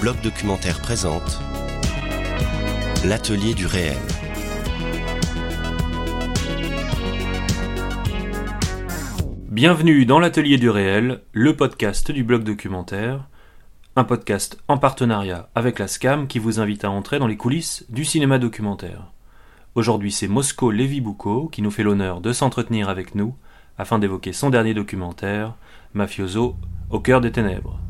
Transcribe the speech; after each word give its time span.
bloc 0.00 0.20
documentaire 0.20 0.80
présente 0.80 1.40
L'atelier 3.04 3.54
du 3.54 3.66
réel. 3.66 3.96
Bienvenue 9.48 10.04
dans 10.04 10.18
l'atelier 10.18 10.58
du 10.58 10.68
réel, 10.68 11.22
le 11.32 11.56
podcast 11.56 12.10
du 12.10 12.24
blog 12.24 12.44
documentaire, 12.44 13.28
un 13.96 14.04
podcast 14.04 14.58
en 14.68 14.76
partenariat 14.76 15.48
avec 15.54 15.78
la 15.78 15.88
SCAM 15.88 16.26
qui 16.26 16.38
vous 16.38 16.60
invite 16.60 16.84
à 16.84 16.90
entrer 16.90 17.18
dans 17.18 17.26
les 17.26 17.38
coulisses 17.38 17.86
du 17.88 18.04
cinéma 18.04 18.38
documentaire. 18.38 19.12
Aujourd'hui, 19.74 20.12
c'est 20.12 20.28
Mosco 20.28 20.70
Lévy 20.70 21.00
Boucault 21.00 21.48
qui 21.48 21.62
nous 21.62 21.70
fait 21.70 21.82
l'honneur 21.82 22.20
de 22.20 22.32
s'entretenir 22.32 22.90
avec 22.90 23.14
nous 23.14 23.34
afin 23.78 23.98
d'évoquer 23.98 24.32
son 24.32 24.50
dernier 24.50 24.74
documentaire, 24.74 25.54
Mafioso 25.94 26.56
au 26.90 27.00
cœur 27.00 27.20
des 27.20 27.32
ténèbres. 27.32 27.80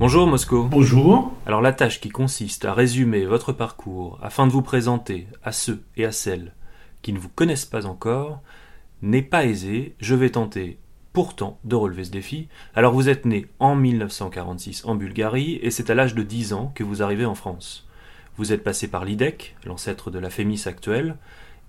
Bonjour 0.00 0.26
Mosco. 0.26 0.64
Bonjour. 0.64 1.30
Alors 1.44 1.60
la 1.60 1.74
tâche 1.74 2.00
qui 2.00 2.08
consiste 2.08 2.64
à 2.64 2.72
résumer 2.72 3.26
votre 3.26 3.52
parcours 3.52 4.18
afin 4.22 4.46
de 4.46 4.50
vous 4.50 4.62
présenter 4.62 5.26
à 5.44 5.52
ceux 5.52 5.82
et 5.94 6.06
à 6.06 6.10
celles 6.10 6.54
qui 7.02 7.12
ne 7.12 7.18
vous 7.18 7.28
connaissent 7.28 7.66
pas 7.66 7.84
encore 7.84 8.40
n'est 9.02 9.20
pas 9.20 9.44
aisée, 9.44 9.94
je 10.00 10.14
vais 10.14 10.30
tenter 10.30 10.78
pourtant 11.12 11.58
de 11.64 11.76
relever 11.76 12.04
ce 12.04 12.12
défi. 12.12 12.48
Alors 12.74 12.94
vous 12.94 13.10
êtes 13.10 13.26
né 13.26 13.46
en 13.58 13.76
1946 13.76 14.86
en 14.86 14.94
Bulgarie 14.94 15.60
et 15.60 15.70
c'est 15.70 15.90
à 15.90 15.94
l'âge 15.94 16.14
de 16.14 16.22
10 16.22 16.54
ans 16.54 16.72
que 16.74 16.82
vous 16.82 17.02
arrivez 17.02 17.26
en 17.26 17.34
France. 17.34 17.86
Vous 18.38 18.54
êtes 18.54 18.64
passé 18.64 18.88
par 18.88 19.04
l'IDEC, 19.04 19.54
l'ancêtre 19.66 20.10
de 20.10 20.18
la 20.18 20.30
FEMIS 20.30 20.62
actuelle, 20.64 21.16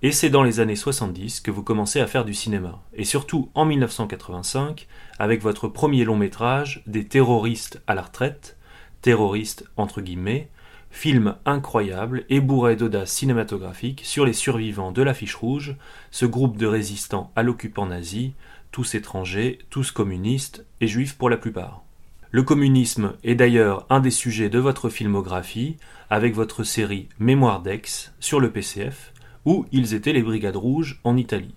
et 0.02 0.10
c'est 0.10 0.30
dans 0.30 0.42
les 0.42 0.58
années 0.58 0.76
70 0.76 1.40
que 1.40 1.52
vous 1.52 1.62
commencez 1.62 2.00
à 2.00 2.08
faire 2.08 2.24
du 2.24 2.34
cinéma. 2.34 2.82
Et 2.92 3.04
surtout 3.04 3.50
en 3.54 3.64
1985, 3.64 4.88
avec 5.18 5.42
votre 5.42 5.68
premier 5.68 6.04
long 6.04 6.16
métrage, 6.16 6.82
Des 6.86 7.06
terroristes 7.06 7.80
à 7.86 7.94
la 7.94 8.02
retraite, 8.02 8.58
terroristes 9.00 9.64
entre 9.76 10.00
guillemets, 10.00 10.48
film 10.90 11.36
incroyable 11.46 12.24
et 12.28 12.40
bourré 12.40 12.74
d'audace 12.76 13.12
cinématographique 13.12 14.02
sur 14.04 14.26
les 14.26 14.32
survivants 14.32 14.92
de 14.92 15.02
l'affiche 15.02 15.36
rouge, 15.36 15.76
ce 16.10 16.26
groupe 16.26 16.58
de 16.58 16.66
résistants 16.66 17.32
à 17.36 17.44
l'occupant 17.44 17.86
nazi, 17.86 18.34
tous 18.72 18.96
étrangers, 18.96 19.58
tous 19.70 19.92
communistes 19.92 20.66
et 20.80 20.88
juifs 20.88 21.16
pour 21.16 21.30
la 21.30 21.36
plupart. 21.36 21.82
Le 22.30 22.42
communisme 22.42 23.12
est 23.24 23.34
d'ailleurs 23.34 23.86
un 23.90 24.00
des 24.00 24.10
sujets 24.10 24.48
de 24.48 24.58
votre 24.58 24.88
filmographie, 24.88 25.76
avec 26.10 26.34
votre 26.34 26.64
série 26.64 27.08
Mémoire 27.18 27.60
d'Aix 27.60 28.12
sur 28.20 28.40
le 28.40 28.50
PCF, 28.50 29.11
où 29.44 29.66
ils 29.72 29.94
étaient 29.94 30.12
les 30.12 30.22
Brigades 30.22 30.56
Rouges 30.56 31.00
en 31.04 31.16
Italie. 31.16 31.54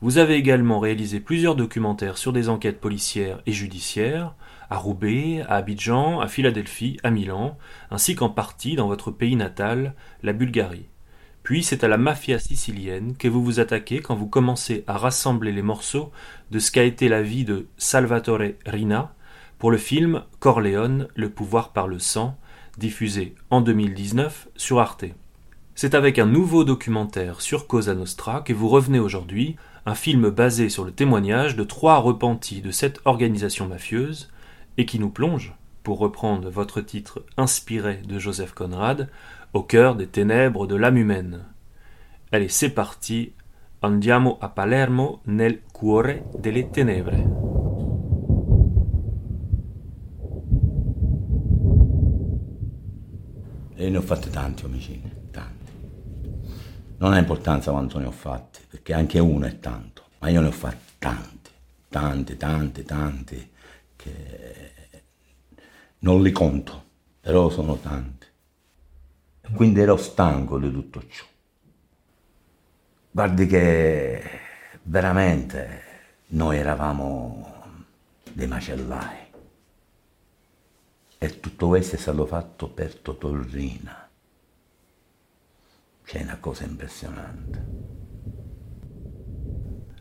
Vous 0.00 0.18
avez 0.18 0.34
également 0.34 0.80
réalisé 0.80 1.20
plusieurs 1.20 1.54
documentaires 1.54 2.18
sur 2.18 2.32
des 2.32 2.48
enquêtes 2.48 2.80
policières 2.80 3.40
et 3.46 3.52
judiciaires, 3.52 4.34
à 4.68 4.76
Roubaix, 4.76 5.42
à 5.48 5.56
Abidjan, 5.56 6.20
à 6.20 6.26
Philadelphie, 6.26 6.96
à 7.04 7.10
Milan, 7.10 7.56
ainsi 7.90 8.14
qu'en 8.14 8.28
partie 8.28 8.74
dans 8.74 8.88
votre 8.88 9.10
pays 9.10 9.36
natal, 9.36 9.94
la 10.22 10.32
Bulgarie. 10.32 10.86
Puis 11.42 11.62
c'est 11.62 11.84
à 11.84 11.88
la 11.88 11.98
mafia 11.98 12.38
sicilienne 12.38 13.16
que 13.16 13.28
vous 13.28 13.44
vous 13.44 13.60
attaquez 13.60 14.00
quand 14.00 14.14
vous 14.14 14.28
commencez 14.28 14.84
à 14.86 14.96
rassembler 14.96 15.52
les 15.52 15.62
morceaux 15.62 16.10
de 16.50 16.58
ce 16.58 16.70
qu'a 16.72 16.84
été 16.84 17.08
la 17.08 17.22
vie 17.22 17.44
de 17.44 17.68
Salvatore 17.78 18.40
Rina 18.66 19.14
pour 19.58 19.70
le 19.70 19.78
film 19.78 20.22
Corleone, 20.40 21.08
le 21.14 21.30
pouvoir 21.30 21.72
par 21.72 21.86
le 21.86 21.98
sang, 21.98 22.36
diffusé 22.78 23.34
en 23.50 23.60
2019 23.60 24.48
sur 24.56 24.80
Arte. 24.80 25.04
C'est 25.74 25.94
avec 25.94 26.18
un 26.18 26.26
nouveau 26.26 26.64
documentaire 26.64 27.40
sur 27.40 27.66
Cosa 27.66 27.94
Nostra 27.94 28.42
que 28.42 28.52
vous 28.52 28.68
revenez 28.68 28.98
aujourd'hui, 28.98 29.56
un 29.86 29.94
film 29.94 30.28
basé 30.28 30.68
sur 30.68 30.84
le 30.84 30.92
témoignage 30.92 31.56
de 31.56 31.64
trois 31.64 31.96
repentis 31.98 32.60
de 32.60 32.70
cette 32.70 33.00
organisation 33.06 33.66
mafieuse, 33.66 34.30
et 34.76 34.84
qui 34.84 34.98
nous 34.98 35.10
plonge, 35.10 35.54
pour 35.82 35.98
reprendre 35.98 36.50
votre 36.50 36.80
titre 36.82 37.24
inspiré 37.36 38.02
de 38.06 38.18
Joseph 38.18 38.52
Conrad, 38.52 39.08
au 39.54 39.62
cœur 39.62 39.96
des 39.96 40.06
ténèbres 40.06 40.66
de 40.66 40.76
l'âme 40.76 40.98
humaine. 40.98 41.44
Allez, 42.32 42.48
c'est 42.48 42.70
parti. 42.70 43.32
Andiamo 43.82 44.38
a 44.40 44.48
Palermo 44.48 45.20
nel 45.26 45.60
cuore 45.72 46.22
delle 46.38 46.70
tenebre. 46.70 47.16
E 53.76 53.90
ne 53.90 53.98
ho 53.98 54.02
tanti 54.02 54.64
omicidi. 54.64 55.21
Non 57.02 57.14
ha 57.14 57.18
importanza 57.18 57.72
quanto 57.72 57.98
ne 57.98 58.06
ho 58.06 58.12
fatti, 58.12 58.60
perché 58.68 58.92
anche 58.92 59.18
uno 59.18 59.44
è 59.46 59.58
tanto, 59.58 60.04
ma 60.20 60.28
io 60.28 60.40
ne 60.40 60.46
ho 60.46 60.52
fatti 60.52 60.92
tanti, 60.98 61.50
tanti, 61.88 62.36
tanti, 62.36 62.84
tanti, 62.84 63.52
che 63.96 64.70
non 65.98 66.22
li 66.22 66.30
conto, 66.30 66.84
però 67.20 67.50
sono 67.50 67.76
tanti. 67.78 68.26
Quindi 69.52 69.80
ero 69.80 69.96
stanco 69.96 70.60
di 70.60 70.70
tutto 70.70 71.04
ciò. 71.08 71.24
Guardi 73.10 73.46
che 73.46 74.22
veramente 74.84 75.82
noi 76.28 76.58
eravamo 76.58 77.64
dei 78.32 78.46
macellai. 78.46 79.16
E 81.18 81.40
tutto 81.40 81.66
questo 81.66 81.96
è 81.96 81.98
stato 81.98 82.26
fatto 82.26 82.68
per 82.68 82.94
Totorrina. 82.94 84.08
Impressionnante. 86.14 87.56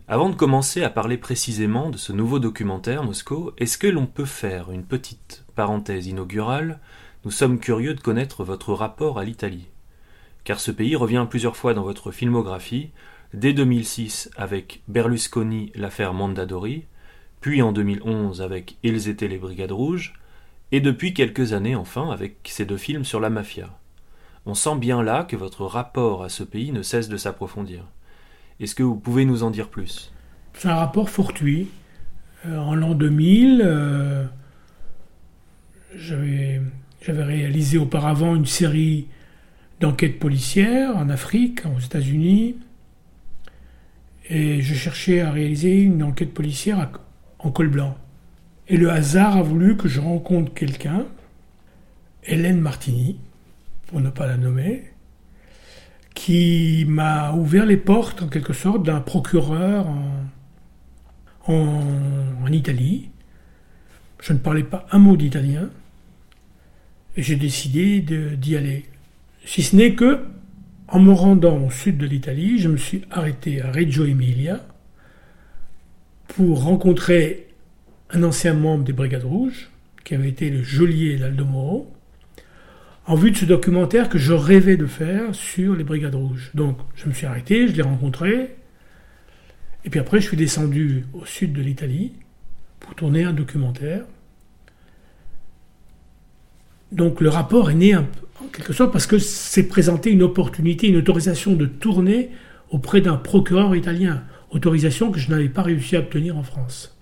Avant 0.10 0.30
de 0.30 0.36
commencer 0.36 0.84
à 0.84 0.90
parler 0.90 1.18
précisément 1.18 1.90
de 1.90 1.96
ce 1.96 2.12
nouveau 2.12 2.40
documentaire, 2.40 3.04
Mosco, 3.04 3.54
est-ce 3.58 3.78
que 3.78 3.88
l'on 3.88 4.08
peut 4.08 4.26
faire 4.26 4.72
une 4.72 4.84
petite 4.84 5.46
parenthèse 5.56 6.08
inaugurale? 6.08 6.82
Nous 7.24 7.32
sommes 7.32 7.60
curieux 7.60 7.94
de 7.94 8.02
connaître 8.02 8.44
votre 8.44 8.74
rapport 8.74 9.20
à 9.20 9.24
l'Italie. 9.24 9.70
Car 10.44 10.60
ce 10.60 10.72
pays 10.72 10.98
revient 10.98 11.26
plusieurs 11.30 11.56
fois 11.56 11.74
dans 11.74 11.84
votre 11.84 12.12
filmographie, 12.12 12.90
dès 13.34 13.54
2006 13.54 14.32
avec 14.36 14.82
Berlusconi 14.90 15.72
l'affaire 15.76 16.14
Mondadori, 16.14 16.88
puis 17.40 17.62
en 17.62 17.72
2011 17.72 18.42
avec 18.42 18.76
Ils 18.84 19.08
étaient 19.08 19.30
les 19.30 19.38
Brigades 19.38 19.72
Rouges, 19.72 20.14
et 20.74 20.82
depuis 20.82 21.14
quelques 21.14 21.54
années 21.54 21.76
enfin 21.76 22.12
avec 22.12 22.40
ces 22.44 22.66
deux 22.66 22.78
films 22.78 23.06
sur 23.06 23.22
la 23.22 23.30
mafia. 23.30 23.81
On 24.46 24.56
sent 24.56 24.78
bien 24.78 25.04
là 25.04 25.24
que 25.24 25.36
votre 25.36 25.66
rapport 25.66 26.24
à 26.24 26.30
ce 26.30 26.44
pays 26.44 26.72
ne 26.72 26.82
cesse 26.82 27.10
de 27.10 27.18
s'approfondir. 27.18 27.86
Est-ce 28.60 28.74
que 28.74 28.84
vous 28.84 28.96
pouvez 28.96 29.26
nous 29.26 29.44
en 29.44 29.52
dire 29.52 29.70
plus? 29.70 30.12
C'est 30.54 30.68
un 30.68 30.76
rapport 30.76 31.10
fortuit. 31.10 31.70
Euh, 32.48 32.58
en 32.58 32.74
l'an 32.74 32.96
2000, 32.96 33.62
euh, 33.64 34.26
j'avais 35.96 36.60
réalisé 37.08 37.78
auparavant 37.78 38.36
une 38.36 38.48
série 38.48 39.08
d'enquêtes 39.80 40.20
policières 40.20 40.98
en 40.98 41.10
Afrique, 41.10 41.64
aux 41.66 41.80
États-Unis, 41.80 42.56
et 44.30 44.62
je 44.62 44.74
cherchais 44.74 45.22
à 45.22 45.32
réaliser 45.32 45.82
une 45.82 46.04
enquête 46.04 46.34
policière 46.34 46.90
en 47.40 47.52
col 47.52 47.68
blanc. 47.68 47.98
Et 48.68 48.78
le 48.78 48.90
hasard 48.90 49.38
a 49.38 49.42
voulu 49.42 49.76
que 49.76 49.88
je 49.88 50.00
rencontre 50.00 50.54
quelqu'un, 50.54 51.06
Hélène 52.24 52.62
Martini, 52.62 53.20
pour 53.92 54.00
ne 54.00 54.10
pas 54.10 54.26
la 54.26 54.38
nommer, 54.38 54.84
qui 56.14 56.86
m'a 56.88 57.34
ouvert 57.34 57.66
les 57.66 57.76
portes 57.76 58.22
en 58.22 58.30
quelque 58.30 58.54
sorte 58.54 58.84
d'un 58.84 59.02
procureur 59.02 59.86
en, 61.46 61.54
en, 61.54 62.52
Italie. 62.52 63.10
Je 64.22 64.32
ne 64.32 64.38
parlais 64.38 64.64
pas 64.64 64.86
un 64.92 65.00
mot 65.00 65.18
d'italien 65.18 65.70
et 67.18 67.24
j'ai 67.24 67.36
décidé 67.36 68.00
d'y 68.02 68.56
aller. 68.56 68.86
Si 69.46 69.62
ce 69.62 69.76
n'est 69.76 69.94
que, 69.94 70.26
en 70.88 71.00
me 71.00 71.12
rendant 71.12 71.58
au 71.66 71.70
sud 71.70 71.98
de 71.98 72.06
l'Italie, 72.06 72.60
je 72.60 72.70
me 72.70 72.78
suis 72.78 73.04
arrêté 73.12 73.62
à 73.62 73.72
Reggio 73.72 74.06
Emilia 74.06 74.66
pour 76.28 76.64
rencontrer 76.64 77.48
un 78.12 78.24
ancien 78.24 78.54
membre 78.54 78.86
des 78.86 78.94
Brigades 78.94 79.26
Rouges, 79.26 79.70
qui 80.06 80.16
avait 80.16 80.30
été 80.30 80.50
le 80.50 80.64
geôlier 80.64 81.18
d'Aldo 81.18 81.46
Moro, 81.46 81.94
en 83.06 83.16
vue 83.16 83.32
de 83.32 83.38
ce 83.38 83.46
documentaire 83.46 84.10
que 84.10 84.18
je 84.18 84.34
rêvais 84.34 84.78
de 84.78 84.86
faire 84.86 85.34
sur 85.34 85.76
les 85.76 85.84
Brigades 85.84 86.16
Rouges. 86.16 86.52
Donc 86.54 86.78
je 86.96 87.08
me 87.08 87.14
suis 87.14 87.26
arrêté, 87.26 87.68
je 87.68 87.74
l'ai 87.74 87.82
rencontré, 87.82 88.56
et 89.84 89.90
puis 89.90 90.00
après 90.00 90.22
je 90.22 90.28
suis 90.28 90.38
descendu 90.38 91.06
au 91.14 91.26
sud 91.26 91.54
de 91.54 91.62
l'Italie 91.62 92.14
pour 92.80 92.96
tourner 92.96 93.24
un 93.24 93.34
documentaire. 93.34 94.06
Donc 96.92 97.22
le 97.22 97.30
rapport 97.30 97.72
est 97.72 97.76
né 97.76 97.96
en 97.96 98.06
quelque 98.52 98.74
sorte 98.74 98.92
parce 98.92 99.08
que 99.08 99.18
c'est 99.18 99.68
présenté 99.68 100.12
une 100.12 100.24
opportunité, 100.24 100.88
une 100.88 100.98
autorisation 100.98 101.54
de 101.54 101.66
tourner 101.66 102.32
auprès 102.70 103.02
d'un 103.02 103.18
procureur 103.18 103.76
italien, 103.76 104.24
autorisation 104.52 105.12
que 105.12 105.20
je 105.20 105.30
n'avais 105.30 105.50
pas 105.50 105.62
réussi 105.62 105.96
à 105.96 106.00
obtenir 106.00 106.38
en 106.38 106.44
France. 106.44 106.98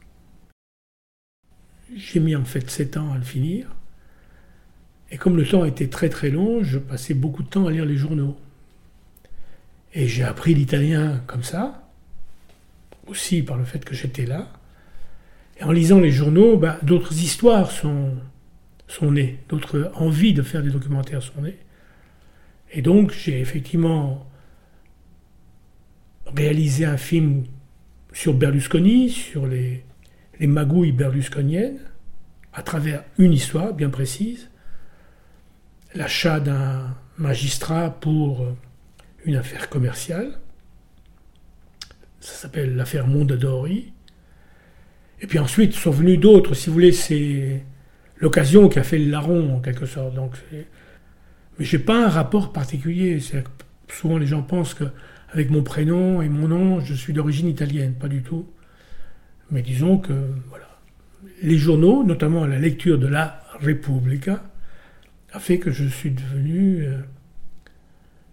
j'ai 1.95 2.19
mis 2.19 2.35
en 2.35 2.45
fait 2.45 2.69
7 2.69 2.97
ans 2.97 3.13
à 3.13 3.17
le 3.17 3.23
finir. 3.23 3.67
Et 5.11 5.17
comme 5.17 5.37
le 5.37 5.45
temps 5.45 5.65
était 5.65 5.87
très 5.87 6.09
très 6.09 6.29
long, 6.29 6.63
je 6.63 6.77
passais 6.77 7.13
beaucoup 7.13 7.43
de 7.43 7.49
temps 7.49 7.65
à 7.65 7.71
lire 7.71 7.85
les 7.85 7.97
journaux. 7.97 8.37
Et 9.93 10.07
j'ai 10.07 10.23
appris 10.23 10.53
l'italien 10.53 11.21
comme 11.25 11.43
ça, 11.43 11.89
aussi 13.07 13.41
par 13.41 13.57
le 13.57 13.65
fait 13.65 13.83
que 13.83 13.95
j'étais 13.95 14.25
là. 14.25 14.47
Et 15.59 15.63
en 15.63 15.71
lisant 15.71 15.99
les 15.99 16.11
journaux, 16.11 16.57
bah, 16.57 16.77
d'autres 16.83 17.13
histoires 17.13 17.71
sont, 17.71 18.13
sont 18.87 19.11
nées, 19.11 19.39
d'autres 19.49 19.91
envies 19.95 20.33
de 20.33 20.43
faire 20.43 20.61
des 20.61 20.69
documentaires 20.69 21.23
sont 21.23 21.41
nées. 21.41 21.57
Et 22.71 22.83
donc 22.83 23.11
j'ai 23.11 23.39
effectivement 23.39 24.27
réalisé 26.27 26.85
un 26.85 26.97
film 26.97 27.45
sur 28.13 28.35
Berlusconi, 28.35 29.09
sur 29.09 29.47
les, 29.47 29.83
les 30.39 30.47
magouilles 30.47 30.91
berlusconiennes, 30.91 31.79
à 32.53 32.63
travers 32.63 33.03
une 33.17 33.33
histoire 33.33 33.73
bien 33.73 33.89
précise, 33.89 34.49
l'achat 35.95 36.39
d'un 36.39 36.95
magistrat 37.17 37.89
pour 37.89 38.45
une 39.25 39.35
affaire 39.35 39.69
commerciale. 39.69 40.39
Ça 42.19 42.33
s'appelle 42.33 42.75
l'affaire 42.75 43.07
Mondadori. 43.07 43.93
Et 45.21 45.27
puis 45.27 45.39
ensuite 45.39 45.73
sont 45.73 45.91
venus 45.91 46.19
d'autres, 46.19 46.53
si 46.53 46.67
vous 46.67 46.73
voulez, 46.73 46.91
c'est 46.91 47.63
l'occasion 48.17 48.69
qui 48.69 48.79
a 48.79 48.83
fait 48.83 48.97
le 48.97 49.11
larron 49.11 49.55
en 49.55 49.59
quelque 49.59 49.85
sorte. 49.85 50.13
Donc, 50.15 50.33
mais 50.51 51.65
j'ai 51.65 51.79
pas 51.79 52.05
un 52.05 52.09
rapport 52.09 52.53
particulier. 52.53 53.19
Souvent 53.89 54.17
les 54.17 54.27
gens 54.27 54.43
pensent 54.43 54.73
que 54.73 54.85
avec 55.31 55.49
mon 55.49 55.61
prénom 55.61 56.21
et 56.21 56.29
mon 56.29 56.47
nom, 56.47 56.79
je 56.79 56.93
suis 56.93 57.13
d'origine 57.13 57.47
italienne, 57.47 57.93
pas 57.93 58.07
du 58.07 58.23
tout. 58.23 58.47
Mais 59.51 59.61
disons 59.61 59.97
que 59.97 60.13
voilà, 60.47 60.79
les 61.41 61.57
journaux, 61.57 62.03
notamment 62.03 62.45
la 62.45 62.59
lecture 62.59 62.97
de 62.97 63.07
la 63.07 63.41
Repubblica, 63.59 64.43
a 65.31 65.39
fait 65.39 65.59
que 65.59 65.71
je 65.71 65.85
suis 65.85 66.11
devenu 66.11 66.83
euh, 66.83 67.01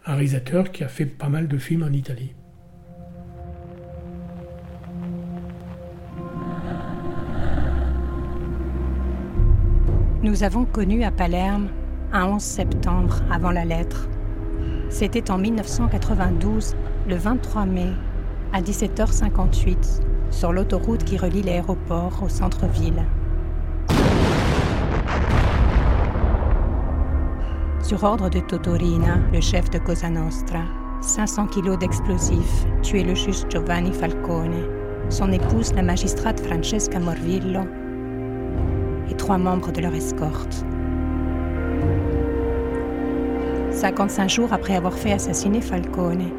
un 0.06 0.12
réalisateur 0.12 0.72
qui 0.72 0.82
a 0.82 0.88
fait 0.88 1.06
pas 1.06 1.28
mal 1.28 1.46
de 1.48 1.58
films 1.58 1.82
en 1.82 1.93
Italie. 1.93 2.32
Nous 10.22 10.43
avons 10.43 10.64
connu 10.64 11.04
à 11.04 11.10
Palerme 11.10 11.69
un 12.12 12.25
11 12.26 12.43
septembre 12.43 13.22
avant 13.31 13.50
la 13.50 13.64
lettre. 13.64 14.08
C'était 14.88 15.31
en 15.31 15.38
1992, 15.38 16.75
le 17.08 17.16
23 17.16 17.66
mai, 17.66 17.92
à 18.52 18.62
17h58, 18.62 20.00
sur 20.31 20.52
l'autoroute 20.52 21.04
qui 21.04 21.19
relie 21.19 21.42
l'aéroport 21.42 22.22
au 22.22 22.28
centre-ville. 22.28 23.04
Sur 27.86 28.02
ordre 28.02 28.28
de 28.28 28.40
Totorina, 28.40 29.18
le 29.32 29.40
chef 29.40 29.70
de 29.70 29.78
Cosa 29.78 30.10
Nostra, 30.10 30.64
500 31.02 31.46
kilos 31.46 31.78
d'explosifs 31.78 32.66
tuaient 32.82 33.04
le 33.04 33.14
juge 33.14 33.44
Giovanni 33.48 33.92
Falcone, 33.92 34.64
son 35.08 35.30
épouse 35.30 35.72
la 35.72 35.82
magistrate 35.82 36.40
Francesca 36.40 36.98
Morvillo 36.98 37.60
et 39.08 39.14
trois 39.14 39.38
membres 39.38 39.70
de 39.70 39.82
leur 39.82 39.94
escorte. 39.94 40.64
55 43.70 44.30
jours 44.30 44.52
après 44.52 44.74
avoir 44.74 44.94
fait 44.94 45.12
assassiner 45.12 45.60
Falcone, 45.60 46.32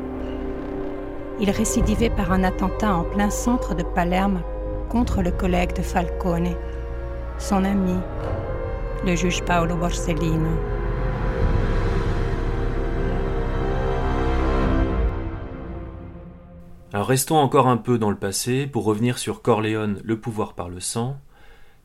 il 1.39 1.49
récidivait 1.49 2.09
par 2.09 2.33
un 2.33 2.43
attentat 2.43 2.93
en 2.93 3.03
plein 3.05 3.29
centre 3.29 3.73
de 3.73 3.83
Palerme 3.83 4.41
contre 4.89 5.21
le 5.21 5.31
collègue 5.31 5.73
de 5.77 5.81
Falcone, 5.81 6.49
son 7.37 7.63
ami, 7.63 7.95
le 9.05 9.15
juge 9.15 9.41
Paolo 9.45 9.77
Borsellino. 9.77 10.76
Restons 16.93 17.35
encore 17.35 17.67
un 17.67 17.77
peu 17.77 17.97
dans 17.97 18.09
le 18.09 18.17
passé 18.17 18.65
pour 18.65 18.85
revenir 18.85 19.17
sur 19.17 19.41
Corleone, 19.41 19.99
le 20.05 20.19
pouvoir 20.19 20.53
par 20.53 20.69
le 20.69 20.79
sang, 20.79 21.19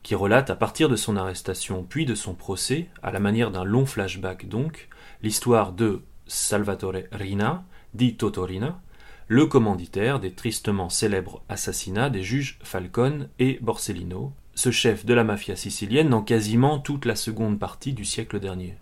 qui 0.01 0.15
relate 0.15 0.49
à 0.49 0.55
partir 0.55 0.87
de 0.87 0.95
son 0.95 1.17
arrestation 1.17 1.83
puis 1.83 2.05
de 2.05 2.15
son 2.15 2.33
procès, 2.33 2.89
à 3.01 3.11
la 3.11 3.19
manière 3.19 3.51
d'un 3.51 3.65
long 3.65 3.85
flashback 3.85 4.47
donc, 4.47 4.87
l'histoire 5.21 5.73
de 5.73 6.01
Salvatore 6.25 7.03
Rina, 7.11 7.65
dit 7.93 8.15
Totorina, 8.15 8.79
le 9.27 9.45
commanditaire 9.45 10.21
des 10.21 10.33
tristement 10.33 10.89
célèbres 10.89 11.41
assassinats 11.49 12.09
des 12.09 12.23
juges 12.23 12.59
Falcone 12.63 13.27
et 13.39 13.59
Borsellino, 13.61 14.31
ce 14.55 14.71
chef 14.71 15.05
de 15.05 15.13
la 15.13 15.25
mafia 15.25 15.57
sicilienne 15.57 16.09
dans 16.09 16.21
quasiment 16.21 16.79
toute 16.79 17.05
la 17.05 17.17
seconde 17.17 17.59
partie 17.59 17.91
du 17.91 18.05
siècle 18.05 18.39
dernier. 18.39 18.77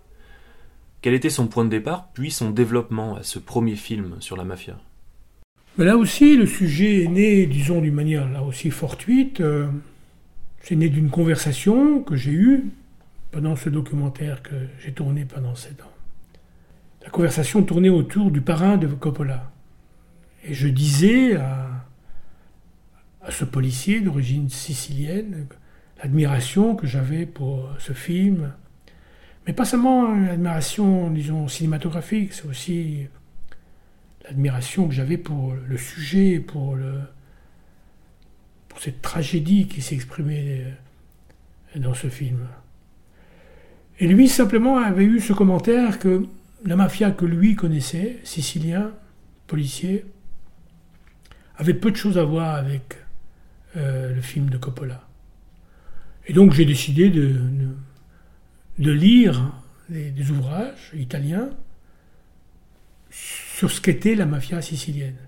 Quel 1.01 1.15
était 1.15 1.31
son 1.31 1.47
point 1.47 1.65
de 1.65 1.69
départ, 1.69 2.09
puis 2.13 2.29
son 2.29 2.51
développement 2.51 3.15
à 3.15 3.23
ce 3.23 3.39
premier 3.39 3.75
film 3.75 4.17
sur 4.19 4.37
la 4.37 4.43
mafia? 4.43 4.77
Mais 5.77 5.85
là 5.85 5.97
aussi, 5.97 6.35
le 6.35 6.45
sujet 6.45 7.03
est 7.03 7.07
né, 7.07 7.45
disons, 7.45 7.81
d'une 7.81 7.93
manière 7.93 8.29
là 8.29 8.43
aussi 8.43 8.71
fortuite. 8.71 9.41
Euh, 9.41 9.67
c'est 10.61 10.75
né 10.75 10.89
d'une 10.89 11.09
conversation 11.09 12.03
que 12.03 12.15
j'ai 12.15 12.31
eue 12.31 12.65
pendant 13.31 13.55
ce 13.55 13.69
documentaire 13.69 14.43
que 14.43 14.55
j'ai 14.83 14.91
tourné 14.91 15.25
pendant 15.25 15.55
sept 15.55 15.81
ans. 15.81 15.91
La 17.03 17.09
conversation 17.09 17.63
tournait 17.63 17.89
autour 17.89 18.29
du 18.29 18.41
parrain 18.41 18.77
de 18.77 18.87
Coppola. 18.87 19.51
Et 20.43 20.53
je 20.53 20.67
disais 20.67 21.35
à, 21.35 21.85
à 23.23 23.31
ce 23.31 23.45
policier 23.45 24.01
d'origine 24.01 24.49
sicilienne 24.49 25.47
l'admiration 26.01 26.75
que 26.75 26.85
j'avais 26.85 27.25
pour 27.25 27.69
ce 27.79 27.93
film. 27.93 28.51
Mais 29.47 29.53
pas 29.53 29.65
seulement 29.65 30.13
l'admiration, 30.13 31.09
disons, 31.09 31.47
cinématographique, 31.47 32.33
c'est 32.33 32.45
aussi 32.45 33.07
l'admiration 34.23 34.87
que 34.87 34.93
j'avais 34.93 35.17
pour 35.17 35.53
le 35.53 35.77
sujet, 35.77 36.39
pour, 36.39 36.75
le, 36.75 36.99
pour 38.67 38.79
cette 38.79 39.01
tragédie 39.01 39.67
qui 39.67 39.81
s'exprimait 39.81 40.65
dans 41.75 41.93
ce 41.93 42.07
film. 42.07 42.47
Et 43.99 44.07
lui 44.07 44.27
simplement 44.27 44.77
avait 44.77 45.03
eu 45.03 45.19
ce 45.19 45.33
commentaire 45.33 45.99
que 45.99 46.25
la 46.65 46.75
mafia 46.75 47.11
que 47.11 47.25
lui 47.25 47.55
connaissait, 47.55 48.19
sicilien, 48.23 48.91
policier, 49.47 50.05
avait 51.57 51.73
peu 51.73 51.91
de 51.91 51.95
choses 51.95 52.17
à 52.17 52.23
voir 52.23 52.55
avec 52.55 52.95
euh, 53.77 54.13
le 54.13 54.21
film 54.21 54.49
de 54.49 54.57
Coppola. 54.57 55.07
Et 56.27 56.33
donc 56.33 56.53
j'ai 56.53 56.65
décidé 56.65 57.09
de, 57.09 57.41
de, 58.79 58.91
lire 58.91 59.53
des 59.89 60.31
ouvrages 60.31 60.91
italiens 60.93 61.49
sur 63.61 63.69
ce 63.69 63.79
qu'était 63.79 64.15
la 64.15 64.25
mafia 64.25 64.59
sicilienne. 64.59 65.19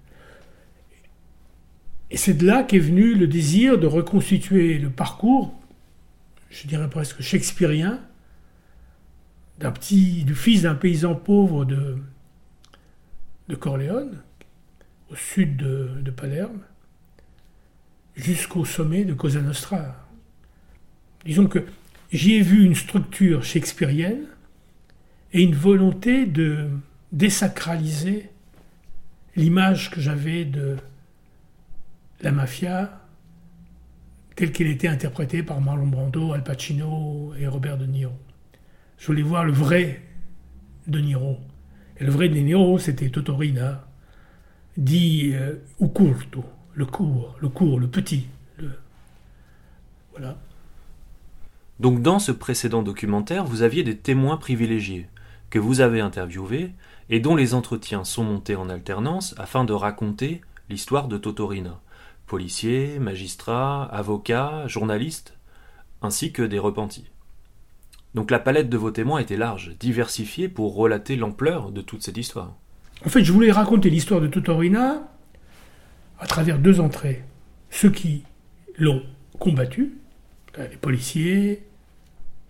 Et 2.09 2.17
c'est 2.17 2.33
de 2.33 2.47
là 2.47 2.63
qu'est 2.63 2.79
venu 2.79 3.13
le 3.13 3.27
désir 3.27 3.77
de 3.77 3.85
reconstituer 3.85 4.79
le 4.79 4.89
parcours, 4.89 5.53
je 6.49 6.65
dirais 6.65 6.89
presque 6.89 7.21
shakespearien, 7.21 7.99
d'un 9.59 9.71
du 9.71 10.33
fils 10.33 10.63
d'un 10.63 10.73
paysan 10.73 11.13
pauvre 11.13 11.63
de, 11.63 11.99
de 13.49 13.55
Corleone, 13.55 14.23
au 15.11 15.15
sud 15.15 15.55
de, 15.55 15.91
de 16.01 16.09
Palerme, 16.09 16.61
jusqu'au 18.15 18.65
sommet 18.65 19.05
de 19.05 19.13
Cosa 19.13 19.41
Nostra. 19.41 20.07
Disons 21.23 21.45
que 21.45 21.63
j'y 22.11 22.33
ai 22.33 22.41
vu 22.41 22.65
une 22.65 22.73
structure 22.73 23.43
shakespearienne 23.43 24.25
et 25.33 25.43
une 25.43 25.53
volonté 25.53 26.25
de, 26.25 26.71
désacraliser 27.13 28.29
l'image 29.35 29.91
que 29.91 30.01
j'avais 30.01 30.43
de 30.43 30.77
la 32.21 32.31
mafia 32.31 32.99
telle 34.35 34.51
qu'elle 34.51 34.67
était 34.67 34.87
interprétée 34.87 35.43
par 35.43 35.61
Marlon 35.61 35.87
Brando, 35.87 36.33
Al 36.33 36.43
Pacino 36.43 37.33
et 37.37 37.47
Robert 37.47 37.77
De 37.77 37.85
Niro. 37.85 38.13
Je 38.97 39.05
voulais 39.05 39.21
voir 39.21 39.45
le 39.45 39.53
vrai 39.53 40.01
De 40.87 40.99
Niro. 40.99 41.37
Et 41.97 42.03
le 42.03 42.11
vrai 42.11 42.29
De 42.29 42.39
Niro, 42.39 42.79
c'était 42.79 43.09
Totorina, 43.09 43.85
dit 44.75 45.33
euh, 45.33 45.55
curto, 45.79 46.43
le 46.73 46.85
court, 46.87 47.35
le 47.39 47.49
court, 47.49 47.79
le 47.79 47.87
petit. 47.87 48.25
Voilà. 50.11 50.37
Donc 51.79 52.01
dans 52.01 52.17
ce 52.17 52.31
précédent 52.31 52.81
documentaire, 52.81 53.45
vous 53.45 53.61
aviez 53.61 53.83
des 53.83 53.97
témoins 53.97 54.37
privilégiés 54.37 55.07
que 55.51 55.59
vous 55.59 55.81
avez 55.81 56.01
interviewés 56.01 56.71
et 57.13 57.19
dont 57.19 57.35
les 57.35 57.53
entretiens 57.53 58.03
sont 58.03 58.23
montés 58.23 58.55
en 58.55 58.69
alternance 58.69 59.35
afin 59.37 59.65
de 59.65 59.73
raconter 59.73 60.41
l'histoire 60.67 61.07
de 61.07 61.19
Totorina, 61.19 61.79
policiers, 62.25 62.97
magistrats, 62.97 63.83
avocats, 63.83 64.65
journalistes, 64.65 65.37
ainsi 66.01 66.31
que 66.31 66.41
des 66.41 66.57
repentis. 66.57 67.11
Donc 68.15 68.31
la 68.31 68.39
palette 68.39 68.67
de 68.67 68.77
vos 68.77 68.89
témoins 68.89 69.19
était 69.19 69.37
large, 69.37 69.75
diversifiée 69.79 70.49
pour 70.49 70.73
relater 70.73 71.15
l'ampleur 71.15 71.71
de 71.71 71.81
toute 71.81 72.01
cette 72.01 72.17
histoire. 72.17 72.55
En 73.05 73.09
fait, 73.09 73.23
je 73.23 73.31
voulais 73.31 73.51
raconter 73.51 73.91
l'histoire 73.91 74.19
de 74.19 74.25
Totorina 74.25 75.07
à 76.17 76.25
travers 76.25 76.57
deux 76.57 76.79
entrées. 76.79 77.23
Ceux 77.69 77.91
qui 77.91 78.23
l'ont 78.79 79.03
combattu, 79.37 79.99
les 80.57 80.77
policiers, 80.77 81.63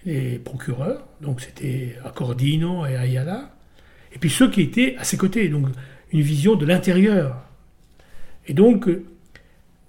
les 0.06 0.40
procureurs, 0.40 1.06
donc 1.20 1.42
c'était 1.42 1.98
Accordino 2.06 2.86
et 2.86 2.96
Ayala, 2.96 3.53
et 4.14 4.20
puis 4.20 4.30
ceux 4.30 4.50
qui 4.50 4.62
étaient 4.62 4.96
à 4.98 5.04
ses 5.04 5.18
côtés, 5.18 5.50
donc 5.50 5.68
une 6.12 6.22
vision 6.22 6.56
de 6.56 6.66
l'intérieur. 6.66 7.44
Et 8.48 8.54
donc, 8.54 8.88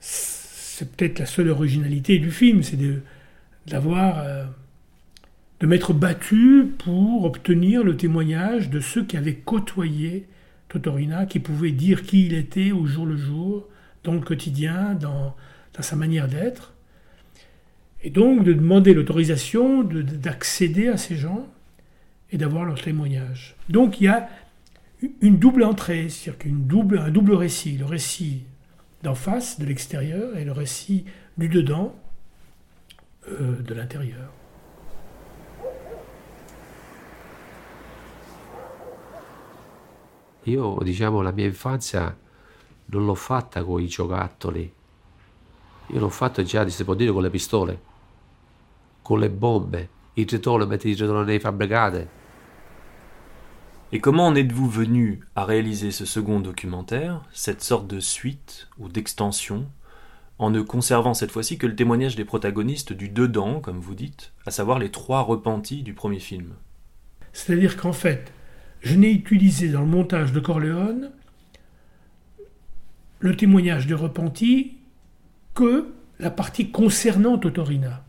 c'est 0.00 0.90
peut-être 0.96 1.18
la 1.18 1.26
seule 1.26 1.50
originalité 1.50 2.18
du 2.18 2.30
film, 2.30 2.62
c'est 2.62 2.78
d'avoir, 3.66 4.20
euh, 4.20 4.44
de 5.60 5.66
m'être 5.66 5.92
battu 5.92 6.72
pour 6.78 7.24
obtenir 7.24 7.84
le 7.84 7.96
témoignage 7.96 8.70
de 8.70 8.80
ceux 8.80 9.04
qui 9.04 9.16
avaient 9.16 9.34
côtoyé 9.34 10.26
Totorina, 10.68 11.26
qui 11.26 11.38
pouvaient 11.38 11.70
dire 11.70 12.02
qui 12.02 12.26
il 12.26 12.34
était 12.34 12.72
au 12.72 12.86
jour 12.86 13.06
le 13.06 13.16
jour, 13.16 13.68
dans 14.02 14.14
le 14.14 14.20
quotidien, 14.20 14.94
dans 14.94 15.34
sa 15.78 15.96
manière 15.96 16.28
d'être. 16.28 16.74
Et 18.02 18.10
donc 18.10 18.44
de 18.44 18.52
demander 18.52 18.92
l'autorisation 18.92 19.82
d'accéder 19.82 20.88
à 20.88 20.96
ces 20.96 21.16
gens 21.16 21.48
et 22.34 22.36
d'avoir 22.36 22.64
leur 22.64 22.80
témoignage. 22.82 23.54
Donc 23.68 24.00
il 24.00 24.04
y 24.04 24.08
a 24.08 24.28
une 25.20 25.38
double 25.38 25.62
entrée, 25.62 26.08
c'est-à-dire 26.08 26.52
double, 26.52 26.98
un 26.98 27.10
double 27.10 27.34
récit, 27.34 27.78
le 27.78 27.84
récit 27.84 28.42
d'en 29.02 29.14
face, 29.14 29.60
de 29.60 29.66
l'extérieur, 29.66 30.36
et 30.36 30.44
le 30.44 30.52
récit 30.52 31.04
du 31.38 31.48
dedans, 31.48 31.94
euh, 33.28 33.62
de 33.62 33.74
l'intérieur. 33.74 34.32
Io, 40.46 40.78
diciamo, 40.82 41.22
la 41.22 41.32
mia 41.32 41.46
infanzia 41.46 42.14
non 42.86 43.06
l'ho 43.06 43.14
fatta 43.14 43.62
con 43.62 43.80
i 43.80 43.86
giocattoli. 43.86 44.72
Io 45.86 45.98
l'ho 45.98 46.10
fatta 46.10 46.42
già, 46.42 46.68
si 46.68 46.84
può 46.84 46.94
con 46.94 47.22
le 47.22 47.30
pistole. 47.30 47.92
con 49.04 49.20
les 49.20 49.28
bombes, 49.28 49.86
ils 50.16 50.26
retournent, 50.32 50.66
mettent 50.66 50.86
ils 50.86 51.00
retournent 51.00 51.26
les 51.26 51.38
fabbricate. 51.38 52.08
Et 53.94 54.00
comment 54.00 54.26
en 54.26 54.34
êtes-vous 54.34 54.68
venu 54.68 55.20
à 55.36 55.44
réaliser 55.44 55.92
ce 55.92 56.04
second 56.04 56.40
documentaire, 56.40 57.22
cette 57.32 57.62
sorte 57.62 57.86
de 57.86 58.00
suite 58.00 58.66
ou 58.76 58.88
d'extension, 58.88 59.68
en 60.40 60.50
ne 60.50 60.62
conservant 60.62 61.14
cette 61.14 61.30
fois-ci 61.30 61.58
que 61.58 61.68
le 61.68 61.76
témoignage 61.76 62.16
des 62.16 62.24
protagonistes 62.24 62.92
du 62.92 63.08
dedans, 63.08 63.60
comme 63.60 63.78
vous 63.78 63.94
dites, 63.94 64.32
à 64.46 64.50
savoir 64.50 64.80
les 64.80 64.90
trois 64.90 65.20
repentis 65.20 65.84
du 65.84 65.94
premier 65.94 66.18
film? 66.18 66.54
C'est-à-dire 67.32 67.76
qu'en 67.76 67.92
fait, 67.92 68.32
je 68.80 68.96
n'ai 68.96 69.12
utilisé 69.12 69.68
dans 69.68 69.82
le 69.82 69.86
montage 69.86 70.32
de 70.32 70.40
Corleone 70.40 71.12
le 73.20 73.36
témoignage 73.36 73.86
des 73.86 73.94
repentis 73.94 74.76
que 75.54 75.86
la 76.18 76.32
partie 76.32 76.72
concernant 76.72 77.38
Totorina. 77.38 78.04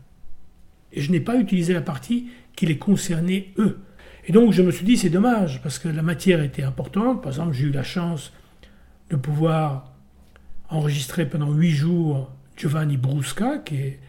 Et 0.92 1.00
je 1.00 1.12
n'ai 1.12 1.20
pas 1.20 1.36
utilisé 1.36 1.74
la 1.74 1.80
partie 1.80 2.26
qui 2.56 2.66
les 2.66 2.76
concernait 2.76 3.52
eux. 3.56 3.78
Et 4.26 4.32
donc 4.32 4.52
je 4.52 4.62
me 4.62 4.70
suis 4.72 4.84
dit, 4.84 4.96
c'est 4.96 5.10
dommage, 5.10 5.62
parce 5.62 5.78
que 5.78 5.88
la 5.88 6.02
matière 6.02 6.42
était 6.42 6.64
importante. 6.64 7.22
Par 7.22 7.32
exemple, 7.32 7.52
j'ai 7.52 7.66
eu 7.66 7.70
la 7.70 7.84
chance 7.84 8.32
de 9.10 9.16
pouvoir 9.16 9.92
enregistrer 10.68 11.26
pendant 11.26 11.52
huit 11.52 11.70
jours 11.70 12.32
Giovanni 12.56 12.96
Brusca, 12.96 13.58
qui 13.58 13.76
est 13.76 14.00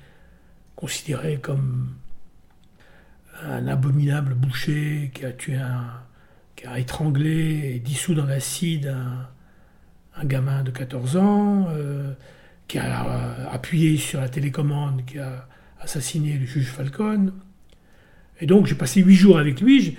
considéré 0.75 1.37
comme 1.37 1.95
un 3.43 3.67
abominable 3.67 4.33
boucher 4.33 5.11
qui 5.13 5.23
a 5.23 5.31
tué 5.31 5.57
un, 5.57 6.01
qui 6.55 6.65
a 6.65 6.79
étranglé 6.79 7.73
et 7.75 7.79
dissous 7.79 8.15
dans 8.15 8.25
l'acide 8.25 8.87
un, 10.15 10.25
gamin 10.25 10.63
de 10.63 10.71
14 10.71 11.17
ans, 11.17 11.67
euh, 11.69 12.13
qui 12.67 12.79
a 12.79 13.51
appuyé 13.51 13.97
sur 13.97 14.19
la 14.19 14.29
télécommande, 14.29 15.05
qui 15.05 15.19
a 15.19 15.47
assassiné 15.79 16.39
le 16.39 16.45
juge 16.47 16.65
Falcone. 16.65 17.33
Et 18.39 18.45
donc 18.45 18.65
j'ai 18.67 18.75
passé 18.75 19.01
huit 19.01 19.15
jours 19.15 19.39
avec 19.39 19.61
lui. 19.61 19.97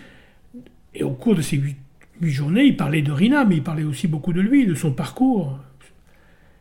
Et 0.94 1.02
au 1.02 1.12
cours 1.12 1.34
de 1.34 1.42
ces 1.42 1.56
huit, 1.56 1.76
journées, 2.22 2.64
il 2.64 2.76
parlait 2.76 3.02
de 3.02 3.12
Rina, 3.12 3.44
mais 3.44 3.56
il 3.56 3.62
parlait 3.62 3.84
aussi 3.84 4.08
beaucoup 4.08 4.32
de 4.32 4.40
lui, 4.40 4.66
de 4.66 4.74
son 4.74 4.92
parcours. 4.92 5.58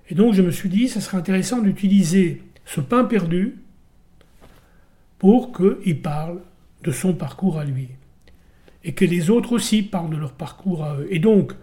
Et 0.09 0.15
donc 0.15 0.33
je 0.33 0.41
me 0.41 0.51
suis 0.51 0.69
dit, 0.69 0.87
ça 0.87 1.01
serait 1.01 1.17
intéressant 1.17 1.61
d'utiliser 1.61 2.41
ce 2.65 2.81
pain 2.81 3.05
perdu 3.05 3.55
pour 5.19 5.51
qu'il 5.51 6.01
parle 6.01 6.39
de 6.83 6.91
son 6.91 7.13
parcours 7.13 7.57
à 7.59 7.65
lui. 7.65 7.89
Et 8.83 8.93
que 8.93 9.05
les 9.05 9.29
autres 9.29 9.53
aussi 9.53 9.83
parlent 9.83 10.11
de 10.11 10.17
leur 10.17 10.33
parcours 10.33 10.83
à 10.83 10.97
eux. 10.97 11.07
Et 11.09 11.19
donc, 11.19 11.53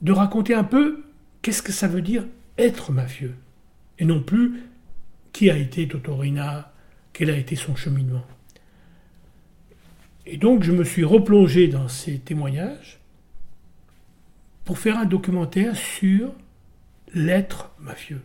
de 0.00 0.12
raconter 0.12 0.54
un 0.54 0.64
peu 0.64 1.02
qu'est-ce 1.42 1.62
que 1.62 1.72
ça 1.72 1.88
veut 1.88 2.00
dire 2.00 2.24
être 2.56 2.92
mafieux. 2.92 3.34
Et 3.98 4.04
non 4.04 4.22
plus 4.22 4.62
qui 5.32 5.50
a 5.50 5.56
été 5.56 5.86
Totorina, 5.86 6.72
quel 7.12 7.30
a 7.30 7.36
été 7.36 7.56
son 7.56 7.76
cheminement. 7.76 8.24
Et 10.32 10.36
donc 10.36 10.62
je 10.62 10.70
me 10.70 10.84
suis 10.84 11.02
replongé 11.02 11.66
dans 11.66 11.88
ces 11.88 12.20
témoignages 12.20 13.00
pour 14.64 14.78
faire 14.78 14.96
un 14.96 15.04
documentaire 15.04 15.74
sur 15.74 16.32
l'être 17.12 17.72
mafieux. 17.80 18.22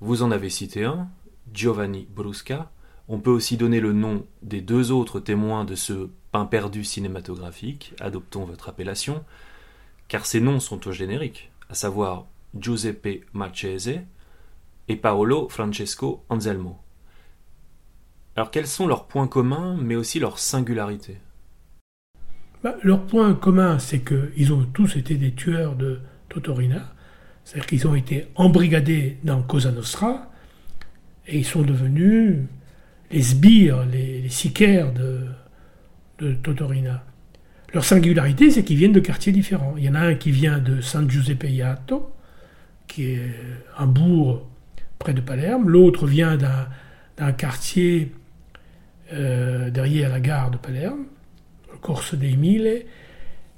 Vous 0.00 0.22
en 0.22 0.30
avez 0.30 0.50
cité 0.50 0.84
un, 0.84 1.08
Giovanni 1.54 2.06
Brusca. 2.14 2.70
On 3.08 3.18
peut 3.18 3.30
aussi 3.30 3.56
donner 3.56 3.80
le 3.80 3.94
nom 3.94 4.26
des 4.42 4.60
deux 4.60 4.92
autres 4.92 5.20
témoins 5.20 5.64
de 5.64 5.74
ce 5.74 6.10
pain 6.32 6.44
perdu 6.44 6.84
cinématographique, 6.84 7.94
adoptons 7.98 8.44
votre 8.44 8.68
appellation, 8.68 9.24
car 10.08 10.26
ces 10.26 10.42
noms 10.42 10.60
sont 10.60 10.86
au 10.86 10.92
générique, 10.92 11.50
à 11.70 11.74
savoir 11.74 12.26
Giuseppe 12.54 13.24
Marchese, 13.32 14.00
et 14.88 14.96
Paolo 14.96 15.48
Francesco 15.48 16.24
Anselmo. 16.28 16.78
Alors 18.38 18.52
quels 18.52 18.68
sont 18.68 18.86
leurs 18.86 19.06
points 19.08 19.26
communs, 19.26 19.76
mais 19.82 19.96
aussi 19.96 20.20
leurs 20.20 20.38
singularités? 20.38 21.16
Bah, 22.62 22.76
Leur 22.84 23.04
point 23.04 23.34
commun, 23.34 23.80
c'est 23.80 23.98
qu'ils 23.98 24.52
ont 24.52 24.62
tous 24.62 24.94
été 24.94 25.16
des 25.16 25.32
tueurs 25.32 25.74
de 25.74 25.98
Totorina, 26.28 26.94
c'est-à-dire 27.42 27.66
qu'ils 27.66 27.88
ont 27.88 27.96
été 27.96 28.28
embrigadés 28.36 29.18
dans 29.24 29.42
Cosa 29.42 29.72
Nostra, 29.72 30.30
et 31.26 31.38
ils 31.38 31.44
sont 31.44 31.62
devenus 31.62 32.36
les 33.10 33.22
sbires, 33.22 33.84
les, 33.86 34.22
les 34.22 34.28
sicaires 34.28 34.92
de, 34.92 35.24
de 36.20 36.34
Totorina. 36.34 37.04
Leur 37.74 37.84
singularité, 37.84 38.52
c'est 38.52 38.62
qu'ils 38.62 38.76
viennent 38.76 38.92
de 38.92 39.00
quartiers 39.00 39.32
différents. 39.32 39.74
Il 39.76 39.82
y 39.82 39.88
en 39.88 39.96
a 39.96 40.00
un 40.00 40.14
qui 40.14 40.30
vient 40.30 40.60
de 40.60 40.80
San 40.80 41.10
Giuseppe 41.10 41.50
Iato, 41.50 42.08
qui 42.86 43.14
est 43.14 43.34
un 43.76 43.86
bourg 43.88 44.48
près 45.00 45.12
de 45.12 45.20
Palerme, 45.20 45.68
l'autre 45.68 46.06
vient 46.06 46.36
d'un 46.36 47.32
quartier 47.32 48.12
euh, 49.12 49.70
derrière 49.70 50.10
la 50.10 50.20
gare 50.20 50.50
de 50.50 50.56
Palerme, 50.56 51.06
le 51.72 51.78
Corso 51.78 52.16
dei 52.16 52.36
Mille, 52.36 52.84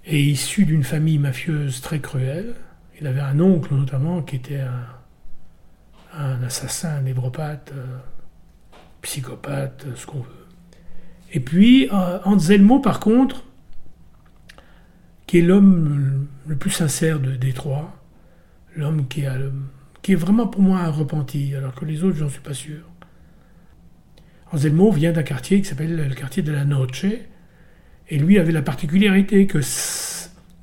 et 0.07 0.21
issu 0.21 0.64
d'une 0.64 0.85
famille 0.85 1.19
mafieuse 1.19 1.80
très 1.80 2.00
cruelle. 2.00 2.54
Il 3.00 3.07
avait 3.07 3.21
un 3.21 3.38
oncle 3.40 3.75
notamment 3.75 4.23
qui 4.23 4.37
était 4.37 4.61
un, 6.14 6.42
assassin, 6.42 6.97
un 6.97 7.02
névropathe, 7.02 7.73
psychopathe, 9.02 9.87
ce 9.95 10.07
qu'on 10.07 10.21
veut. 10.21 10.47
Et 11.33 11.40
puis 11.40 11.88
euh, 11.92 12.19
Anselmo, 12.25 12.80
par 12.80 13.00
contre, 13.00 13.45
qui 15.26 15.38
est 15.38 15.42
l'homme 15.42 16.26
le 16.47 16.57
plus 16.57 16.71
sincère 16.71 17.21
de, 17.21 17.37
des 17.37 17.52
trois, 17.52 17.97
l'homme 18.76 19.07
qui 19.07 19.25
qui 20.02 20.12
est 20.12 20.16
vraiment 20.16 20.47
pour 20.47 20.62
moi 20.62 20.80
un 20.80 20.90
repenti, 20.90 21.54
alors 21.54 21.75
que 21.75 21.85
les 21.85 22.02
autres, 22.02 22.16
j'en 22.16 22.28
suis 22.28 22.40
pas 22.40 22.54
sûr. 22.54 22.90
Anselmo 24.52 24.90
vient 24.90 25.12
d'un 25.12 25.23
quartier 25.23 25.61
qui 25.61 25.69
s'appelle 25.69 26.09
le 26.09 26.14
quartier 26.14 26.42
de 26.42 26.52
la 26.52 26.64
Noce, 26.64 27.04
et 28.09 28.19
lui 28.19 28.38
avait 28.38 28.52
la 28.52 28.62
particularité 28.62 29.47
que 29.47 29.61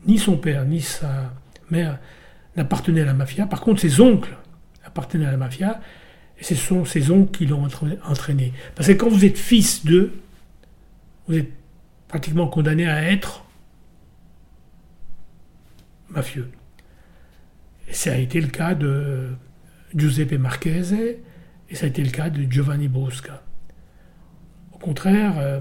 ni 0.06 0.17
son 0.17 0.38
père 0.38 0.65
ni 0.65 0.82
sa 0.82 1.34
mère 1.70 2.00
n'appartenaient 2.56 3.01
à 3.01 3.06
la 3.06 3.13
mafia. 3.13 3.46
Par 3.46 3.62
contre, 3.62 3.82
ses 3.82 4.01
oncles 4.01 4.36
appartenaient 4.84 5.25
à 5.25 5.32
la 5.32 5.38
mafia, 5.38 5.79
et 6.39 6.44
ce 6.44 6.56
sont 6.56 6.86
ses 6.86 7.12
oncles 7.12 7.38
qui 7.38 7.46
l'ont 7.46 7.67
entraîné. 8.06 8.53
Parce 8.75 8.89
que 8.89 8.94
quand 8.94 9.10
vous 9.10 9.25
êtes 9.25 9.38
fils 9.38 9.86
d'eux, 9.86 10.13
vous 11.27 11.38
êtes 11.38 11.51
pratiquement 12.08 12.48
condamné 12.48 12.88
à 12.88 13.03
être 13.12 13.46
mafieux 16.10 16.50
ça 17.91 18.12
a 18.12 18.17
été 18.17 18.41
le 18.41 18.48
cas 18.48 18.75
de 18.75 19.29
Giuseppe 19.96 20.34
Marchese 20.34 20.94
et 21.70 21.75
ça 21.75 21.86
a 21.86 21.89
été 21.89 22.03
le 22.03 22.12
cas 22.12 22.29
de 22.29 22.50
Giovanni 22.50 22.88
Brusca. 22.88 23.44
Au 24.78 24.86
contraire, 24.86 25.34
euh, 25.40 25.60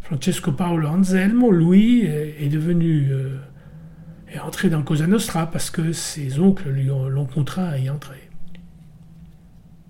Francesco 0.00 0.52
Paolo 0.52 0.88
Anselmo, 0.88 1.50
lui, 1.50 2.04
est 2.04 2.48
devenu 2.48 3.08
euh, 3.10 3.36
est 4.32 4.38
entré 4.38 4.70
dans 4.70 4.82
Cosa 4.82 5.06
Nostra 5.06 5.50
parce 5.50 5.70
que 5.70 5.92
ses 5.92 6.38
oncles 6.38 6.70
l'ont 6.70 7.26
contraint 7.26 7.68
à 7.68 7.78
y 7.78 7.90
entrer. 7.90 8.30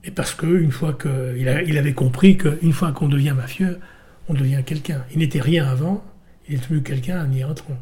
Et 0.04 0.10
parce 0.10 0.34
qu'une 0.34 0.70
fois 0.70 0.94
qu'il 0.94 1.62
il 1.66 1.78
avait 1.78 1.92
compris 1.92 2.38
qu'une 2.38 2.72
fois 2.72 2.92
qu'on 2.92 3.08
devient 3.08 3.34
mafieux, 3.36 3.78
on 4.28 4.34
devient 4.34 4.62
quelqu'un. 4.64 5.04
Il 5.12 5.18
n'était 5.18 5.40
rien 5.40 5.66
avant, 5.66 6.04
il 6.48 6.54
est 6.54 6.58
devenu 6.58 6.82
quelqu'un 6.82 7.26
en 7.26 7.32
y 7.32 7.44
entrant. 7.44 7.76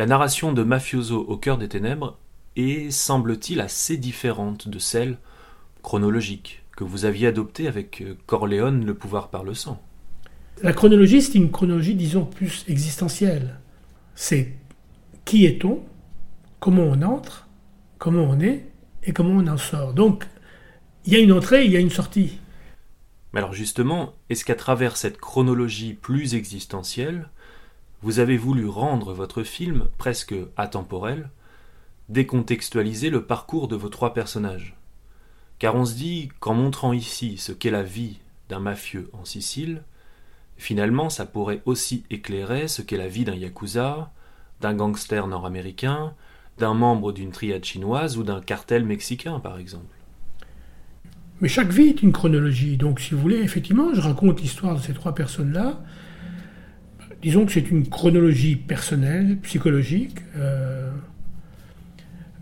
La 0.00 0.06
narration 0.06 0.54
de 0.54 0.62
Mafioso 0.62 1.18
au 1.28 1.36
cœur 1.36 1.58
des 1.58 1.68
ténèbres 1.68 2.16
est, 2.56 2.90
semble-t-il, 2.90 3.60
assez 3.60 3.98
différente 3.98 4.66
de 4.66 4.78
celle 4.78 5.18
chronologique 5.82 6.62
que 6.74 6.84
vous 6.84 7.04
aviez 7.04 7.26
adoptée 7.26 7.68
avec 7.68 8.02
Corleone, 8.24 8.86
le 8.86 8.94
pouvoir 8.94 9.28
par 9.28 9.44
le 9.44 9.52
sang. 9.52 9.78
La 10.62 10.72
chronologie, 10.72 11.20
c'est 11.20 11.34
une 11.34 11.50
chronologie, 11.50 11.96
disons, 11.96 12.24
plus 12.24 12.64
existentielle. 12.66 13.60
C'est 14.14 14.54
qui 15.26 15.44
est-on, 15.44 15.82
comment 16.60 16.84
on 16.84 17.02
entre, 17.02 17.46
comment 17.98 18.24
on 18.24 18.40
est 18.40 18.70
et 19.04 19.12
comment 19.12 19.34
on 19.34 19.46
en 19.48 19.58
sort. 19.58 19.92
Donc, 19.92 20.26
il 21.04 21.12
y 21.12 21.16
a 21.16 21.18
une 21.18 21.32
entrée, 21.32 21.66
il 21.66 21.72
y 21.72 21.76
a 21.76 21.80
une 21.80 21.90
sortie. 21.90 22.38
Mais 23.34 23.40
alors 23.40 23.52
justement, 23.52 24.14
est-ce 24.30 24.46
qu'à 24.46 24.54
travers 24.54 24.96
cette 24.96 25.18
chronologie 25.18 25.92
plus 25.92 26.34
existentielle, 26.34 27.28
vous 28.02 28.18
avez 28.18 28.36
voulu 28.36 28.66
rendre 28.66 29.12
votre 29.12 29.42
film 29.42 29.88
presque 29.98 30.34
atemporel, 30.56 31.30
décontextualiser 32.08 33.10
le 33.10 33.24
parcours 33.24 33.68
de 33.68 33.76
vos 33.76 33.88
trois 33.88 34.14
personnages 34.14 34.76
Car 35.58 35.74
on 35.74 35.84
se 35.84 35.94
dit 35.94 36.30
qu'en 36.40 36.54
montrant 36.54 36.92
ici 36.92 37.36
ce 37.36 37.52
qu'est 37.52 37.70
la 37.70 37.82
vie 37.82 38.18
d'un 38.48 38.60
mafieux 38.60 39.10
en 39.12 39.24
Sicile, 39.24 39.82
finalement 40.56 41.10
ça 41.10 41.26
pourrait 41.26 41.62
aussi 41.66 42.04
éclairer 42.10 42.68
ce 42.68 42.82
qu'est 42.82 42.96
la 42.96 43.08
vie 43.08 43.24
d'un 43.24 43.36
yakuza, 43.36 44.10
d'un 44.60 44.74
gangster 44.74 45.26
nord-américain, 45.26 46.14
d'un 46.58 46.74
membre 46.74 47.12
d'une 47.12 47.30
triade 47.30 47.64
chinoise 47.64 48.16
ou 48.18 48.22
d'un 48.22 48.40
cartel 48.40 48.84
mexicain 48.84 49.40
par 49.40 49.58
exemple. 49.58 49.94
Mais 51.40 51.48
chaque 51.48 51.70
vie 51.70 51.88
est 51.88 52.02
une 52.02 52.12
chronologie. 52.12 52.76
Donc, 52.76 53.00
si 53.00 53.14
vous 53.14 53.20
voulez, 53.20 53.38
effectivement, 53.38 53.94
je 53.94 54.00
raconte 54.02 54.42
l'histoire 54.42 54.76
de 54.76 54.80
ces 54.80 54.92
trois 54.92 55.14
personnes-là. 55.14 55.80
Disons 57.22 57.44
que 57.44 57.52
c'est 57.52 57.70
une 57.70 57.86
chronologie 57.86 58.56
personnelle, 58.56 59.36
psychologique. 59.42 60.18
Euh, 60.36 60.90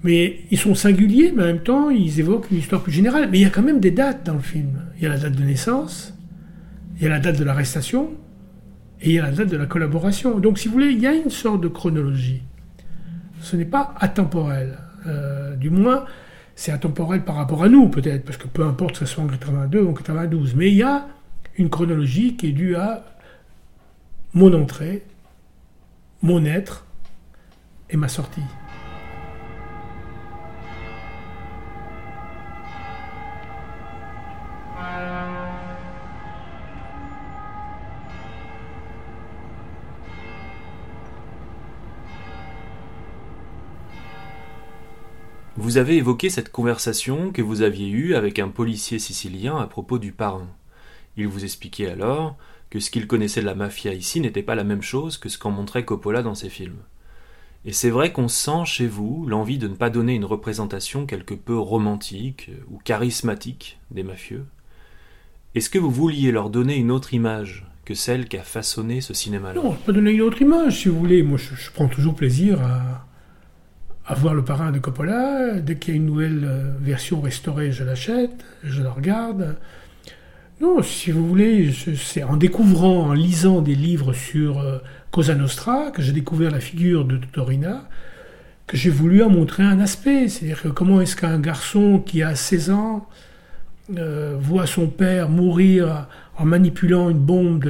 mais 0.04 0.40
ils 0.50 0.58
sont 0.58 0.74
singuliers, 0.74 1.32
mais 1.34 1.42
en 1.42 1.46
même 1.46 1.62
temps, 1.62 1.90
ils 1.90 2.20
évoquent 2.20 2.50
une 2.50 2.58
histoire 2.58 2.82
plus 2.82 2.92
générale. 2.92 3.28
Mais 3.30 3.38
il 3.38 3.42
y 3.42 3.46
a 3.46 3.50
quand 3.50 3.62
même 3.62 3.80
des 3.80 3.90
dates 3.90 4.24
dans 4.24 4.34
le 4.34 4.40
film. 4.40 4.80
Il 4.96 5.02
y 5.02 5.06
a 5.06 5.08
la 5.08 5.18
date 5.18 5.34
de 5.34 5.42
naissance, 5.42 6.14
il 6.96 7.02
y 7.02 7.06
a 7.06 7.10
la 7.10 7.18
date 7.18 7.38
de 7.38 7.44
l'arrestation, 7.44 8.10
et 9.00 9.10
il 9.10 9.12
y 9.14 9.18
a 9.18 9.22
la 9.22 9.32
date 9.32 9.48
de 9.48 9.56
la 9.56 9.66
collaboration. 9.66 10.38
Donc, 10.38 10.58
si 10.58 10.68
vous 10.68 10.74
voulez, 10.74 10.90
il 10.90 11.00
y 11.00 11.06
a 11.06 11.14
une 11.14 11.30
sorte 11.30 11.60
de 11.60 11.68
chronologie. 11.68 12.42
Ce 13.40 13.56
n'est 13.56 13.64
pas 13.64 13.94
atemporel. 13.98 14.78
Euh, 15.06 15.56
du 15.56 15.70
moins, 15.70 16.04
c'est 16.54 16.72
intemporel 16.72 17.22
par 17.22 17.36
rapport 17.36 17.64
à 17.64 17.68
nous, 17.68 17.88
peut-être, 17.88 18.24
parce 18.24 18.36
que 18.36 18.46
peu 18.46 18.64
importe 18.64 18.92
que 18.92 18.98
ce 18.98 19.06
soit 19.06 19.24
en 19.24 19.28
82 19.28 19.80
ou 19.80 19.90
en 19.90 19.92
92, 19.92 20.54
mais 20.54 20.68
il 20.68 20.76
y 20.76 20.82
a 20.82 21.06
une 21.56 21.70
chronologie 21.70 22.36
qui 22.36 22.48
est 22.48 22.52
due 22.52 22.76
à 22.76 23.04
mon 24.38 24.52
entrée, 24.54 25.02
mon 26.22 26.44
être 26.44 26.86
et 27.90 27.96
ma 27.96 28.06
sortie. 28.06 28.40
Vous 45.56 45.78
avez 45.78 45.96
évoqué 45.96 46.30
cette 46.30 46.52
conversation 46.52 47.32
que 47.32 47.42
vous 47.42 47.62
aviez 47.62 47.88
eue 47.88 48.14
avec 48.14 48.38
un 48.38 48.50
policier 48.50 49.00
sicilien 49.00 49.56
à 49.56 49.66
propos 49.66 49.98
du 49.98 50.12
parrain. 50.12 50.46
Il 51.16 51.26
vous 51.26 51.42
expliquait 51.42 51.90
alors 51.90 52.38
que 52.70 52.80
ce 52.80 52.90
qu'il 52.90 53.06
connaissait 53.06 53.40
de 53.40 53.46
la 53.46 53.54
mafia 53.54 53.94
ici 53.94 54.20
n'était 54.20 54.42
pas 54.42 54.54
la 54.54 54.64
même 54.64 54.82
chose 54.82 55.18
que 55.18 55.28
ce 55.28 55.38
qu'en 55.38 55.50
montrait 55.50 55.84
Coppola 55.84 56.22
dans 56.22 56.34
ses 56.34 56.50
films. 56.50 56.82
Et 57.64 57.72
c'est 57.72 57.90
vrai 57.90 58.12
qu'on 58.12 58.28
sent 58.28 58.64
chez 58.66 58.86
vous 58.86 59.26
l'envie 59.26 59.58
de 59.58 59.68
ne 59.68 59.74
pas 59.74 59.90
donner 59.90 60.14
une 60.14 60.24
représentation 60.24 61.06
quelque 61.06 61.34
peu 61.34 61.58
romantique 61.58 62.50
ou 62.70 62.78
charismatique 62.78 63.78
des 63.90 64.02
mafieux. 64.02 64.46
Est-ce 65.54 65.70
que 65.70 65.78
vous 65.78 65.90
vouliez 65.90 66.30
leur 66.30 66.50
donner 66.50 66.76
une 66.76 66.90
autre 66.90 67.14
image 67.14 67.66
que 67.84 67.94
celle 67.94 68.28
qui 68.28 68.36
a 68.36 68.42
façonné 68.42 69.00
ce 69.00 69.14
cinéma-là? 69.14 69.60
Non, 69.60 69.72
pas 69.72 69.92
donner 69.92 70.12
une 70.12 70.20
autre 70.20 70.40
image, 70.42 70.82
si 70.82 70.88
vous 70.88 70.98
voulez. 70.98 71.22
Moi, 71.22 71.38
je 71.38 71.70
prends 71.72 71.88
toujours 71.88 72.14
plaisir 72.14 72.60
à, 72.62 73.06
à 74.06 74.14
voir 74.14 74.34
le 74.34 74.44
parrain 74.44 74.70
de 74.70 74.78
Coppola. 74.78 75.58
Dès 75.60 75.76
qu'il 75.76 75.94
y 75.94 75.96
a 75.96 76.00
une 76.00 76.06
nouvelle 76.06 76.44
euh, 76.44 76.72
version 76.80 77.20
restaurée, 77.20 77.72
je 77.72 77.82
l'achète, 77.82 78.44
je 78.62 78.82
la 78.82 78.90
regarde. 78.90 79.56
Non, 80.60 80.82
si 80.82 81.12
vous 81.12 81.24
voulez, 81.24 81.72
c'est 81.96 82.24
en 82.24 82.36
découvrant, 82.36 83.10
en 83.10 83.12
lisant 83.12 83.62
des 83.62 83.76
livres 83.76 84.12
sur 84.12 84.58
euh, 84.58 84.78
Cosa 85.12 85.36
Nostra, 85.36 85.92
que 85.92 86.02
j'ai 86.02 86.10
découvert 86.10 86.50
la 86.50 86.58
figure 86.58 87.04
de 87.04 87.16
Torina, 87.16 87.88
que 88.66 88.76
j'ai 88.76 88.90
voulu 88.90 89.22
en 89.22 89.30
montrer 89.30 89.62
un 89.62 89.78
aspect. 89.78 90.26
C'est-à-dire 90.26 90.60
que 90.60 90.68
comment 90.68 91.00
est-ce 91.00 91.14
qu'un 91.14 91.38
garçon 91.38 92.02
qui 92.04 92.24
a 92.24 92.34
16 92.34 92.70
ans 92.70 93.08
euh, 93.96 94.36
voit 94.40 94.66
son 94.66 94.88
père 94.88 95.28
mourir 95.28 96.08
en 96.36 96.44
manipulant 96.44 97.08
une 97.08 97.18
bombe 97.18 97.62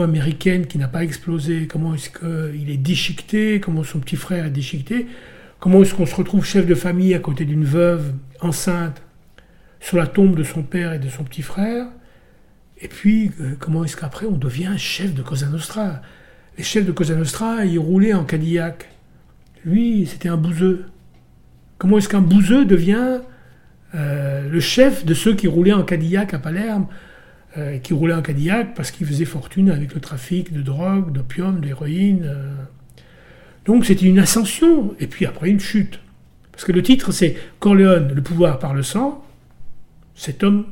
américaine 0.00 0.66
qui 0.66 0.78
n'a 0.78 0.88
pas 0.88 1.04
explosé, 1.04 1.66
comment 1.66 1.94
est-ce 1.94 2.08
qu'il 2.08 2.70
est 2.70 2.78
déchiqueté, 2.78 3.60
comment 3.60 3.84
son 3.84 4.00
petit 4.00 4.16
frère 4.16 4.46
est 4.46 4.50
déchiqueté, 4.50 5.08
comment 5.58 5.82
est-ce 5.82 5.94
qu'on 5.94 6.06
se 6.06 6.16
retrouve 6.16 6.42
chef 6.42 6.66
de 6.66 6.74
famille 6.74 7.14
à 7.14 7.18
côté 7.18 7.44
d'une 7.44 7.66
veuve 7.66 8.14
enceinte 8.40 9.02
sur 9.80 9.96
la 9.96 10.06
tombe 10.06 10.36
de 10.36 10.44
son 10.44 10.62
père 10.62 10.92
et 10.92 10.98
de 10.98 11.08
son 11.08 11.24
petit 11.24 11.42
frère, 11.42 11.86
et 12.80 12.88
puis 12.88 13.32
euh, 13.40 13.54
comment 13.58 13.84
est-ce 13.84 13.96
qu'après 13.96 14.26
on 14.26 14.36
devient 14.36 14.74
chef 14.76 15.14
de 15.14 15.22
Cosa 15.22 15.46
Nostra? 15.46 16.00
Les 16.56 16.64
chefs 16.64 16.86
de 16.86 16.92
Cosa 16.92 17.14
Nostra, 17.14 17.64
ils 17.64 17.78
roulaient 17.78 18.14
en 18.14 18.24
Cadillac. 18.24 18.88
Lui, 19.64 20.06
c'était 20.06 20.28
un 20.28 20.36
bouseux. 20.36 20.86
Comment 21.78 21.98
est-ce 21.98 22.08
qu'un 22.08 22.20
bouseux 22.20 22.64
devient 22.64 23.20
euh, 23.94 24.48
le 24.48 24.60
chef 24.60 25.04
de 25.04 25.14
ceux 25.14 25.34
qui 25.34 25.48
roulaient 25.48 25.72
en 25.72 25.82
Cadillac 25.82 26.34
à 26.34 26.38
Palerme 26.38 26.86
euh, 27.58 27.78
qui 27.78 27.92
roulait 27.92 28.14
en 28.14 28.22
Cadillac 28.22 28.74
parce 28.74 28.90
qu'il 28.90 29.06
faisait 29.06 29.24
fortune 29.24 29.70
avec 29.70 29.94
le 29.94 30.00
trafic 30.00 30.52
de 30.52 30.62
drogue, 30.62 31.12
d'opium, 31.12 31.60
d'héroïne. 31.60 32.30
Donc 33.64 33.84
c'était 33.84 34.06
une 34.06 34.18
ascension, 34.18 34.94
et 35.00 35.06
puis 35.06 35.26
après 35.26 35.50
une 35.50 35.60
chute. 35.60 36.00
Parce 36.52 36.64
que 36.64 36.72
le 36.72 36.82
titre 36.82 37.12
c'est 37.12 37.36
Corleone, 37.58 38.12
le 38.14 38.22
pouvoir 38.22 38.58
par 38.58 38.74
le 38.74 38.82
sang. 38.82 39.24
Cet 40.20 40.42
homme, 40.42 40.66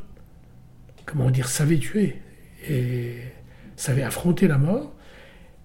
comment 1.07 1.31
dire, 1.31 1.49
savait 1.49 1.79
tuer 1.79 2.21
et 2.69 3.15
savait 3.77 4.03
affronter 4.03 4.47
la 4.47 4.59
mort. 4.59 4.95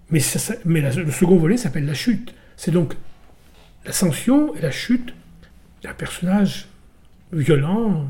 Mais, 0.08 0.20
le 0.64 1.10
second 1.10 1.36
volet 1.36 1.58
s'appelle 1.58 1.84
La 1.84 1.92
chute. 1.92 2.34
C'est 2.56 2.70
donc 2.70 2.94
l'ascension 3.84 4.54
et 4.54 4.62
la 4.62 4.70
chute 4.70 5.12
d'un 5.82 5.92
personnage 5.92 6.66
violent, 7.30 8.08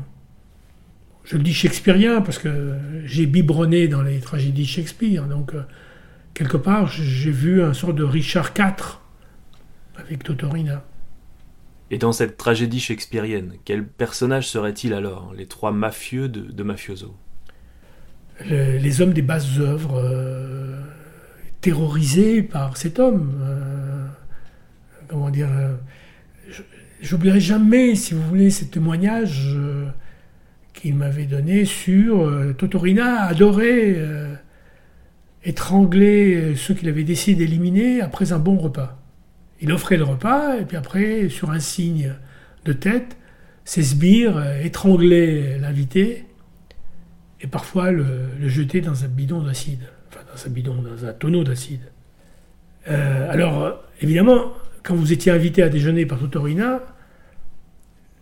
je 1.25 1.35
le 1.35 1.43
dis 1.43 1.53
shakespearien 1.53 2.21
parce 2.21 2.37
que 2.37 2.77
j'ai 3.03 3.25
biberonné 3.25 3.89
dans 3.89 4.01
les 4.01 4.21
tragédies 4.21 4.65
Shakespeare. 4.65 5.25
Donc, 5.25 5.53
euh, 5.55 5.63
quelque 6.33 6.55
part, 6.55 6.87
j'ai 6.87 7.31
vu 7.31 7.61
un 7.61 7.73
sort 7.73 7.93
de 7.93 8.05
Richard 8.05 8.53
IV 8.57 8.99
avec 9.97 10.23
Totorina. 10.23 10.85
Et 11.91 11.97
dans 11.97 12.11
cette 12.11 12.37
tragédie 12.37 12.79
shakespearienne, 12.79 13.53
quel 13.63 13.85
personnage 13.85 14.47
serait-il 14.47 14.93
alors, 14.93 15.33
les 15.35 15.45
trois 15.45 15.71
mafieux 15.71 16.29
de, 16.29 16.63
Mafioso? 16.63 17.15
Les 18.49 19.01
hommes 19.01 19.13
des 19.13 19.21
basses 19.21 19.59
œuvres, 19.59 20.01
euh, 20.03 20.81
terrorisés 21.61 22.41
par 22.41 22.75
cet 22.75 22.99
homme. 22.99 23.39
Euh, 23.43 24.05
comment 25.07 25.29
dire 25.29 25.49
J'oublierai 27.01 27.39
jamais, 27.39 27.95
si 27.95 28.13
vous 28.13 28.23
voulez, 28.23 28.49
ce 28.49 28.65
témoignage 28.65 29.55
qu'il 30.75 30.95
m'avait 30.95 31.25
donné 31.25 31.65
sur 31.65 32.21
euh, 32.21 32.53
Totorina 32.53 33.23
adorait 33.23 33.95
euh, 33.97 34.35
étrangler 35.43 36.35
euh, 36.35 36.55
ceux 36.55 36.73
qu'il 36.73 36.89
avait 36.89 37.03
décidé 37.03 37.45
d'éliminer 37.45 38.01
après 38.01 38.33
un 38.33 38.39
bon 38.39 38.57
repas. 38.57 39.01
Il 39.65 39.71
offrait 39.71 39.97
le 39.97 40.03
repas, 40.03 40.57
et 40.57 40.65
puis 40.65 40.77
après, 40.77 41.27
sur 41.27 41.49
un 41.49 41.59
signe 41.59 42.13
de 42.65 42.71
tête, 42.71 43.17
ses 43.63 43.81
sbires 43.81 44.39
étranglaient 44.63 45.57
l'invité, 45.57 46.25
et 47.41 47.47
parfois 47.47 47.89
le, 47.89 48.29
jeter 48.47 48.79
dans 48.79 49.05
un 49.05 49.07
bidon 49.07 49.41
d'acide, 49.41 49.81
enfin 50.07 50.19
dans 50.31 50.45
un 50.45 50.51
bidon, 50.51 50.75
dans 50.83 51.05
un 51.07 51.13
tonneau 51.13 51.43
d'acide. 51.43 51.81
alors, 52.85 53.83
évidemment, 54.01 54.51
quand 54.83 54.93
vous 54.93 55.11
étiez 55.11 55.31
invité 55.31 55.63
à 55.63 55.69
déjeuner 55.69 56.05
par 56.05 56.19
Totorina, 56.19 56.83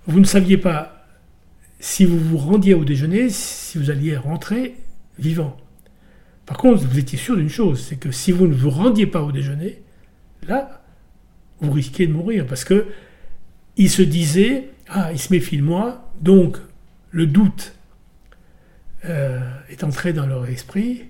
vous 0.08 0.22
ne 0.22 0.26
saviez 0.26 0.58
pas 0.58 1.06
si 1.82 2.06
vous 2.06 2.18
vous 2.18 2.38
rendiez 2.38 2.74
au 2.74 2.86
déjeuner, 2.86 3.30
si 3.30 3.78
vous 3.78 3.92
alliez 3.92 4.16
rentrer 4.16 4.78
vivant. 5.20 5.58
Par 6.46 6.56
contre, 6.56 6.86
vous 6.88 7.00
étiez 7.00 7.18
sûr 7.18 7.36
d'une 7.36 7.50
chose, 7.50 7.82
c'est 7.82 7.98
que 7.98 8.12
si 8.12 8.32
vous 8.32 8.48
ne 8.48 8.54
vous 8.54 8.70
rendiez 8.70 9.08
pas 9.08 9.24
au 9.24 9.34
déjeuner, 9.34 9.82
là, 10.48 10.83
vous 11.64 11.72
risquez 11.72 12.08
de 12.08 12.14
mourir, 12.14 12.46
parce 12.46 12.64
que 12.64 12.88
il 13.76 13.90
se 13.90 14.02
disait, 14.02 14.70
ah, 14.88 15.12
il 15.12 15.20
se 15.20 15.34
méfie 15.34 15.58
de 15.58 15.64
moi, 15.64 16.12
donc 16.22 16.58
le 17.12 17.26
doute 17.26 17.74
euh, 19.06 19.40
est 19.70 19.84
entré 19.84 20.14
dans 20.14 20.26
leur 20.26 20.46
esprit, 20.48 21.06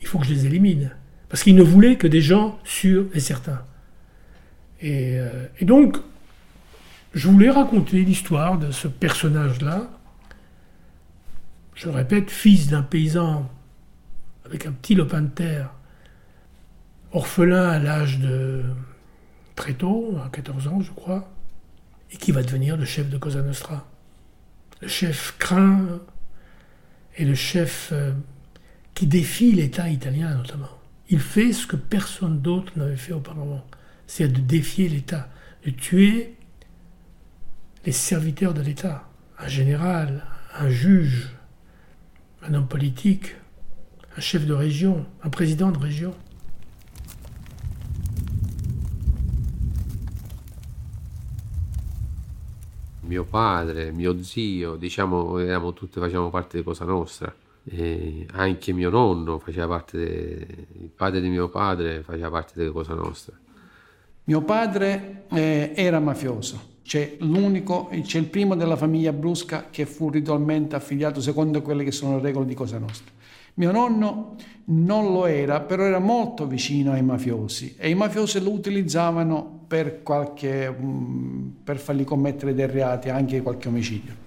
il 0.00 0.06
faut 0.06 0.18
que 0.18 0.26
je 0.26 0.32
les 0.32 0.46
élimine. 0.46 0.92
Parce 1.28 1.42
qu'ils 1.42 1.56
ne 1.56 1.62
voulaient 1.62 1.96
que 1.96 2.06
des 2.06 2.20
gens 2.20 2.58
sûrs 2.64 3.06
et 3.12 3.20
certains. 3.20 3.62
Et, 4.80 5.18
euh, 5.18 5.46
et 5.58 5.64
donc, 5.64 5.96
je 7.14 7.28
voulais 7.28 7.50
raconter 7.50 8.02
l'histoire 8.02 8.58
de 8.58 8.70
ce 8.70 8.86
personnage-là. 8.88 9.90
Je 11.74 11.88
répète, 11.88 12.30
fils 12.30 12.68
d'un 12.68 12.82
paysan 12.82 13.50
avec 14.44 14.66
un 14.66 14.72
petit 14.72 14.94
lopin 14.94 15.22
de 15.22 15.28
terre, 15.28 15.70
orphelin 17.12 17.68
à 17.68 17.78
l'âge 17.78 18.18
de 18.20 18.62
très 19.56 19.74
tôt, 19.74 20.16
à 20.24 20.28
14 20.28 20.68
ans 20.68 20.80
je 20.80 20.92
crois, 20.92 21.32
et 22.12 22.16
qui 22.16 22.30
va 22.30 22.42
devenir 22.42 22.76
le 22.76 22.84
chef 22.84 23.10
de 23.10 23.18
Cosa 23.18 23.42
Nostra. 23.42 23.88
Le 24.80 24.88
chef 24.88 25.34
craint 25.38 26.00
et 27.16 27.24
le 27.24 27.34
chef 27.34 27.90
euh, 27.92 28.12
qui 28.94 29.06
défie 29.06 29.52
l'État 29.52 29.88
italien 29.88 30.34
notamment. 30.34 30.70
Il 31.08 31.20
fait 31.20 31.52
ce 31.52 31.66
que 31.66 31.76
personne 31.76 32.40
d'autre 32.40 32.72
n'avait 32.76 32.96
fait 32.96 33.12
auparavant, 33.12 33.64
c'est 34.06 34.28
de 34.28 34.40
défier 34.40 34.88
l'État, 34.88 35.28
de 35.64 35.70
tuer 35.70 36.36
les 37.84 37.92
serviteurs 37.92 38.54
de 38.54 38.60
l'État, 38.60 39.08
un 39.38 39.48
général, 39.48 40.24
un 40.58 40.68
juge, 40.68 41.30
un 42.42 42.54
homme 42.54 42.68
politique, 42.68 43.36
un 44.16 44.20
chef 44.20 44.46
de 44.46 44.52
région, 44.52 45.06
un 45.22 45.30
président 45.30 45.70
de 45.70 45.78
région. 45.78 46.14
Mio 53.06 53.24
padre, 53.24 53.92
mio 53.92 54.20
zio, 54.22 54.74
diciamo, 54.74 55.38
eravamo 55.38 55.72
tutti, 55.72 56.00
facevamo 56.00 56.28
parte 56.28 56.58
di 56.58 56.64
Cosa 56.64 56.84
Nostra. 56.84 57.32
E 57.68 58.26
anche 58.32 58.72
mio 58.72 58.90
nonno 58.90 59.38
faceva 59.38 59.68
parte, 59.68 59.98
de, 59.98 60.46
il 60.80 60.90
padre 60.94 61.20
di 61.20 61.28
mio 61.28 61.48
padre 61.48 62.02
faceva 62.02 62.30
parte 62.30 62.64
di 62.64 62.70
Cosa 62.70 62.94
Nostra. 62.94 63.36
Mio 64.24 64.40
padre 64.42 65.24
eh, 65.30 65.72
era 65.76 66.00
mafioso, 66.00 66.78
c'è 66.82 67.16
l'unico, 67.20 67.88
c'è 68.02 68.18
il 68.18 68.26
primo 68.26 68.56
della 68.56 68.76
famiglia 68.76 69.12
Brusca 69.12 69.66
che 69.70 69.86
fu 69.86 70.10
ritualmente 70.10 70.74
affiliato 70.74 71.20
secondo 71.20 71.62
quelle 71.62 71.84
che 71.84 71.92
sono 71.92 72.16
le 72.16 72.22
regole 72.22 72.46
di 72.46 72.54
Cosa 72.54 72.78
Nostra. 72.78 73.12
Mio 73.54 73.70
nonno 73.70 74.34
non 74.66 75.12
lo 75.12 75.26
era, 75.26 75.60
però 75.60 75.84
era 75.84 76.00
molto 76.00 76.46
vicino 76.46 76.90
ai 76.90 77.02
mafiosi 77.02 77.76
e 77.78 77.88
i 77.88 77.94
mafiosi 77.94 78.42
lo 78.42 78.50
utilizzavano 78.50 79.55
per, 79.66 80.02
qualche, 80.02 80.70
mm, 80.70 81.48
per 81.64 81.78
fargli 81.78 82.04
commettere 82.04 82.54
dei 82.54 82.66
reati, 82.66 83.08
anche 83.08 83.42
qualche 83.42 83.68
omicidio. 83.68 84.24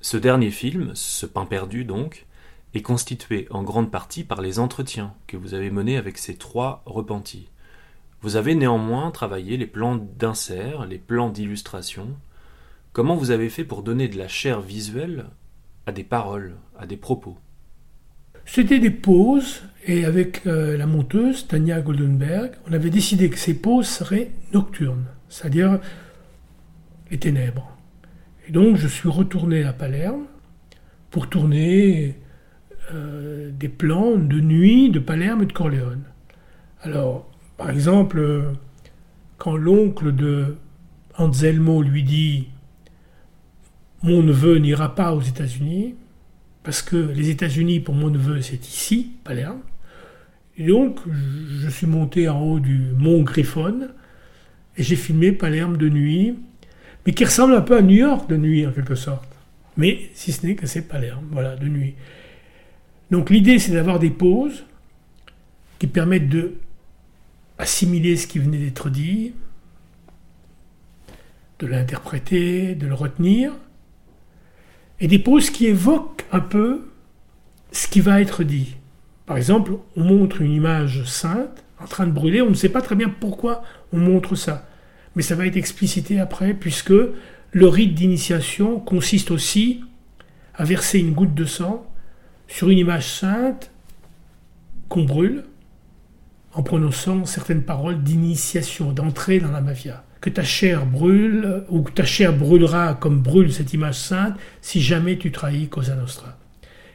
Ce 0.00 0.16
dernier 0.16 0.50
film, 0.50 0.92
Ce 0.94 1.26
pain 1.26 1.44
perdu 1.44 1.84
donc, 1.84 2.24
est 2.72 2.80
constitué 2.80 3.46
en 3.50 3.62
grande 3.62 3.90
partie 3.90 4.24
par 4.24 4.40
les 4.40 4.58
entretiens 4.58 5.14
que 5.26 5.36
vous 5.36 5.52
avez 5.52 5.70
menés 5.70 5.98
avec 5.98 6.16
ces 6.16 6.36
trois 6.36 6.82
repentis. 6.86 7.50
Vous 8.22 8.36
avez 8.36 8.54
néanmoins 8.54 9.10
travaillé 9.10 9.58
les 9.58 9.66
plans 9.66 9.96
d'insert, 9.96 10.86
les 10.86 10.98
plans 10.98 11.28
d'illustration. 11.28 12.16
Comment 12.94 13.16
vous 13.16 13.30
avez 13.30 13.50
fait 13.50 13.64
pour 13.64 13.82
donner 13.82 14.08
de 14.08 14.16
la 14.16 14.28
chair 14.28 14.62
visuelle 14.62 15.26
à 15.88 15.92
des 15.92 16.04
paroles, 16.04 16.52
à 16.78 16.84
des 16.86 16.98
propos 16.98 17.38
C'était 18.44 18.78
des 18.78 18.90
pauses, 18.90 19.62
et 19.86 20.04
avec 20.04 20.46
euh, 20.46 20.76
la 20.76 20.86
monteuse, 20.86 21.46
Tania 21.48 21.80
Goldenberg, 21.80 22.50
on 22.68 22.74
avait 22.74 22.90
décidé 22.90 23.30
que 23.30 23.38
ces 23.38 23.54
pauses 23.54 23.88
seraient 23.88 24.30
nocturnes, 24.52 25.06
c'est-à-dire 25.30 25.80
les 27.10 27.16
ténèbres. 27.16 27.74
Et 28.46 28.52
donc 28.52 28.76
je 28.76 28.86
suis 28.86 29.08
retourné 29.08 29.64
à 29.64 29.72
Palerme 29.72 30.26
pour 31.10 31.30
tourner 31.30 32.16
euh, 32.92 33.50
des 33.50 33.70
plans 33.70 34.16
de 34.16 34.40
nuit 34.40 34.90
de 34.90 34.98
Palerme 34.98 35.44
et 35.44 35.46
de 35.46 35.54
Corleone. 35.54 36.02
Alors, 36.82 37.30
par 37.56 37.70
exemple, 37.70 38.52
quand 39.38 39.56
l'oncle 39.56 40.14
de 40.14 40.56
Anselmo 41.16 41.80
lui 41.80 42.02
dit 42.02 42.48
Mon 44.02 44.22
neveu 44.22 44.58
n'ira 44.58 44.94
pas 44.94 45.12
aux 45.14 45.20
États-Unis, 45.20 45.94
parce 46.62 46.82
que 46.82 46.96
les 46.96 47.30
États-Unis, 47.30 47.80
pour 47.80 47.94
mon 47.94 48.10
neveu, 48.10 48.40
c'est 48.42 48.66
ici, 48.66 49.12
Palerme. 49.24 49.60
Et 50.56 50.66
donc, 50.66 50.98
je 51.06 51.68
suis 51.68 51.86
monté 51.86 52.28
en 52.28 52.40
haut 52.40 52.60
du 52.60 52.78
mont 52.96 53.22
Griffon 53.22 53.88
et 54.76 54.82
j'ai 54.82 54.96
filmé 54.96 55.32
Palerme 55.32 55.76
de 55.76 55.88
nuit, 55.88 56.34
mais 57.06 57.12
qui 57.12 57.24
ressemble 57.24 57.54
un 57.54 57.60
peu 57.60 57.76
à 57.76 57.82
New 57.82 57.96
York 57.96 58.28
de 58.28 58.36
nuit 58.36 58.66
en 58.66 58.72
quelque 58.72 58.94
sorte. 58.96 59.28
Mais 59.76 60.10
si 60.14 60.32
ce 60.32 60.44
n'est 60.46 60.56
que 60.56 60.66
c'est 60.66 60.82
Palerme, 60.82 61.26
voilà, 61.30 61.56
de 61.56 61.68
nuit. 61.68 61.94
Donc 63.10 63.30
l'idée, 63.30 63.58
c'est 63.58 63.72
d'avoir 63.72 63.98
des 63.98 64.10
pauses 64.10 64.64
qui 65.78 65.86
permettent 65.86 66.28
de 66.28 66.54
assimiler 67.56 68.16
ce 68.16 68.26
qui 68.26 68.38
venait 68.38 68.58
d'être 68.58 68.90
dit, 68.90 69.32
de 71.58 71.66
l'interpréter, 71.66 72.74
de 72.74 72.86
le 72.86 72.94
retenir, 72.94 73.52
et 75.00 75.06
des 75.06 75.18
pauses 75.18 75.50
qui 75.50 75.66
évoquent 75.66 76.24
un 76.32 76.40
peu 76.40 76.88
ce 77.72 77.86
qui 77.86 78.00
va 78.00 78.20
être 78.20 78.42
dit. 78.44 78.76
Par 79.26 79.36
exemple, 79.36 79.72
on 79.96 80.04
montre 80.04 80.40
une 80.40 80.52
image 80.52 81.04
sainte 81.04 81.64
en 81.80 81.86
train 81.86 82.06
de 82.06 82.12
brûler, 82.12 82.42
on 82.42 82.50
ne 82.50 82.54
sait 82.54 82.70
pas 82.70 82.82
très 82.82 82.96
bien 82.96 83.08
pourquoi 83.08 83.62
on 83.92 83.98
montre 83.98 84.34
ça, 84.34 84.68
mais 85.14 85.22
ça 85.22 85.34
va 85.34 85.46
être 85.46 85.56
explicité 85.56 86.18
après, 86.18 86.54
puisque 86.54 86.92
le 87.52 87.68
rite 87.68 87.94
d'initiation 87.94 88.80
consiste 88.80 89.30
aussi 89.30 89.84
à 90.54 90.64
verser 90.64 90.98
une 90.98 91.12
goutte 91.12 91.34
de 91.34 91.44
sang 91.44 91.86
sur 92.48 92.70
une 92.70 92.78
image 92.78 93.08
sainte 93.08 93.70
qu'on 94.88 95.04
brûle, 95.04 95.44
en 96.54 96.62
prononçant 96.62 97.24
certaines 97.24 97.62
paroles 97.62 98.02
d'initiation, 98.02 98.92
d'entrée 98.92 99.40
dans 99.40 99.50
la 99.50 99.60
mafia. 99.60 100.04
Que 100.20 100.30
ta 100.30 100.42
chair 100.42 100.86
brûle, 100.86 101.64
ou 101.68 101.82
que 101.82 101.92
ta 101.92 102.04
chair 102.04 102.36
brûlera 102.36 102.94
comme 102.94 103.20
brûle 103.20 103.52
cette 103.52 103.72
image 103.72 103.98
sainte, 103.98 104.34
si 104.60 104.80
jamais 104.80 105.18
tu 105.18 105.30
trahis 105.30 105.68
Cosa 105.68 105.94
Nostra. 105.94 106.36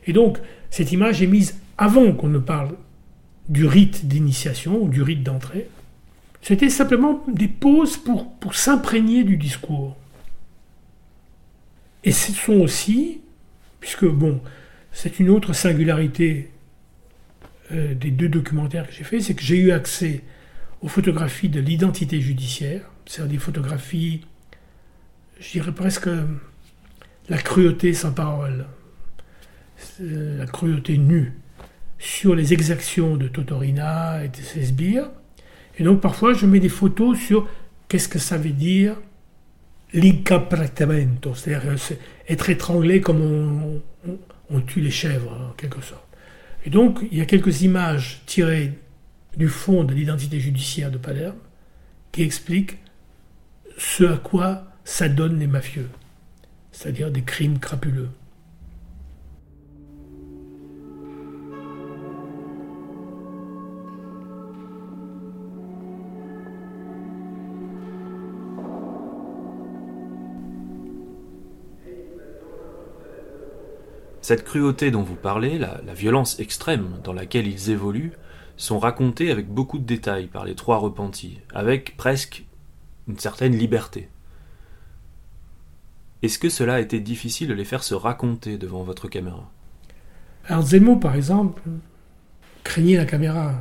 Et 0.05 0.13
donc, 0.13 0.39
cette 0.69 0.91
image 0.91 1.21
est 1.21 1.27
mise 1.27 1.57
avant 1.77 2.11
qu'on 2.13 2.27
ne 2.27 2.39
parle 2.39 2.75
du 3.49 3.65
rite 3.65 4.07
d'initiation 4.07 4.81
ou 4.81 4.89
du 4.89 5.01
rite 5.01 5.23
d'entrée. 5.23 5.67
C'était 6.41 6.69
simplement 6.69 7.23
des 7.27 7.47
pauses 7.47 7.97
pour, 7.97 8.53
s'imprégner 8.53 9.23
du 9.23 9.37
discours. 9.37 9.95
Et 12.03 12.11
ce 12.11 12.33
sont 12.33 12.59
aussi, 12.59 13.21
puisque 13.79 14.05
bon, 14.05 14.41
c'est 14.91 15.19
une 15.19 15.29
autre 15.29 15.53
singularité 15.53 16.51
euh, 17.73 17.93
des 17.93 18.11
deux 18.11 18.29
documentaires 18.29 18.87
que 18.87 18.93
j'ai 18.93 19.03
faits, 19.03 19.21
c'est 19.21 19.33
que 19.33 19.43
j'ai 19.43 19.57
eu 19.57 19.71
accès 19.71 20.21
aux 20.81 20.87
photographies 20.87 21.49
de 21.49 21.59
l'identité 21.59 22.21
judiciaire, 22.21 22.81
c'est-à-dire 23.05 23.33
des 23.33 23.39
photographies, 23.39 24.21
je 25.39 25.51
dirais 25.51 25.71
presque 25.71 26.09
la 27.29 27.37
cruauté 27.37 27.93
sans 27.93 28.11
parole, 28.11 28.65
euh, 30.01 30.37
la 30.37 30.45
cruauté 30.45 30.97
nue, 30.97 31.33
sur 31.99 32.35
les 32.35 32.53
exactions 32.53 33.15
de 33.17 33.27
Totorina 33.27 34.23
et 34.23 34.27
de 34.27 34.35
ses 34.35 34.65
sbires. 34.65 35.09
Et 35.77 35.83
donc 35.83 36.01
parfois 36.01 36.33
je 36.33 36.45
mets 36.45 36.59
des 36.59 36.69
photos 36.69 37.17
sur 37.17 37.47
qu'est-ce 37.87 38.09
que 38.09 38.19
ça 38.19 38.37
veut 38.37 38.49
dire 38.49 38.97
l'incapratamento, 39.93 41.33
c'est-à-dire 41.33 41.69
euh, 41.71 41.95
être 42.27 42.49
étranglé 42.49 42.99
comme 43.01 43.81
on 44.49 44.61
tue 44.61 44.81
les 44.81 44.91
chèvres 44.91 45.49
en 45.49 45.53
quelque 45.53 45.81
sorte. 45.81 46.02
Et 46.65 46.69
donc, 46.69 46.99
il 47.11 47.17
y 47.17 47.21
a 47.21 47.25
quelques 47.25 47.61
images 47.61 48.21
tirées 48.25 48.73
du 49.37 49.47
fond 49.47 49.83
de 49.83 49.93
l'identité 49.93 50.39
judiciaire 50.39 50.91
de 50.91 50.97
Palerme 50.97 51.37
qui 52.11 52.21
expliquent 52.21 52.77
ce 53.77 54.03
à 54.03 54.17
quoi 54.17 54.67
s'adonnent 54.85 55.39
les 55.39 55.47
mafieux, 55.47 55.89
c'est-à-dire 56.71 57.11
des 57.11 57.23
crimes 57.23 57.59
crapuleux. 57.59 58.09
Cette 74.23 74.45
cruauté 74.45 74.89
dont 74.89 75.03
vous 75.03 75.17
parlez, 75.17 75.59
la, 75.59 75.81
violence 75.93 76.39
extrême 76.39 77.01
dans 77.03 77.11
laquelle 77.11 77.45
ils 77.45 77.71
évoluent, 77.71 78.13
sont 78.55 78.79
racontées 78.79 79.29
avec 79.29 79.49
beaucoup 79.49 79.79
de 79.79 79.83
détails 79.83 80.27
par 80.27 80.45
les 80.45 80.55
trois 80.55 80.77
repentis, 80.77 81.41
avec 81.53 81.97
presque 81.97 82.45
une 83.09 83.19
certaine 83.19 83.53
liberté. 83.53 84.07
Est-ce 86.21 86.39
que 86.39 86.47
cela 86.47 86.75
a 86.75 86.79
été 86.79 87.01
difficile 87.01 87.49
de 87.49 87.53
les 87.53 87.65
faire 87.65 87.83
se 87.83 87.95
raconter 87.95 88.57
devant 88.57 88.83
votre 88.83 89.09
caméra? 89.09 89.51
Anselmo, 90.49 90.95
par 90.95 91.15
exemple, 91.15 91.61
craignait 92.63 92.95
la 92.95 93.05
caméra. 93.05 93.55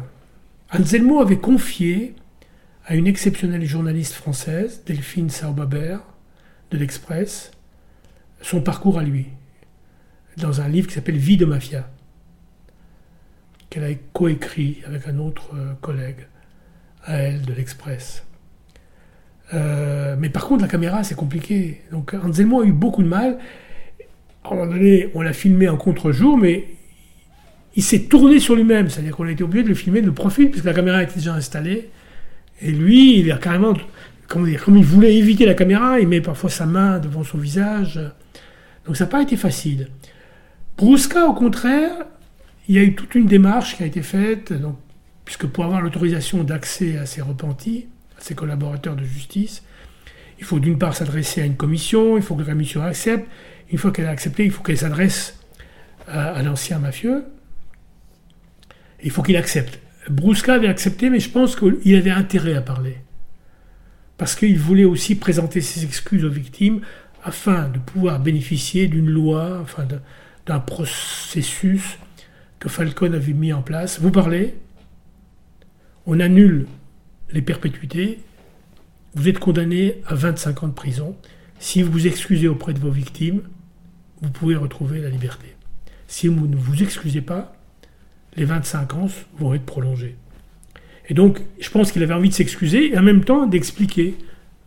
Anselmo 0.72 1.20
avait 1.20 1.40
confié 1.40 2.14
à 2.86 2.94
une 2.94 3.08
exceptionnelle 3.08 3.64
journaliste 3.64 4.14
française, 4.14 4.84
Delphine 4.86 5.28
Saubaber, 5.28 5.98
de 6.70 6.78
l'Express, 6.78 7.50
son 8.42 8.60
parcours 8.60 9.00
à 9.00 9.02
lui. 9.02 9.26
Dans 10.36 10.60
un 10.60 10.68
livre 10.68 10.88
qui 10.88 10.94
s'appelle 10.94 11.16
Vie 11.16 11.36
de 11.36 11.44
mafia, 11.44 11.88
qu'elle 13.70 13.84
a 13.84 13.94
coécrit 14.12 14.78
avec 14.86 15.08
un 15.08 15.18
autre 15.18 15.50
euh, 15.54 15.72
collègue 15.80 16.26
à 17.04 17.16
elle 17.16 17.42
de 17.42 17.52
l'Express. 17.52 18.24
Euh, 19.54 20.16
mais 20.18 20.28
par 20.28 20.46
contre, 20.46 20.62
la 20.62 20.68
caméra, 20.68 21.04
c'est 21.04 21.14
compliqué. 21.14 21.82
Donc 21.90 22.14
Anselmo 22.14 22.62
a 22.62 22.66
eu 22.66 22.72
beaucoup 22.72 23.02
de 23.02 23.08
mal. 23.08 23.38
À 24.44 24.52
un 24.52 24.56
moment 24.56 24.72
donné, 24.72 25.10
on 25.14 25.22
l'a 25.22 25.32
filmé 25.32 25.68
en 25.68 25.76
contre-jour, 25.76 26.36
mais 26.36 26.66
il 27.76 27.82
s'est 27.82 28.02
tourné 28.02 28.40
sur 28.40 28.54
lui-même. 28.54 28.88
C'est-à-dire 28.88 29.16
qu'on 29.16 29.26
a 29.26 29.30
été 29.30 29.42
obligé 29.42 29.64
de 29.64 29.68
le 29.68 29.74
filmer 29.74 30.02
de 30.02 30.10
profil, 30.10 30.50
puisque 30.50 30.64
la 30.64 30.74
caméra 30.74 31.02
était 31.02 31.14
déjà 31.14 31.34
installée. 31.34 31.90
Et 32.60 32.70
lui, 32.70 33.18
il 33.18 33.28
est 33.28 33.40
carrément. 33.40 33.74
Comment 34.28 34.46
dire, 34.46 34.64
comme 34.64 34.76
il 34.78 34.84
voulait 34.84 35.14
éviter 35.14 35.44
la 35.44 35.54
caméra, 35.54 36.00
il 36.00 36.08
met 36.08 36.22
parfois 36.22 36.48
sa 36.48 36.64
main 36.64 36.98
devant 36.98 37.22
son 37.22 37.38
visage. 37.38 38.00
Donc 38.86 38.96
ça 38.96 39.04
n'a 39.04 39.10
pas 39.10 39.22
été 39.22 39.36
facile. 39.36 39.88
Brusca, 40.76 41.26
au 41.26 41.34
contraire, 41.34 41.92
il 42.68 42.74
y 42.74 42.78
a 42.78 42.82
eu 42.82 42.94
toute 42.94 43.14
une 43.14 43.26
démarche 43.26 43.76
qui 43.76 43.82
a 43.82 43.86
été 43.86 44.02
faite, 44.02 44.52
puisque 45.24 45.46
pour 45.46 45.64
avoir 45.64 45.80
l'autorisation 45.80 46.44
d'accès 46.44 46.96
à 46.98 47.06
ces 47.06 47.20
repentis, 47.20 47.86
à 48.18 48.20
ses 48.20 48.34
collaborateurs 48.34 48.96
de 48.96 49.04
justice, 49.04 49.62
il 50.38 50.44
faut 50.44 50.58
d'une 50.58 50.78
part 50.78 50.96
s'adresser 50.96 51.42
à 51.42 51.44
une 51.44 51.56
commission, 51.56 52.16
il 52.16 52.22
faut 52.22 52.34
que 52.34 52.40
la 52.40 52.48
commission 52.48 52.82
accepte. 52.82 53.28
Une 53.70 53.78
fois 53.78 53.92
qu'elle 53.92 54.06
a 54.06 54.10
accepté, 54.10 54.44
il 54.44 54.50
faut 54.50 54.62
qu'elle 54.62 54.78
s'adresse 54.78 55.38
à, 56.08 56.42
l'ancien 56.42 56.78
mafieux. 56.78 57.24
Il 59.04 59.10
faut 59.10 59.22
qu'il 59.22 59.36
accepte. 59.36 59.78
Brusca 60.10 60.54
avait 60.54 60.68
accepté, 60.68 61.10
mais 61.10 61.20
je 61.20 61.30
pense 61.30 61.54
qu'il 61.54 61.94
avait 61.94 62.10
intérêt 62.10 62.54
à 62.54 62.60
parler. 62.60 62.96
Parce 64.18 64.34
qu'il 64.34 64.58
voulait 64.58 64.84
aussi 64.84 65.14
présenter 65.14 65.60
ses 65.60 65.84
excuses 65.84 66.24
aux 66.24 66.30
victimes 66.30 66.80
afin 67.22 67.68
de 67.68 67.78
pouvoir 67.78 68.18
bénéficier 68.18 68.88
d'une 68.88 69.08
loi, 69.08 69.60
enfin 69.62 69.86
d'un 70.46 70.60
processus 70.60 71.98
que 72.58 72.68
Falcone 72.68 73.14
avait 73.14 73.32
mis 73.32 73.52
en 73.52 73.62
place. 73.62 74.00
Vous 74.00 74.10
parlez, 74.10 74.54
on 76.06 76.20
annule 76.20 76.66
les 77.30 77.42
perpétuités, 77.42 78.20
vous 79.14 79.28
êtes 79.28 79.38
condamné 79.38 80.00
à 80.06 80.14
25 80.14 80.62
ans 80.62 80.68
de 80.68 80.72
prison. 80.72 81.16
Si 81.58 81.82
vous 81.82 81.92
vous 81.92 82.06
excusez 82.06 82.48
auprès 82.48 82.72
de 82.72 82.78
vos 82.78 82.90
victimes, 82.90 83.42
vous 84.20 84.30
pouvez 84.30 84.56
retrouver 84.56 85.00
la 85.00 85.10
liberté. 85.10 85.46
Si 86.06 86.28
vous 86.28 86.46
ne 86.46 86.56
vous 86.56 86.82
excusez 86.82 87.20
pas, 87.20 87.56
les 88.36 88.44
25 88.44 88.94
ans 88.94 89.08
vont 89.38 89.54
être 89.54 89.64
prolongés. 89.64 90.16
Et 91.08 91.14
donc, 91.14 91.40
je 91.60 91.68
pense 91.70 91.92
qu'il 91.92 92.02
avait 92.02 92.14
envie 92.14 92.28
de 92.28 92.34
s'excuser 92.34 92.92
et 92.92 92.98
en 92.98 93.02
même 93.02 93.24
temps 93.24 93.46
d'expliquer 93.46 94.16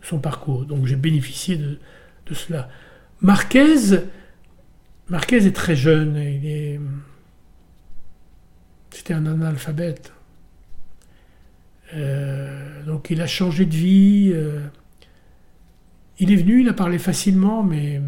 son 0.02 0.18
parcours. 0.18 0.64
Donc, 0.64 0.86
j'ai 0.86 0.96
bénéficié 0.96 1.56
de, 1.56 1.78
de 2.26 2.34
cela. 2.34 2.68
Marquez, 3.20 3.98
Marquez 5.08 5.46
est 5.46 5.54
très 5.54 5.76
jeune. 5.76 6.16
Il 6.16 6.46
est, 6.46 6.80
c'était 8.90 9.14
un 9.14 9.26
analphabète. 9.26 10.12
Euh, 11.94 12.82
donc 12.84 13.10
il 13.10 13.20
a 13.20 13.26
changé 13.26 13.66
de 13.66 13.74
vie. 13.74 14.32
Euh, 14.34 14.66
il 16.18 16.32
est 16.32 16.36
venu, 16.36 16.62
il 16.62 16.68
a 16.68 16.72
parlé 16.72 16.98
facilement, 16.98 17.62
mais, 17.62 18.00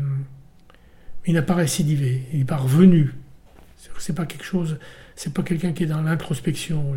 il 1.27 1.35
n'a 1.35 1.43
pas 1.43 1.55
récidivé. 1.55 2.23
Il 2.33 2.39
n'est 2.39 2.45
pas 2.45 2.57
revenu. 2.57 3.15
C'est 3.99 4.15
pas 4.15 4.27
quelque 4.27 4.45
chose. 4.45 4.79
C'est 5.15 5.35
pas 5.35 5.43
quelqu'un 5.43 5.73
qui 5.73 5.83
est 5.83 5.87
dans 5.87 6.01
l'introspection. 6.01 6.97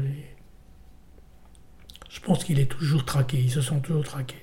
Je 2.09 2.19
pense 2.21 2.43
qu'il 2.43 2.59
est 2.59 2.71
toujours 2.71 3.03
traqué. 3.03 3.39
Il 3.39 3.51
se 3.51 3.61
sent 3.61 3.81
toujours 3.83 4.05
traqué. 4.05 4.37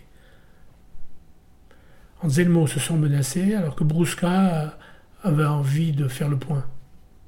Anselmo 2.21 2.67
se 2.67 2.81
sent 2.81 2.95
menacé, 2.95 3.55
alors 3.55 3.77
que 3.77 3.85
Brusca 3.85 4.79
aveva 5.23 5.57
envie 5.57 5.93
de 5.93 6.09
faire 6.09 6.31
le 6.31 6.37
point. 6.37 6.65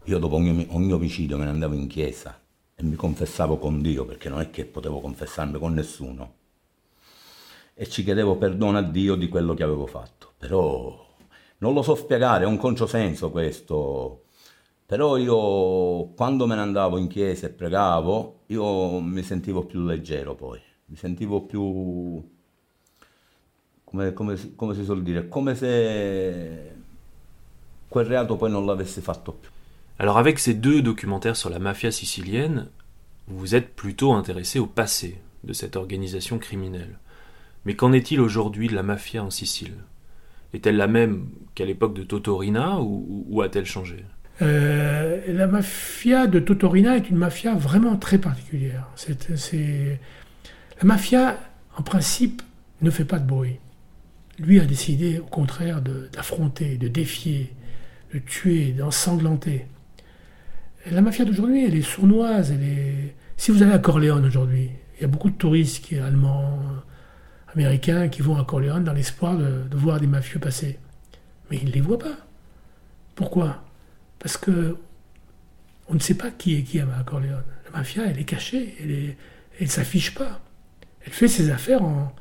Io 0.05 0.18
dopo 0.18 0.37
ogni, 0.37 0.66
ogni 0.70 0.92
omicidio 0.92 1.37
me 1.37 1.44
ne 1.44 1.50
andavo 1.50 1.74
in 1.74 1.87
chiesa 1.87 2.38
e 2.74 2.83
mi 2.83 2.94
confessavo 2.94 3.59
con 3.59 3.83
Dio, 3.83 4.05
perché 4.05 4.29
non 4.29 4.40
è 4.40 4.50
che 4.50 4.64
potevo 4.64 5.00
confessarmi 5.00 5.59
con 5.59 5.74
nessuno. 5.74 6.35
E 7.74 7.88
ci 7.88 8.05
chiedevo 8.05 8.37
perdono 8.37 8.79
a 8.79 8.83
Dio 8.83 9.14
di 9.14 9.29
quello 9.29 9.55
che 9.55 9.62
avevo 9.62 9.87
fatto. 9.87 10.33
Però 10.38 11.07
non 11.59 11.74
lo 11.74 11.83
so 11.83 11.94
spiegare, 11.94 12.44
è 12.44 12.46
un 12.46 12.57
controsenso 12.57 13.31
questo. 13.31 14.24
Però 14.87 15.16
io 15.16 16.12
quando 16.14 16.46
me 16.46 16.55
ne 16.55 16.62
andavo 16.62 16.98
in 16.98 17.07
chiesa 17.07 17.46
e 17.46 17.50
pregavo, 17.50 18.40
io 18.46 19.00
mi 19.00 19.22
sentivo 19.22 19.64
più 19.64 19.85
leggero 19.85 20.35
poi, 20.35 20.61
mi 20.87 20.96
sentivo 20.96 21.42
più 21.42 22.29
come, 23.85 24.12
come, 24.12 24.55
come 24.57 24.74
si 24.74 24.83
suol 24.83 25.03
dire, 25.03 25.29
come 25.29 25.55
se 25.55 26.80
quel 27.90 28.07
reato 28.07 28.37
poi 28.37 28.50
non 28.50 28.64
l'avessi 28.64 29.00
fatto 29.00 29.33
più. 29.33 29.50
Alors 29.98 30.18
avec 30.18 30.38
ces 30.38 30.55
deux 30.55 30.83
documentaires 30.83 31.37
sur 31.37 31.50
la 31.50 31.59
mafia 31.59 31.90
sicilienne, 31.90 32.68
vous 33.29 33.55
êtes 33.55 33.74
plutôt 33.74 34.12
intéressé 34.12 34.59
au 34.59 34.66
passé 34.66 35.20
de 35.44 35.53
cette 35.53 35.76
organisation 35.76 36.38
criminelle. 36.38 36.98
Mais 37.64 37.74
qu'en 37.74 37.92
est-il 37.92 38.20
aujourd'hui 38.20 38.68
de 38.68 38.74
la 38.74 38.83
mafia 38.83 39.22
en 39.22 39.31
Sicile? 39.31 39.74
Est-elle 40.55 40.76
la 40.76 40.87
même 40.87 41.26
qu'à 41.55 41.64
l'époque 41.64 41.94
de 41.94 42.03
Totorina 42.03 42.79
ou, 42.81 43.42
a-t-elle 43.42 43.66
changé? 43.66 44.05
Euh, 44.42 45.20
La 45.29 45.46
mafia 45.46 46.26
de 46.26 46.40
Totorina 46.40 46.96
est 46.96 47.11
une 47.11 47.18
mafia 47.18 47.55
vraiment 47.55 47.96
très 47.96 48.18
particulière. 48.18 48.88
La 49.07 50.85
mafia, 50.85 51.38
en 51.76 51.83
principe, 51.83 52.42
ne 52.81 52.90
fait 52.90 53.05
pas 53.05 53.18
de 53.18 53.26
bruit 53.26 53.59
lui 54.40 54.61
a 54.61 54.64
décidé 54.64 55.18
au 55.18 55.24
contraire 55.24 55.83
d'affronter, 55.83 56.76
de, 56.76 56.88
défier, 56.88 57.53
de 58.12 58.18
tuer, 58.18 58.73
d'ensanglanter. 58.73 59.66
La 60.90 61.01
mafia 61.01 61.25
d'aujourd'hui, 61.25 61.64
elle 61.64 61.77
est 61.77 61.83
sournoise. 61.83 62.51
Elle 62.51 62.62
est... 62.62 63.14
Si 63.37 63.51
vous 63.51 63.62
allez 63.62 63.73
à 63.73 63.79
Corleone 63.79 64.25
aujourd'hui, 64.25 64.70
il 64.96 65.03
y 65.03 65.05
a 65.05 65.09
beaucoup 65.09 65.31
de 65.31 65.37
touristes 65.37 65.85
qui, 65.85 65.96
allemands, 65.99 66.59
américains 67.55 68.09
qui 68.09 68.23
vont 68.23 68.37
à 68.37 68.44
Corleone 68.44 68.85
dans 68.85 68.92
l'espoir 68.92 69.37
de, 69.37 69.64
voir 69.73 70.01
des 70.01 70.07
mafieux 70.07 70.40
passer. 70.40 70.79
Mais 71.51 71.59
ils 71.59 71.68
ne 71.68 71.73
les 71.73 71.81
voient 71.81 71.99
pas. 71.99 72.16
Pourquoi? 73.14 73.64
Parce 74.18 74.37
que 74.37 74.77
on 75.88 75.94
ne 75.94 75.99
sait 75.99 76.14
pas 76.14 76.31
qui 76.31 76.57
est 76.57 76.62
qui 76.62 76.81
à 76.81 76.87
Corleone. 77.05 77.42
La 77.66 77.79
mafia, 77.79 78.05
elle 78.07 78.18
est 78.18 78.25
cachée, 78.25 78.77
elle 78.81 79.16
ne 79.61 79.70
s'affiche 79.70 80.14
pas. 80.14 80.40
Elle 81.05 81.12
fait 81.12 81.29
ses 81.29 81.51
affaires 81.51 81.83
en, 81.83 82.14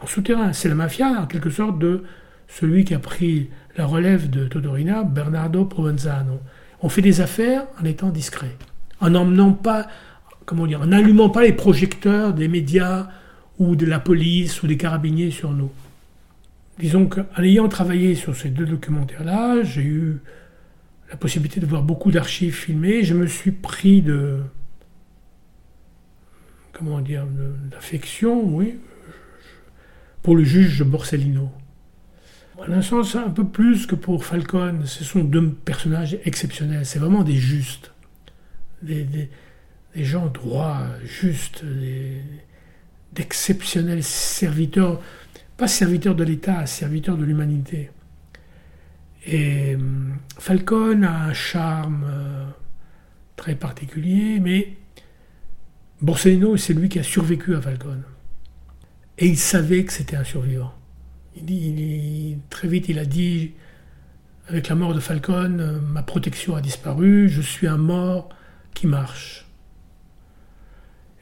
en 0.00 0.06
souterrain. 0.06 0.52
C'est 0.52 0.68
la 0.68 0.74
mafia, 0.74 1.08
en 1.08 1.26
quelque 1.26 1.50
sorte, 1.50 1.78
de 1.78 2.04
celui 2.48 2.84
qui 2.84 2.94
a 2.94 2.98
pris 2.98 3.50
la 3.76 3.86
relève 3.86 4.28
de 4.28 4.48
Todorina, 4.48 5.04
Bernardo 5.04 5.64
Provenzano. 5.64 6.40
On 6.82 6.88
fait 6.88 7.02
des 7.02 7.20
affaires 7.20 7.64
en 7.80 7.84
étant 7.84 8.10
discret, 8.10 8.56
en 9.00 9.10
n'emmenant 9.10 9.52
pas, 9.52 9.86
comment 10.46 10.66
dire, 10.66 10.80
en 10.80 10.86
n'allumant 10.86 11.30
pas 11.30 11.42
les 11.42 11.52
projecteurs 11.52 12.32
des 12.34 12.48
médias 12.48 13.08
ou 13.58 13.76
de 13.76 13.86
la 13.86 14.00
police 14.00 14.62
ou 14.62 14.66
des 14.66 14.76
carabiniers 14.76 15.30
sur 15.30 15.52
nous. 15.52 15.70
Disons 16.78 17.06
qu'en 17.06 17.42
ayant 17.42 17.68
travaillé 17.68 18.14
sur 18.14 18.36
ces 18.36 18.50
deux 18.50 18.66
documentaires-là, 18.66 19.62
j'ai 19.62 19.82
eu 19.82 20.20
la 21.10 21.16
possibilité 21.16 21.60
de 21.60 21.66
voir 21.66 21.82
beaucoup 21.82 22.10
d'archives 22.10 22.54
filmées. 22.54 23.02
Je 23.02 23.14
me 23.14 23.26
suis 23.26 23.50
pris 23.50 24.00
de, 24.00 24.38
comment 26.72 27.00
dire, 27.00 27.26
d'affection, 27.70 28.42
oui, 28.42 28.76
pour 30.22 30.36
le 30.36 30.44
juge 30.44 30.84
Borsellino. 30.84 31.50
En 32.58 32.72
un 32.72 32.82
sens, 32.82 33.14
un 33.14 33.30
peu 33.30 33.46
plus 33.46 33.86
que 33.86 33.94
pour 33.94 34.24
Falcone, 34.24 34.84
ce 34.84 35.04
sont 35.04 35.22
deux 35.22 35.48
personnages 35.50 36.18
exceptionnels. 36.24 36.84
C'est 36.84 36.98
vraiment 36.98 37.22
des 37.22 37.36
justes, 37.36 37.92
des, 38.82 39.30
gens 39.94 40.26
droits, 40.26 40.86
justes, 41.04 41.64
d'exceptionnels 43.12 44.02
serviteurs, 44.02 45.00
pas 45.56 45.68
serviteurs 45.68 46.16
de 46.16 46.24
l'État, 46.24 46.66
serviteurs 46.66 47.16
de 47.16 47.24
l'humanité. 47.24 47.90
Et 49.24 49.76
hum, 49.76 50.16
Falcone 50.38 51.04
a 51.04 51.24
un 51.26 51.32
charme 51.34 52.04
euh, 52.08 52.46
très 53.36 53.54
particulier, 53.54 54.40
mais 54.40 54.76
Borsellino, 56.00 56.56
c'est 56.56 56.74
lui 56.74 56.88
qui 56.88 56.98
a 56.98 57.04
survécu 57.04 57.54
à 57.54 57.60
Falcone. 57.60 58.02
Et 59.16 59.26
il 59.28 59.38
savait 59.38 59.84
que 59.84 59.92
c'était 59.92 60.16
un 60.16 60.24
survivant. 60.24 60.77
Très 62.50 62.68
vite, 62.68 62.88
il 62.88 62.98
a 62.98 63.04
dit, 63.04 63.52
avec 64.48 64.68
la 64.68 64.74
mort 64.74 64.94
de 64.94 65.00
Falcone, 65.00 65.80
ma 65.92 66.02
protection 66.02 66.56
a 66.56 66.60
disparu, 66.60 67.28
je 67.28 67.40
suis 67.40 67.66
un 67.66 67.76
mort 67.76 68.28
qui 68.74 68.86
marche. 68.86 69.48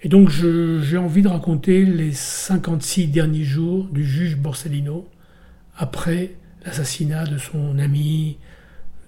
Et 0.02 0.08
donc 0.08 0.28
j'ai 0.28 0.98
envie 0.98 1.22
de 1.22 1.28
raconter 1.28 1.84
les 1.84 2.12
56 2.12 3.08
derniers 3.08 3.44
jours 3.44 3.84
du 3.86 4.04
juge 4.04 4.36
Borsellino 4.36 5.08
après 5.76 6.34
l'assassinat 6.64 7.24
de 7.24 7.38
son 7.38 7.78
ami, 7.78 8.38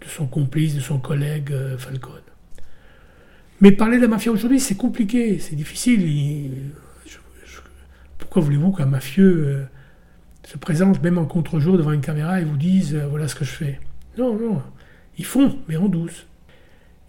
de 0.00 0.06
son 0.08 0.26
complice, 0.26 0.74
de 0.74 0.80
son 0.80 0.98
collègue 0.98 1.52
euh, 1.52 1.78
Falcone. 1.78 2.22
Mais 3.60 3.72
parler 3.72 3.96
de 3.96 4.02
la 4.02 4.08
mafia 4.08 4.32
aujourd'hui, 4.32 4.60
c'est 4.60 4.76
compliqué, 4.76 5.38
c'est 5.38 5.56
difficile. 5.56 6.72
Pourquoi 8.18 8.42
voulez-vous 8.42 8.72
qu'un 8.72 8.86
mafieux 8.86 9.44
euh, 9.46 9.64
se 10.48 10.56
présente 10.56 11.02
même 11.02 11.18
en 11.18 11.26
contre-jour 11.26 11.76
devant 11.76 11.92
une 11.92 12.00
caméra 12.00 12.40
et 12.40 12.44
vous 12.44 12.56
dise 12.56 12.94
euh, 12.94 13.06
voilà 13.06 13.28
ce 13.28 13.34
que 13.34 13.44
je 13.44 13.50
fais 13.50 13.80
Non, 14.16 14.34
non. 14.34 14.62
Ils 15.18 15.26
font, 15.26 15.58
mais 15.68 15.76
en 15.76 15.88
douce. 15.88 16.26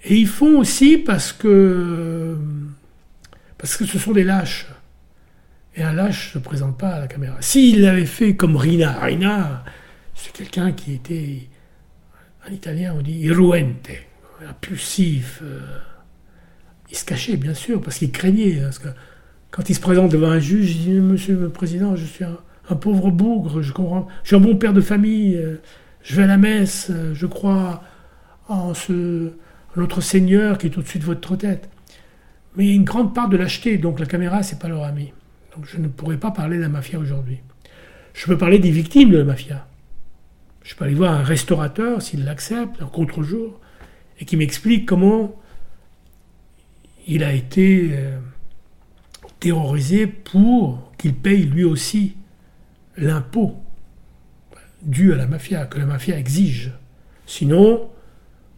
Et 0.04 0.18
ils 0.18 0.28
font 0.28 0.60
aussi 0.60 0.98
parce 0.98 1.32
que, 1.32 2.36
parce 3.58 3.78
que 3.78 3.86
ce 3.86 3.98
sont 3.98 4.12
des 4.12 4.26
lâches. 4.26 4.68
Et 5.74 5.84
un 5.84 5.94
lâche 5.94 6.36
ne 6.36 6.40
se 6.42 6.44
présente 6.44 6.78
pas 6.78 6.90
à 6.90 7.00
la 7.00 7.08
caméra. 7.08 7.38
S'il 7.40 7.82
l'avait 7.82 8.06
fait 8.06 8.36
comme 8.36 8.58
Rina, 8.58 9.00
Rina, 9.00 9.64
c'est 10.16 10.34
quelqu'un 10.34 10.74
qui 10.74 10.96
était, 10.96 11.48
en 12.46 12.52
italien 12.52 12.94
on 12.98 13.02
dit 13.02 13.20
irruente, 13.20 13.90
impulsif. 14.50 15.40
Euh, 15.44 15.62
il 16.90 16.98
se 16.98 17.06
cachait, 17.06 17.38
bien 17.38 17.54
sûr, 17.54 17.80
parce 17.80 18.00
qu'il 18.00 18.12
craignait. 18.12 18.62
Que 18.84 18.90
quand 19.50 19.70
il 19.70 19.76
se 19.76 19.80
présente 19.80 20.12
devant 20.12 20.30
un 20.30 20.40
juge, 20.40 20.76
il 20.76 20.84
dit 20.84 21.00
Monsieur 21.00 21.40
le 21.40 21.50
Président, 21.50 21.96
je 21.96 22.04
suis 22.04 22.26
un, 22.26 22.38
pauvre 22.76 23.12
bougre, 23.12 23.62
je 23.62 23.74
comprends. 23.74 24.08
Je 24.24 24.30
suis 24.30 24.36
un 24.36 24.40
bon 24.40 24.56
père 24.56 24.74
de 24.74 24.82
famille, 24.82 25.36
euh, 25.36 25.62
je 26.04 26.16
vais 26.16 26.24
à 26.24 26.28
la 26.28 26.38
messe, 26.38 26.90
euh, 26.90 27.14
je 27.14 27.26
crois 27.26 27.84
en 28.48 28.74
ce 28.74 29.32
notre 29.76 30.02
Seigneur 30.02 30.58
qui 30.58 30.68
est 30.68 30.78
au-dessus 30.78 31.00
de 31.00 31.06
votre 31.06 31.36
tête. 31.36 31.70
Mais 32.56 32.66
il 32.66 32.70
y 32.70 32.72
a 32.74 32.76
une 32.76 32.84
grande 32.84 33.14
part 33.14 33.30
de 33.30 33.38
lâcheté, 33.38 33.78
donc 33.78 34.00
la 34.00 34.06
caméra, 34.06 34.44
c'est 34.44 34.60
pas 34.60 34.68
leur 34.68 34.84
ami. 34.84 35.14
Donc 35.56 35.66
je 35.66 35.78
ne 35.78 35.88
pourrais 35.88 36.18
pas 36.18 36.32
parler 36.32 36.58
de 36.58 36.62
la 36.62 36.70
mafia 36.70 37.00
aujourd'hui. 37.00 37.40
Je 38.14 38.26
peux 38.26 38.38
parler 38.38 38.60
des 38.60 38.72
victimes 38.72 39.12
de 39.12 39.18
la 39.18 39.24
mafia. 39.24 39.68
Je 40.64 40.76
peux 40.76 40.86
aller 40.86 40.96
voir 40.96 41.14
un 41.14 41.24
restaurateur, 41.24 42.02
s'il 42.02 42.26
l'accepte, 42.26 42.82
en 42.82 42.88
contre-jour, 42.88 43.60
et 44.20 44.26
qui 44.26 44.36
m'explique 44.36 44.86
comment 44.86 45.40
il 47.08 47.24
a 47.24 47.34
été 47.34 47.92
euh, 47.94 48.20
terrorisé 49.40 50.06
pour 50.06 50.92
qu'il 50.98 51.16
paye 51.16 51.44
lui 51.44 51.64
aussi 51.64 52.16
l'impôt 53.00 53.56
dû 54.82 55.14
à 55.14 55.16
la 55.16 55.28
mafia, 55.28 55.66
que 55.66 55.78
la 55.78 55.86
mafia 55.86 56.18
exige. 56.18 56.72
Sinon, 57.26 57.90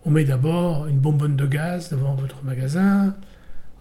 on 0.05 0.11
met 0.11 0.23
d'abord 0.23 0.87
une 0.87 0.99
bonbonne 0.99 1.35
de 1.35 1.45
gaz 1.45 1.89
devant 1.89 2.15
votre 2.15 2.43
magasin, 2.43 3.15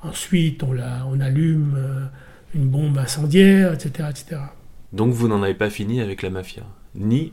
ensuite 0.03 0.63
on, 0.63 0.73
la, 0.73 1.07
on 1.07 1.21
allume 1.21 1.75
euh, 1.77 2.07
une 2.55 2.69
bombe 2.69 2.99
incendiaire, 2.99 3.73
etc., 3.73 4.09
etc. 4.11 4.41
Donc 4.93 5.13
vous 5.13 5.29
n'en 5.29 5.43
avez 5.43 5.55
pas 5.55 5.71
fini 5.71 6.01
avec 6.01 6.23
la 6.23 6.31
mafia, 6.31 6.65
ni 6.95 7.33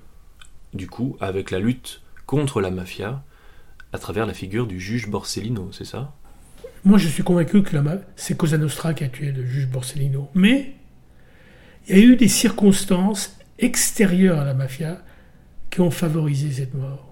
du 0.73 0.87
coup 0.87 1.17
avec 1.19 1.51
la 1.51 1.59
lutte 1.59 2.01
contre 2.25 2.61
la 2.61 2.71
mafia 2.71 3.23
à 3.93 3.97
travers 3.97 4.25
la 4.25 4.33
figure 4.33 4.67
du 4.67 4.79
juge 4.79 5.09
Borsellino, 5.09 5.71
c'est 5.71 5.85
ça? 5.85 6.13
Moi 6.83 6.97
je 6.97 7.07
suis 7.07 7.23
convaincu 7.23 7.63
que 7.63 7.75
c'est 8.15 8.37
Cosa 8.37 8.57
Nostra 8.57 8.93
qui 8.93 9.03
a 9.03 9.09
tué 9.09 9.31
le 9.31 9.45
juge 9.45 9.67
Borsellino, 9.67 10.29
mais 10.35 10.75
il 11.87 11.97
y 11.97 12.01
a 12.01 12.03
eu 12.03 12.15
des 12.15 12.27
circonstances 12.27 13.37
extérieures 13.59 14.39
à 14.39 14.45
la 14.45 14.53
mafia 14.53 15.01
qui 15.69 15.81
ont 15.81 15.91
favorisé 15.91 16.51
cette 16.51 16.73
mort 16.73 17.07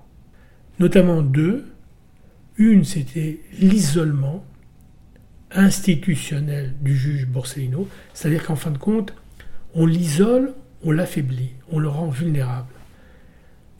notamment 0.79 1.21
deux. 1.21 1.65
Une, 2.57 2.83
c'était 2.83 3.39
l'isolement 3.59 4.45
institutionnel 5.51 6.73
du 6.81 6.95
juge 6.95 7.27
Borsellino, 7.27 7.87
c'est-à-dire 8.13 8.45
qu'en 8.45 8.55
fin 8.55 8.71
de 8.71 8.77
compte, 8.77 9.13
on 9.73 9.85
l'isole, 9.85 10.53
on 10.83 10.91
l'affaiblit, 10.91 11.51
on 11.71 11.79
le 11.79 11.87
rend 11.87 12.09
vulnérable. 12.09 12.73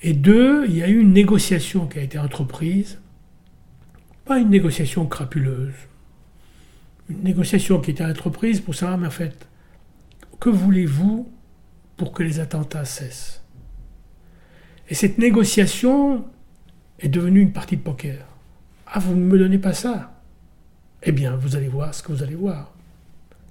Et 0.02 0.14
deux, 0.14 0.66
il 0.68 0.76
y 0.76 0.84
a 0.84 0.90
eu 0.90 1.00
une 1.00 1.14
négociation 1.14 1.88
qui 1.88 2.00
a 2.00 2.02
été 2.02 2.20
entreprise, 2.20 3.00
pas 4.26 4.40
une 4.40 4.50
négociation 4.50 5.06
crapuleuse, 5.06 5.74
une 7.10 7.24
négociation 7.24 7.80
qui 7.80 7.92
a 7.92 7.94
été 7.94 8.06
entreprise 8.06 8.60
pour 8.60 8.76
savoir, 8.76 8.98
mais 8.98 9.08
en 9.08 9.12
fait, 9.12 9.48
que 10.40 10.50
voulez-vous 10.50 11.32
pour 11.98 12.12
que 12.12 12.24
les 12.24 12.40
attentats 12.40 12.86
cessent? 12.86 13.44
Et 14.90 14.96
cette 14.96 15.18
négociation, 15.18 16.26
est 17.00 17.10
devenue 17.10 17.42
une 17.42 17.52
partie 17.52 17.78
de 17.78 17.82
poker. 17.82 18.26
Ah, 18.88 19.00
vous 19.00 19.16
ne 19.16 19.22
me 19.22 19.38
donnez 19.38 19.58
pas 19.58 19.74
ça? 19.74 20.22
Eh 21.04 21.12
bien, 21.12 21.36
vous 21.36 21.56
allez 21.56 21.68
voir 21.68 21.94
ce 21.94 22.02
que 22.02 22.12
vous 22.12 22.24
allez 22.24 22.36
voir. 22.36 22.74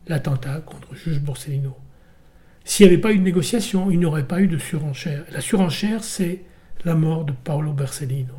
L'attentat 0.06 0.60
contre 0.60 0.88
le 0.92 0.98
juge 0.98 1.20
Borsellino. 1.20 1.76
S'il 2.64 2.86
n'y 2.86 2.92
avait 2.92 3.00
pas 3.00 3.12
eu 3.12 3.18
de 3.18 3.22
négociation, 3.22 3.90
il 3.90 3.98
n'y 3.98 4.06
aurait 4.06 4.26
pas 4.26 4.40
eu 4.40 4.48
de 4.48 4.58
surenchère. 4.58 5.24
La 5.30 5.40
surenchère, 5.40 6.02
c'est 6.02 6.42
la 6.84 6.94
mort 6.94 7.24
de 7.24 7.32
Paolo 7.32 7.72
Borsellino. 7.72 8.34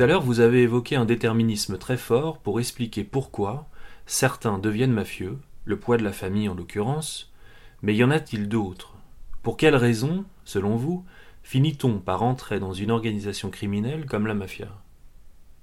Tout 0.00 0.04
à 0.04 0.06
l'heure, 0.06 0.22
vous 0.22 0.40
avez 0.40 0.62
évoqué 0.62 0.96
un 0.96 1.04
déterminisme 1.04 1.76
très 1.76 1.98
fort 1.98 2.38
pour 2.38 2.58
expliquer 2.58 3.04
pourquoi 3.04 3.68
certains 4.06 4.56
deviennent 4.56 4.94
mafieux, 4.94 5.36
le 5.66 5.78
poids 5.78 5.98
de 5.98 6.02
la 6.02 6.10
famille 6.10 6.48
en 6.48 6.54
l'occurrence, 6.54 7.30
mais 7.82 7.94
y 7.94 8.02
en 8.02 8.10
a-t-il 8.10 8.48
d'autres? 8.48 8.94
Pour 9.42 9.58
quelles 9.58 9.76
raisons, 9.76 10.24
selon 10.46 10.76
vous, 10.76 11.04
finit-on 11.42 11.98
par 11.98 12.22
entrer 12.22 12.60
dans 12.60 12.72
une 12.72 12.90
organisation 12.90 13.50
criminelle 13.50 14.06
comme 14.06 14.26
la 14.26 14.32
mafia? 14.32 14.68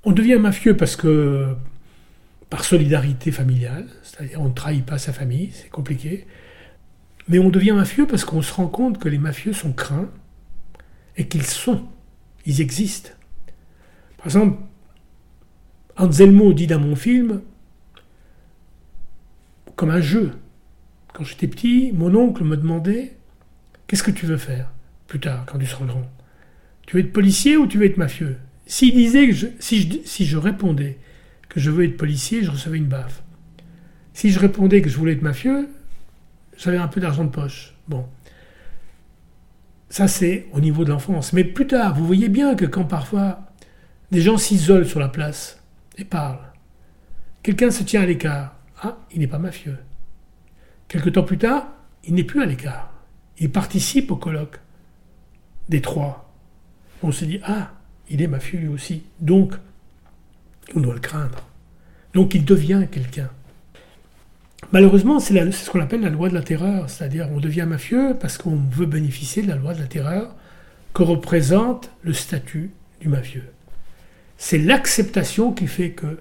On 0.03 0.11
devient 0.11 0.37
mafieux 0.37 0.77
parce 0.77 0.95
que 0.95 1.55
par 2.51 2.63
solidarité 2.63 3.31
familiale, 3.31 3.87
c'est-à-dire 4.03 4.39
on 4.39 4.49
ne 4.49 4.53
trahit 4.53 4.85
pas 4.85 4.99
sa 4.99 5.13
famille, 5.13 5.49
c'est 5.51 5.71
compliqué, 5.71 6.27
mais 7.27 7.39
on 7.39 7.49
devient 7.49 7.71
mafieux 7.71 8.05
parce 8.05 8.23
qu'on 8.23 8.43
se 8.43 8.53
rend 8.53 8.67
compte 8.67 8.99
que 8.99 9.09
les 9.09 9.17
mafieux 9.17 9.53
sont 9.53 9.73
craints 9.73 10.11
et 11.15 11.27
qu'ils 11.27 11.47
sont, 11.47 11.87
ils 12.45 12.61
existent. 12.61 13.09
Par 14.27 14.35
exemple, 14.35 14.61
Anselmo 15.95 16.51
dit 16.51 16.67
dans 16.67 16.81
mon 16.81 16.97
film, 16.97 17.43
comme 19.77 19.89
un 19.89 20.01
jeu. 20.01 20.33
Quand 21.13 21.23
j'étais 21.23 21.47
petit, 21.47 21.93
mon 21.93 22.13
oncle 22.13 22.43
me 22.43 22.57
demandait 22.57 23.15
Qu'est-ce 23.87 24.03
que 24.03 24.11
tu 24.11 24.25
veux 24.25 24.35
faire 24.35 24.69
plus 25.07 25.21
tard, 25.21 25.45
quand 25.45 25.57
tu 25.57 25.65
seras 25.65 25.85
grand? 25.85 26.05
Tu 26.85 26.97
veux 26.97 27.03
être 27.03 27.13
policier 27.13 27.55
ou 27.55 27.67
tu 27.67 27.77
veux 27.77 27.85
être 27.85 27.95
mafieux? 27.95 28.35
Si, 28.65 29.09
je, 29.31 29.47
si 29.61 30.25
je 30.25 30.37
répondais 30.37 30.97
que 31.47 31.61
je 31.61 31.71
veux 31.71 31.85
être 31.85 31.95
policier, 31.95 32.43
je 32.43 32.51
recevais 32.51 32.79
une 32.79 32.87
baffe. 32.87 33.23
Si 34.13 34.31
je 34.31 34.39
répondais 34.39 34.81
que 34.81 34.89
je 34.89 34.97
voulais 34.97 35.13
être 35.13 35.21
mafieux, 35.21 35.69
j'avais 36.57 36.75
un 36.75 36.89
peu 36.89 36.99
d'argent 36.99 37.23
de 37.23 37.29
poche. 37.29 37.75
Bon. 37.87 38.05
Ça, 39.87 40.09
c'est 40.09 40.47
au 40.51 40.59
niveau 40.59 40.83
de 40.83 40.89
l'enfance. 40.89 41.31
Mais 41.31 41.45
plus 41.45 41.67
tard, 41.67 41.95
vous 41.95 42.05
voyez 42.05 42.27
bien 42.27 42.55
que 42.55 42.65
quand 42.65 42.83
parfois 42.83 43.46
des 44.11 44.21
gens 44.21 44.37
s'isolent 44.37 44.87
sur 44.87 44.99
la 44.99 45.09
place 45.09 45.61
et 45.97 46.05
parlent. 46.05 46.53
Quelqu'un 47.43 47.71
se 47.71 47.83
tient 47.83 48.01
à 48.01 48.05
l'écart. 48.05 48.55
Ah, 48.81 48.97
il 49.11 49.19
n'est 49.19 49.27
pas 49.27 49.39
mafieux. 49.39 49.77
Quelque 50.87 51.09
temps 51.09 51.23
plus 51.23 51.37
tard, 51.37 51.67
il 52.05 52.13
n'est 52.13 52.23
plus 52.23 52.41
à 52.41 52.45
l'écart. 52.45 52.93
Il 53.39 53.51
participe 53.51 54.11
au 54.11 54.15
colloque 54.15 54.59
des 55.69 55.81
trois. 55.81 56.33
On 57.03 57.11
se 57.11 57.25
dit, 57.25 57.39
ah, 57.43 57.71
il 58.09 58.21
est 58.21 58.27
mafieux 58.27 58.69
aussi. 58.69 59.03
Donc, 59.19 59.53
on 60.75 60.79
doit 60.79 60.93
le 60.93 60.99
craindre. 60.99 61.43
Donc, 62.13 62.33
il 62.33 62.45
devient 62.45 62.87
quelqu'un. 62.91 63.29
Malheureusement, 64.71 65.19
c'est 65.19 65.51
ce 65.51 65.69
qu'on 65.69 65.81
appelle 65.81 66.01
la 66.01 66.09
loi 66.09 66.29
de 66.29 66.33
la 66.33 66.41
terreur. 66.41 66.89
C'est-à-dire, 66.89 67.29
on 67.31 67.39
devient 67.39 67.65
mafieux 67.67 68.15
parce 68.19 68.37
qu'on 68.37 68.55
veut 68.55 68.85
bénéficier 68.85 69.43
de 69.43 69.47
la 69.47 69.55
loi 69.55 69.73
de 69.73 69.79
la 69.79 69.87
terreur 69.87 70.35
que 70.93 71.03
représente 71.03 71.91
le 72.01 72.13
statut 72.13 72.71
du 72.99 73.07
mafieux. 73.07 73.45
C'est 74.37 74.59
l'acceptation 74.59 75.51
qui 75.51 75.67
fait 75.67 75.91
que 75.91 76.19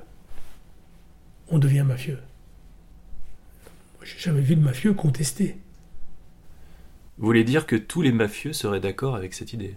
on 1.48 1.58
devient 1.58 1.84
mafieux. 1.86 2.18
J'ai 4.02 4.18
jamais 4.18 4.40
vu 4.40 4.56
de 4.56 4.62
mafieux 4.62 4.94
contester. 4.94 5.56
Vous 7.18 7.26
voulez 7.26 7.44
dire 7.44 7.66
que 7.66 7.76
tous 7.76 8.02
les 8.02 8.12
mafieux 8.12 8.52
seraient 8.52 8.80
d'accord 8.80 9.16
avec 9.16 9.34
cette 9.34 9.52
idée? 9.52 9.74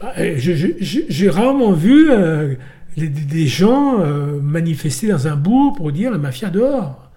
Bah, 0.00 0.12
eh, 0.16 0.38
J'ai 0.38 1.30
rarement 1.30 1.72
vu 1.72 2.10
euh, 2.10 2.54
des, 2.96 3.46
gens 3.46 4.00
euh, 4.00 4.40
manifester 4.40 5.08
dans 5.08 5.26
un 5.28 5.36
bourg 5.36 5.74
pour 5.74 5.92
dire 5.92 6.10
la 6.10 6.18
mafia 6.18 6.50
dehors. 6.50 7.10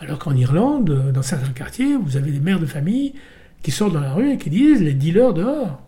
Alors 0.00 0.18
qu'en 0.18 0.34
Irlande, 0.34 0.90
euh, 0.90 1.12
dans 1.12 1.22
certains 1.22 1.52
quartiers, 1.52 1.96
vous 1.96 2.16
avez 2.16 2.32
des 2.32 2.40
mères 2.40 2.58
de 2.58 2.66
famille 2.66 3.14
qui 3.62 3.70
sortent 3.70 3.92
dans 3.92 4.00
la 4.00 4.14
rue 4.14 4.32
et 4.32 4.38
qui 4.38 4.50
disent 4.50 4.82
les 4.82 4.94
dealers 4.94 5.34
dehors. 5.34 5.80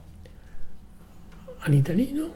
En 1.66 1.72
Italie, 1.72 2.12
non. 2.14 2.30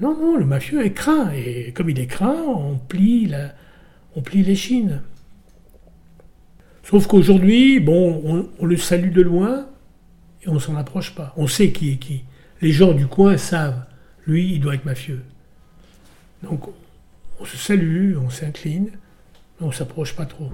Non, 0.00 0.16
non, 0.16 0.36
le 0.36 0.44
mafieux 0.44 0.84
est 0.84 0.92
craint. 0.92 1.30
Et 1.32 1.72
comme 1.72 1.90
il 1.90 1.98
est 1.98 2.06
craint, 2.06 2.42
on 2.42 2.76
plie, 2.76 3.26
la, 3.26 3.54
on 4.14 4.22
plie 4.22 4.42
les 4.42 4.56
chines. 4.56 5.00
Sauf 6.82 7.06
qu'aujourd'hui, 7.06 7.80
bon, 7.80 8.48
on, 8.60 8.64
le 8.64 8.76
salue 8.76 9.12
de 9.12 9.22
loin 9.22 9.66
et 10.42 10.48
on 10.48 10.58
s'en 10.60 10.76
approche 10.76 11.14
pas. 11.14 11.32
On 11.36 11.48
sait 11.48 11.70
qui 11.70 11.92
est 11.92 11.96
qui. 11.96 12.24
Les 12.60 12.72
gens 12.72 12.92
du 12.92 13.06
coin 13.06 13.36
savent, 13.36 13.84
lui, 14.26 14.52
il 14.54 14.60
doit 14.60 14.74
être 14.74 14.84
mafieux. 14.84 15.22
Donc, 16.42 16.62
on 17.40 17.44
se 17.44 17.56
salue, 17.56 18.16
on 18.16 18.30
s'incline, 18.30 18.90
mais 19.58 19.66
on 19.66 19.72
s'approche 19.72 20.14
pas 20.14 20.26
trop. 20.26 20.50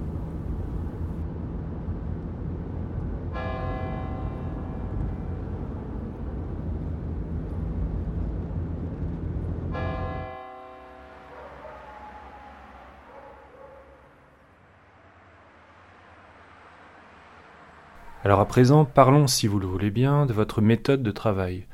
Alors 18.33 18.41
à 18.41 18.47
présent, 18.47 18.83
parlons, 18.83 19.27
si 19.27 19.45
vous 19.45 19.59
le 19.59 19.67
voulez 19.67 19.91
bien, 19.91 20.25
de 20.25 20.33
votre 20.33 20.59
méthode 20.59 21.03
de 21.03 21.11
travail. 21.11 21.67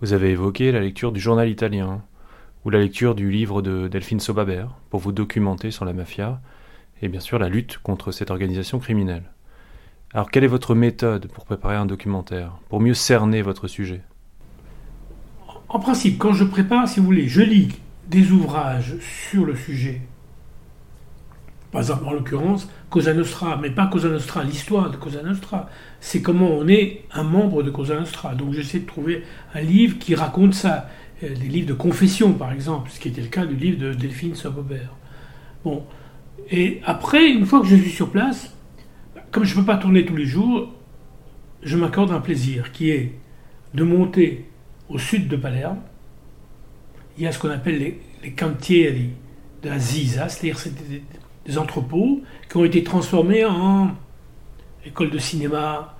Vous 0.00 0.12
avez 0.12 0.30
évoqué 0.30 0.70
la 0.70 0.78
lecture 0.78 1.10
du 1.10 1.18
journal 1.18 1.48
italien, 1.48 2.04
ou 2.64 2.70
la 2.70 2.78
lecture 2.78 3.16
du 3.16 3.32
livre 3.32 3.62
de 3.62 3.88
Delphine 3.88 4.20
Sobaber, 4.20 4.66
pour 4.90 5.00
vous 5.00 5.10
documenter 5.10 5.72
sur 5.72 5.84
la 5.84 5.92
mafia, 5.92 6.40
et 7.02 7.08
bien 7.08 7.18
sûr 7.18 7.40
la 7.40 7.48
lutte 7.48 7.78
contre 7.78 8.12
cette 8.12 8.30
organisation 8.30 8.78
criminelle. 8.78 9.24
Alors 10.14 10.30
quelle 10.30 10.44
est 10.44 10.46
votre 10.46 10.76
méthode 10.76 11.26
pour 11.32 11.44
préparer 11.44 11.74
un 11.74 11.86
documentaire, 11.86 12.52
pour 12.68 12.78
mieux 12.78 12.94
cerner 12.94 13.42
votre 13.42 13.66
sujet? 13.66 14.02
En 15.68 15.80
principe, 15.80 16.16
quand 16.16 16.32
je 16.32 16.44
prépare, 16.44 16.86
si 16.86 17.00
vous 17.00 17.06
voulez, 17.06 17.26
je 17.26 17.42
lis 17.42 17.76
des 18.06 18.30
ouvrages 18.30 18.94
sur 19.00 19.44
le 19.44 19.56
sujet. 19.56 20.00
Par 21.70 21.82
exemple, 21.82 22.06
en 22.06 22.12
l'occurrence, 22.12 22.68
Cosa 22.88 23.12
Nostra, 23.12 23.58
mais 23.60 23.70
pas 23.70 23.86
Cosa 23.86 24.08
Nostra, 24.08 24.42
l'histoire 24.42 24.90
de 24.90 24.96
Cosa 24.96 25.22
Nostra. 25.22 25.68
C'est 26.00 26.22
comment 26.22 26.50
on 26.50 26.66
est 26.66 27.04
un 27.12 27.24
membre 27.24 27.62
de 27.62 27.70
Cosa 27.70 27.98
Nostra. 27.98 28.34
Donc 28.34 28.54
j'essaie 28.54 28.80
de 28.80 28.86
trouver 28.86 29.24
un 29.54 29.60
livre 29.60 29.98
qui 29.98 30.14
raconte 30.14 30.54
ça. 30.54 30.88
Euh, 31.22 31.34
des 31.34 31.48
livres 31.48 31.66
de 31.66 31.74
confession, 31.74 32.32
par 32.32 32.52
exemple, 32.52 32.90
ce 32.90 33.00
qui 33.00 33.08
était 33.08 33.20
le 33.20 33.28
cas 33.28 33.44
du 33.44 33.56
livre 33.56 33.78
de 33.78 33.92
Delphine 33.92 34.34
Sobobert. 34.34 34.94
Bon. 35.64 35.84
Et 36.50 36.80
après, 36.84 37.28
une 37.28 37.44
fois 37.44 37.60
que 37.60 37.66
je 37.66 37.76
suis 37.76 37.90
sur 37.90 38.10
place, 38.10 38.54
comme 39.32 39.44
je 39.44 39.54
ne 39.54 39.60
peux 39.60 39.66
pas 39.66 39.76
tourner 39.76 40.06
tous 40.06 40.16
les 40.16 40.26
jours, 40.26 40.72
je 41.62 41.76
m'accorde 41.76 42.12
un 42.12 42.20
plaisir 42.20 42.72
qui 42.72 42.90
est 42.90 43.12
de 43.74 43.82
monter 43.82 44.48
au 44.88 44.98
sud 44.98 45.28
de 45.28 45.36
Palerme. 45.36 45.80
Il 47.16 47.24
y 47.24 47.26
a 47.26 47.32
ce 47.32 47.38
qu'on 47.38 47.50
appelle 47.50 47.78
les, 48.22 48.30
cantieri 48.32 49.10
de 49.62 49.68
la 49.68 49.78
Ziza, 49.78 50.28
c'est-à-dire 50.28 50.58
entrepôts 51.56 52.22
qui 52.50 52.56
ont 52.56 52.64
été 52.64 52.82
transformés 52.84 53.44
en 53.44 53.92
école 54.84 55.10
de 55.10 55.18
cinéma, 55.18 55.96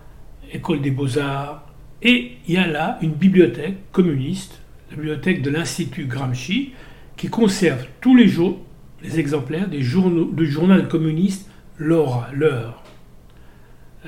école 0.53 0.83
des 0.83 0.91
beaux-arts. 0.91 1.65
Et 2.03 2.33
il 2.47 2.55
y 2.55 2.59
a 2.59 2.67
là 2.67 2.99
une 3.01 3.13
bibliothèque 3.13 3.91
communiste, 3.93 4.61
la 4.91 4.97
bibliothèque 4.97 5.43
de 5.43 5.51
l'Institut 5.51 6.07
Gramsci, 6.07 6.73
qui 7.17 7.29
conserve 7.29 7.87
tous 8.01 8.15
les 8.15 8.29
jours 8.29 8.59
les 9.03 9.19
exemplaires 9.21 9.69
des 9.69 9.83
journaux, 9.83 10.31
du 10.33 10.47
journal 10.47 10.89
communiste 10.89 11.49
L'Ora, 11.81 12.29
l'heure. 12.33 12.83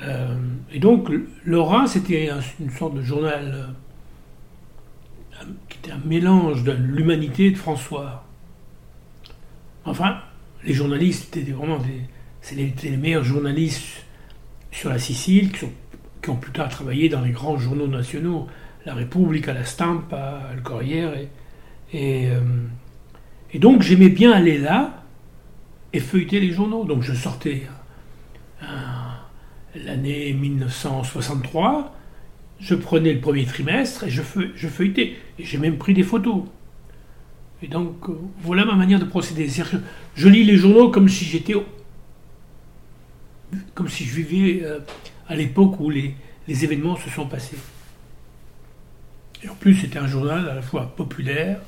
Euh, 0.03 0.35
et 0.73 0.79
donc, 0.79 1.09
Laura, 1.45 1.87
c'était 1.87 2.29
une 2.59 2.69
sorte 2.69 2.95
de 2.95 3.01
journal 3.01 3.71
euh, 5.39 5.45
qui 5.69 5.77
était 5.77 5.91
un 5.91 6.01
mélange 6.05 6.63
de 6.63 6.73
l'humanité 6.73 7.51
de 7.51 7.57
François. 7.57 8.25
Enfin, 9.85 10.17
les 10.63 10.73
journalistes 10.73 11.35
étaient 11.35 11.51
vraiment 11.51 11.79
des, 11.79 12.01
c'était 12.41 12.89
les 12.89 12.97
meilleurs 12.97 13.23
journalistes 13.23 14.05
sur 14.71 14.89
la 14.89 14.99
Sicile 14.99 15.51
qui, 15.51 16.29
ont 16.29 16.35
plus 16.35 16.51
tard 16.51 16.69
travaillé 16.69 17.09
dans 17.09 17.21
les 17.21 17.31
grands 17.31 17.57
journaux 17.57 17.87
nationaux, 17.87 18.47
La 18.85 18.93
République, 18.93 19.47
La 19.47 19.65
Stampa, 19.65 20.51
Le 20.55 20.61
Corriere. 20.61 21.13
Et, 21.93 22.27
euh, 22.29 22.39
et 23.51 23.59
donc, 23.59 23.81
j'aimais 23.81 24.09
bien 24.09 24.31
aller 24.31 24.57
là 24.57 25.03
et 25.93 25.99
feuilleter 25.99 26.39
les 26.39 26.51
journaux. 26.51 26.85
Donc, 26.85 27.01
je 27.01 27.13
sortais 27.13 27.63
un 28.61 29.11
l'année 29.75 30.33
1963, 30.33 31.95
je 32.59 32.75
prenais 32.75 33.13
le 33.13 33.19
premier 33.19 33.45
trimestre 33.45 34.03
et 34.03 34.09
je, 34.09 34.21
feuilletais. 34.21 35.15
Et 35.39 35.45
j'ai 35.45 35.57
même 35.57 35.77
pris 35.77 35.93
des 35.93 36.03
photos. 36.03 36.43
Et 37.63 37.67
donc, 37.67 38.09
euh, 38.09 38.17
voilà 38.41 38.65
ma 38.65 38.75
manière 38.75 38.99
de 38.99 39.05
procéder. 39.05 39.47
Je 40.15 40.27
lis 40.27 40.43
les 40.43 40.57
journaux 40.57 40.89
comme 40.89 41.07
si 41.07 41.25
j'étais. 41.25 41.53
comme 43.75 43.87
si 43.87 44.05
je 44.05 44.15
vivais 44.15 44.63
euh, 44.65 44.79
à 45.27 45.35
l'époque 45.35 45.79
où 45.79 45.89
les, 45.89 46.15
les 46.47 46.63
événements 46.63 46.95
se 46.95 47.09
sont 47.09 47.27
passés. 47.27 47.57
Et 49.43 49.49
en 49.49 49.55
plus, 49.55 49.75
c'était 49.75 49.99
un 49.99 50.07
journal 50.07 50.47
à 50.49 50.55
la 50.55 50.61
fois 50.61 50.95
populaire 50.95 51.59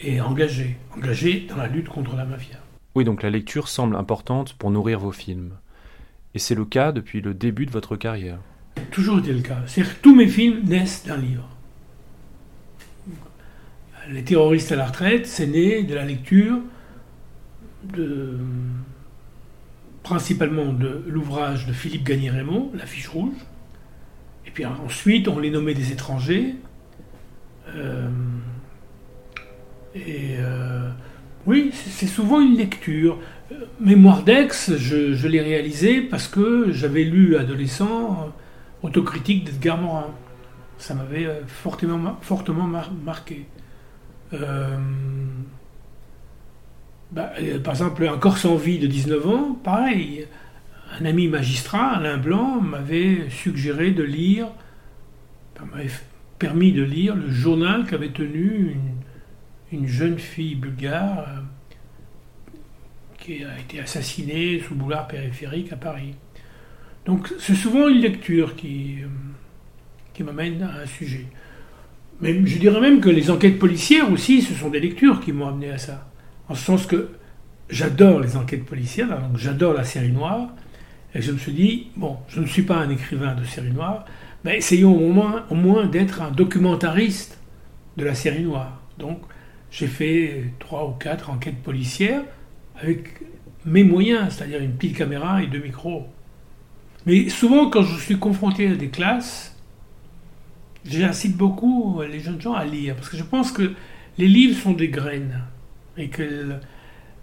et 0.00 0.20
engagé. 0.20 0.76
Engagé 0.96 1.46
dans 1.48 1.56
la 1.56 1.68
lutte 1.68 1.88
contre 1.88 2.16
la 2.16 2.24
mafia. 2.24 2.56
Oui, 2.94 3.04
donc 3.04 3.22
la 3.22 3.30
lecture 3.30 3.68
semble 3.68 3.96
importante 3.96 4.54
pour 4.54 4.70
nourrir 4.70 5.00
vos 5.00 5.12
films. 5.12 5.52
Et 6.34 6.38
c'est 6.38 6.54
le 6.54 6.64
cas 6.64 6.92
depuis 6.92 7.20
le 7.20 7.34
début 7.34 7.66
de 7.66 7.70
votre 7.70 7.96
carrière. 7.96 8.38
Toujours 8.90 9.18
été 9.18 9.32
le 9.32 9.40
cas. 9.40 9.58
C'est-à-dire 9.66 9.96
que 9.96 10.02
tous 10.02 10.14
mes 10.14 10.28
films 10.28 10.60
naissent 10.64 11.04
d'un 11.06 11.16
livre. 11.16 11.48
Les 14.10 14.22
terroristes 14.22 14.72
à 14.72 14.76
la 14.76 14.86
retraite, 14.86 15.26
c'est 15.26 15.46
né 15.46 15.82
de 15.82 15.94
la 15.94 16.04
lecture 16.04 16.60
principalement 20.06 20.72
de 20.72 21.02
l'ouvrage 21.08 21.66
de 21.66 21.72
Philippe 21.72 22.04
Gagné-Raymond, 22.04 22.70
La 22.74 22.86
fiche 22.86 23.08
rouge. 23.08 23.34
Et 24.46 24.52
puis 24.52 24.64
ensuite, 24.64 25.26
on 25.26 25.40
les 25.40 25.50
nommait 25.50 25.74
des 25.74 25.90
étrangers. 25.90 26.54
Euh, 27.74 28.08
et 29.96 30.36
euh, 30.38 30.88
oui, 31.44 31.72
c'est 31.72 32.06
souvent 32.06 32.40
une 32.40 32.56
lecture. 32.56 33.18
Mémoire 33.80 34.22
d'Aix, 34.22 34.48
je, 34.78 35.26
l'ai 35.26 35.40
réalisé 35.40 36.00
parce 36.02 36.28
que 36.28 36.70
j'avais 36.70 37.02
lu 37.02 37.36
adolescent 37.36 38.32
Autocritique 38.84 39.42
d'Edgar 39.42 39.76
Morin. 39.78 40.14
Ça 40.78 40.94
m'avait 40.94 41.26
euh, 41.26 41.40
fortement, 41.48 42.16
fortement 42.20 42.68
marqué. 43.04 43.46
Euh, 44.32 44.76
bah, 47.10 47.32
euh, 47.40 47.58
par 47.60 47.74
exemple, 47.74 48.06
Un 48.06 48.18
corps 48.18 48.38
sans 48.38 48.56
vie 48.56 48.78
de 48.78 48.86
19 48.86 49.26
ans, 49.28 49.52
pareil. 49.54 50.26
Un 51.00 51.04
ami 51.04 51.28
magistrat, 51.28 51.96
Alain 51.96 52.18
Blanc, 52.18 52.60
m'avait 52.60 53.28
suggéré 53.30 53.90
de 53.90 54.02
lire, 54.02 54.48
m'avait 55.72 55.90
permis 56.38 56.72
de 56.72 56.82
lire 56.82 57.16
le 57.16 57.30
journal 57.30 57.86
qu'avait 57.86 58.10
tenu 58.10 58.76
une, 59.72 59.80
une 59.80 59.86
jeune 59.88 60.18
fille 60.18 60.54
bulgare 60.54 61.42
qui 63.18 63.44
a 63.44 63.58
été 63.58 63.80
assassiné 63.80 64.60
sous 64.60 64.74
boulard 64.74 65.08
périphérique 65.08 65.72
à 65.72 65.76
Paris. 65.76 66.14
Donc 67.06 67.32
c'est 67.38 67.54
souvent 67.54 67.88
une 67.88 67.98
lecture 67.98 68.50
euh, 68.64 69.06
qui 70.14 70.22
m'amène 70.22 70.62
à 70.62 70.82
un 70.82 70.86
sujet. 70.86 71.26
Mais 72.20 72.46
je 72.46 72.58
dirais 72.58 72.80
même 72.80 73.00
que 73.00 73.10
les 73.10 73.30
enquêtes 73.30 73.58
policières 73.58 74.10
aussi, 74.10 74.40
ce 74.42 74.54
sont 74.54 74.70
des 74.70 74.80
lectures 74.80 75.20
qui 75.20 75.32
m'ont 75.32 75.48
amené 75.48 75.70
à 75.70 75.78
ça. 75.78 76.08
En 76.48 76.54
ce 76.54 76.64
sens 76.64 76.86
que 76.86 77.10
j'adore 77.68 78.20
les 78.20 78.36
enquêtes 78.36 78.64
policières, 78.64 79.08
donc 79.08 79.36
j'adore 79.36 79.74
la 79.74 79.84
série 79.84 80.12
noire, 80.12 80.48
et 81.14 81.20
je 81.20 81.32
me 81.32 81.38
suis 81.38 81.52
dit, 81.52 81.88
bon, 81.96 82.16
je 82.28 82.40
ne 82.40 82.46
suis 82.46 82.62
pas 82.62 82.76
un 82.76 82.90
écrivain 82.90 83.34
de 83.34 83.44
série 83.44 83.72
noire, 83.72 84.04
mais 84.44 84.58
essayons 84.58 84.96
au 84.96 85.54
moins, 85.54 85.86
d'être 85.86 86.22
un 86.22 86.30
documentariste 86.30 87.38
de 87.96 88.04
la 88.04 88.14
série 88.14 88.42
noire. 88.42 88.80
Donc 88.98 89.20
j'ai 89.70 89.88
fait 89.88 90.44
trois 90.58 90.88
ou 90.88 90.92
quatre 90.92 91.30
enquêtes 91.30 91.62
policières, 91.62 92.22
avec 92.80 93.22
mes 93.64 93.82
moyens, 93.82 94.34
c'est-à-dire 94.34 94.60
une 94.62 94.72
petite 94.72 94.96
caméra 94.96 95.42
et 95.42 95.48
deux 95.48 95.58
micros. 95.58 96.06
Mais 97.04 97.28
souvent, 97.28 97.68
quand 97.70 97.82
je 97.82 97.98
suis 97.98 98.18
confronté 98.18 98.68
à 98.68 98.74
des 98.74 98.88
classes, 98.88 99.55
j'incite 100.88 101.36
beaucoup 101.36 102.00
les 102.02 102.20
jeunes 102.20 102.40
gens 102.40 102.54
à 102.54 102.64
lire, 102.64 102.94
parce 102.94 103.08
que 103.08 103.16
je 103.16 103.24
pense 103.24 103.52
que 103.52 103.72
les 104.18 104.28
livres 104.28 104.58
sont 104.58 104.72
des 104.72 104.88
graines, 104.88 105.42
et 105.96 106.08
qu'elles 106.08 106.60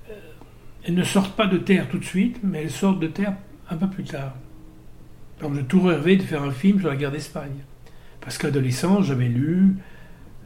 euh, 0.10 0.90
ne 0.90 1.04
sortent 1.04 1.36
pas 1.36 1.48
de 1.48 1.58
terre 1.58 1.88
tout 1.90 2.00
de 2.00 2.06
suite, 2.06 2.40
mais 2.44 2.64
elles 2.64 2.72
sortent 2.72 3.00
de 3.00 3.08
terre 3.08 3.36
un 3.70 3.78
peu 3.78 3.88
plus 3.88 4.04
tard. 4.04 4.36
J'ai 5.56 5.64
toujours 5.64 5.90
rêvé 5.90 6.16
de 6.16 6.24
faire 6.24 6.44
un 6.44 6.52
film 6.52 6.80
sur 6.80 6.90
la 6.90 6.96
guerre 6.96 7.12
d'Espagne. 7.12 7.64
Parce 8.22 8.38
qu'adolescent, 8.38 9.02
j'avais 9.02 9.28
lu 9.28 9.76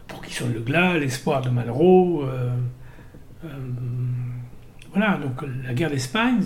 Pour 0.07 0.22
qui 0.22 0.34
sonne 0.34 0.53
le 0.53 0.61
glas, 0.61 0.97
L'espoir 0.97 1.41
de 1.41 1.49
Malraux, 1.49 2.24
euh, 2.24 2.49
euh, 3.45 3.49
voilà, 4.91 5.18
donc 5.18 5.43
la 5.63 5.74
guerre 5.74 5.91
d'Espagne, 5.91 6.41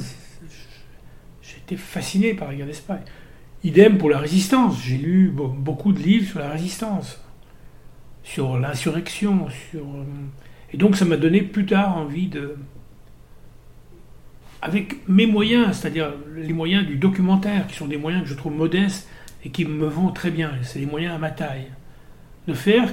j'étais 1.41 1.77
fasciné 1.77 2.33
par 2.33 2.49
la 2.49 2.55
guerre 2.55 2.65
d'Espagne. 2.65 3.03
Idem 3.63 3.97
pour 3.97 4.09
la 4.09 4.17
résistance. 4.17 4.81
J'ai 4.83 4.97
lu 4.97 5.31
beaucoup 5.31 5.93
de 5.93 5.99
livres 5.99 6.29
sur 6.29 6.39
la 6.39 6.49
résistance, 6.49 7.21
sur 8.23 8.57
l'insurrection, 8.57 9.47
sur. 9.69 9.81
Euh, 9.81 10.03
et 10.73 10.77
donc 10.77 10.95
ça 10.95 11.05
m'a 11.05 11.17
donné 11.17 11.41
plus 11.41 11.65
tard 11.65 11.97
envie 11.97 12.27
de. 12.27 12.55
Avec 14.63 15.07
mes 15.07 15.25
moyens, 15.25 15.77
c'est-à-dire 15.77 16.13
les 16.35 16.53
moyens 16.53 16.85
du 16.85 16.95
documentaire, 16.95 17.67
qui 17.67 17.75
sont 17.75 17.87
des 17.87 17.97
moyens 17.97 18.23
que 18.23 18.29
je 18.29 18.35
trouve 18.35 18.53
modestes 18.53 19.07
et 19.43 19.49
qui 19.49 19.65
me 19.65 19.87
vont 19.87 20.11
très 20.11 20.29
bien, 20.29 20.51
c'est 20.61 20.79
des 20.79 20.85
moyens 20.85 21.15
à 21.15 21.17
ma 21.17 21.31
taille, 21.31 21.67
de 22.47 22.53
faire 22.53 22.91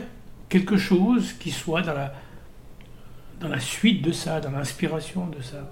quelque 0.49 0.79
chose 0.79 1.35
qui 1.35 1.51
soit 1.51 1.83
dans 1.83 1.93
la, 1.93 2.14
dans 3.41 3.49
la 3.49 3.61
suite 3.61 4.01
de 4.01 4.12
ça, 4.12 4.41
dans 4.41 4.51
l'inspiration 4.51 5.27
de 5.27 5.43
ça. 5.43 5.71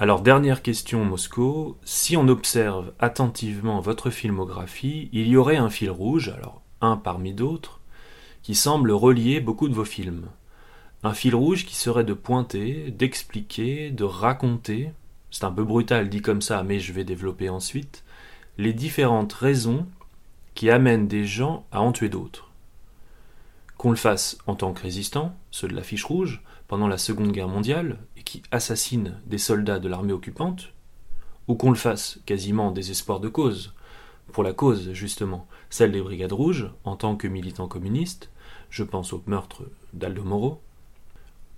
Alors 0.00 0.20
dernière 0.20 0.62
question 0.62 1.04
Moscou, 1.04 1.76
si 1.82 2.16
on 2.16 2.28
observe 2.28 2.92
attentivement 3.00 3.80
votre 3.80 4.10
filmographie, 4.10 5.08
il 5.12 5.26
y 5.26 5.36
aurait 5.36 5.56
un 5.56 5.70
fil 5.70 5.90
rouge, 5.90 6.28
alors 6.28 6.62
un 6.80 6.96
parmi 6.96 7.32
d'autres, 7.32 7.80
qui 8.44 8.54
semble 8.54 8.92
relier 8.92 9.40
beaucoup 9.40 9.68
de 9.68 9.74
vos 9.74 9.84
films. 9.84 10.26
Un 11.02 11.14
fil 11.14 11.34
rouge 11.34 11.66
qui 11.66 11.74
serait 11.74 12.04
de 12.04 12.12
pointer, 12.12 12.92
d'expliquer, 12.92 13.90
de 13.90 14.04
raconter, 14.04 14.92
c'est 15.32 15.42
un 15.42 15.50
peu 15.50 15.64
brutal 15.64 16.08
dit 16.08 16.22
comme 16.22 16.42
ça, 16.42 16.62
mais 16.62 16.78
je 16.78 16.92
vais 16.92 17.02
développer 17.02 17.48
ensuite, 17.48 18.04
les 18.56 18.72
différentes 18.72 19.32
raisons 19.32 19.84
qui 20.54 20.70
amènent 20.70 21.08
des 21.08 21.24
gens 21.24 21.66
à 21.72 21.80
en 21.80 21.90
tuer 21.90 22.08
d'autres. 22.08 22.52
Qu'on 23.76 23.90
le 23.90 23.96
fasse 23.96 24.38
en 24.46 24.54
tant 24.54 24.72
que 24.72 24.82
résistants, 24.82 25.34
ceux 25.50 25.66
de 25.66 25.74
la 25.74 25.82
fiche 25.82 26.04
rouge, 26.04 26.40
pendant 26.68 26.86
la 26.86 26.98
Seconde 26.98 27.32
Guerre 27.32 27.48
mondiale, 27.48 27.98
qui 28.22 28.42
assassinent 28.50 29.20
des 29.26 29.38
soldats 29.38 29.78
de 29.78 29.88
l'armée 29.88 30.12
occupante, 30.12 30.72
ou 31.46 31.54
qu'on 31.54 31.70
le 31.70 31.76
fasse 31.76 32.20
quasiment 32.26 32.68
en 32.68 32.72
désespoir 32.72 33.20
de 33.20 33.28
cause, 33.28 33.74
pour 34.32 34.42
la 34.42 34.52
cause 34.52 34.92
justement, 34.92 35.46
celle 35.70 35.92
des 35.92 36.02
Brigades 36.02 36.32
Rouges, 36.32 36.70
en 36.84 36.96
tant 36.96 37.16
que 37.16 37.28
militants 37.28 37.68
communistes, 37.68 38.30
je 38.70 38.84
pense 38.84 39.12
au 39.12 39.22
meurtre 39.26 39.62
d'Aldo 39.94 40.22
Moro, 40.22 40.60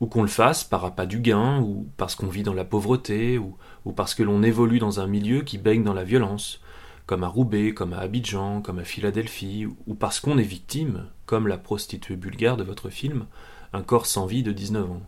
ou 0.01 0.07
qu'on 0.07 0.23
le 0.23 0.29
fasse 0.29 0.65
par 0.65 0.85
appât 0.85 1.07
du 1.07 1.21
gain, 1.21 1.61
ou 1.61 1.87
parce 1.97 2.15
qu'on 2.15 2.29
vit 2.29 2.43
dans 2.43 2.55
la 2.55 2.65
pauvreté, 2.65 3.39
ou, 3.39 3.57
ou 3.85 3.93
parce 3.93 4.15
que 4.15 4.23
l'on 4.23 4.43
évolue 4.43 4.79
dans 4.79 5.01
un 5.01 5.07
milieu 5.07 5.43
qui 5.43 5.59
baigne 5.59 5.83
dans 5.83 5.95
la 5.95 6.05
violence, 6.05 6.61
comme 7.07 7.25
à 7.25 7.29
Roubaix, 7.29 7.75
comme 7.75 7.93
à 7.93 7.99
Abidjan, 7.99 8.63
comme 8.63 8.79
à 8.79 8.85
Philadelphie, 8.85 9.67
ou 9.87 9.95
parce 9.95 10.21
qu'on 10.21 10.39
est 10.39 10.43
victime, 10.43 11.07
comme 11.27 11.49
la 11.49 11.59
prostituée 11.59 12.17
bulgare 12.17 12.57
de 12.57 12.65
votre 12.65 12.89
film, 12.89 13.27
un 13.73 13.83
corps 13.83 14.07
sans 14.07 14.27
vie 14.27 14.43
de 14.43 14.53
19 14.53 14.91
ans. 14.91 15.03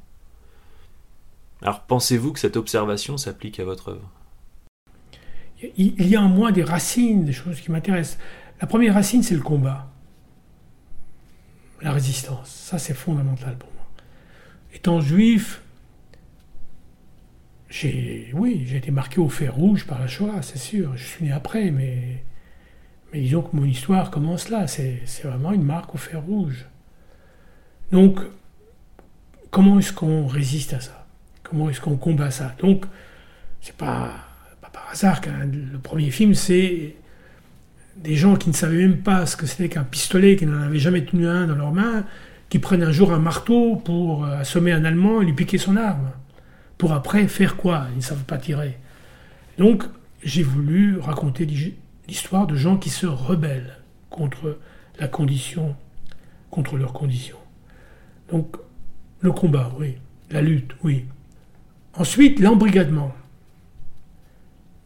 Alors 1.63 1.83
pensez-vous 1.83 2.33
que 2.33 2.41
cette 2.41 2.57
observation 2.57 3.17
s'applique 3.17 3.61
à 3.61 3.65
votre 3.65 3.91
œuvre? 3.91 4.11
Il 5.77 6.09
y 6.09 6.17
a 6.17 6.23
en 6.23 6.29
moi 6.29 6.51
des 6.51 6.65
racines, 6.65 7.25
des 7.25 7.33
choses 7.33 7.61
qui 7.61 7.71
m'intéressent. 7.71 8.19
La 8.61 8.67
première 8.67 8.95
racine, 8.95 9.23
c'est 9.23 9.37
le 9.37 9.43
combat, 9.43 9.89
la 11.81 11.93
résistance. 11.93 12.49
Ça, 12.49 12.79
c'est 12.79 12.95
fondamental 12.95 13.57
pour 13.57 13.71
moi. 13.73 13.87
Étant 14.75 15.01
juif, 15.01 15.63
j'ai, 17.69 18.31
oui, 18.35 18.65
j'ai 18.67 18.77
été 18.77 18.91
marqué 18.91 19.21
au 19.21 19.29
fer 19.29 19.55
rouge 19.55 19.87
par 19.87 20.01
la 20.01 20.09
Shoah, 20.09 20.43
c'est 20.43 20.59
sûr. 20.59 20.97
Je 20.97 21.05
suis 21.05 21.25
né 21.25 21.33
après, 21.33 21.71
mais, 21.71 22.25
mais 23.13 23.21
disons 23.21 23.43
que 23.43 23.55
mon 23.55 23.65
histoire 23.65 24.11
commence 24.11 24.49
là. 24.49 24.67
C'est, 24.67 25.01
vraiment 25.23 25.53
une 25.53 25.65
marque 25.65 25.95
au 25.95 25.99
fer 25.99 26.23
rouge. 26.23 26.67
Donc, 27.93 28.19
comment 29.51 29.79
est-ce 29.79 29.93
qu'on 29.93 30.27
résiste 30.27 30.73
à 30.73 30.81
ça? 30.81 31.02
Comment 31.53 31.69
est-ce 31.69 31.83
qu'on 31.83 31.99
combat 31.99 32.31
ça 32.31 32.55
Donc, 32.61 32.87
c'est 33.61 33.77
pas, 33.77 34.11
pas 34.63 34.71
par 34.73 34.89
hasard 34.91 35.21
que 35.21 35.29
le 35.29 35.79
premier 35.79 36.11
film, 36.11 36.33
c'est 36.33 36.95
des 37.99 38.15
gens 38.15 38.37
qui 38.37 38.49
ne 38.49 38.55
savaient 38.55 38.79
même 38.79 39.03
pas 39.03 39.27
ce 39.27 39.37
que 39.37 39.45
c'était 39.45 39.69
qu'un 39.69 39.85
pistolet, 39.85 40.37
qui 40.37 40.47
n'en 40.47 40.63
avaient 40.63 40.79
jamais 40.79 41.05
tenu 41.05 41.29
un 41.29 41.47
dans 41.47 41.55
leurs 41.55 41.73
mains, 41.73 42.07
qui 42.49 42.59
prennent 42.59 42.83
un 42.83 42.91
jour 42.91 43.13
un 43.13 43.19
marteau 43.19 43.77
pour 43.77 44.25
assommer 44.25 44.73
un 44.73 44.87
Allemand 44.87 45.21
et 45.21 45.27
lui 45.27 45.35
piquer 45.35 45.59
son 45.59 45.77
arme 45.77 46.13
pour 46.79 46.95
après 46.95 47.29
faire 47.29 47.57
quoi? 47.57 47.85
Ils 47.93 47.99
ne 47.99 48.03
savent 48.03 48.25
pas 48.25 48.39
tirer. 48.39 48.79
Donc, 49.59 49.85
j'ai 50.25 50.43
voulu 50.43 50.99
raconter 51.01 51.45
l'histoire 52.09 52.47
de 52.47 52.57
gens 52.57 52.79
qui 52.79 52.89
se 52.89 53.05
rebellent 53.05 53.77
contre 54.09 54.57
la 54.99 55.07
condition, 55.07 55.77
contre 56.51 56.79
leurs 56.79 56.95
conditions. 56.95 57.37
Donc, 58.31 58.57
le 59.21 59.33
combat, 59.33 59.71
oui. 59.79 59.97
La 60.31 60.41
lutte, 60.41 60.73
oui. 60.83 61.05
Ensuite, 61.95 62.41
l'embrigadement. 62.41 63.15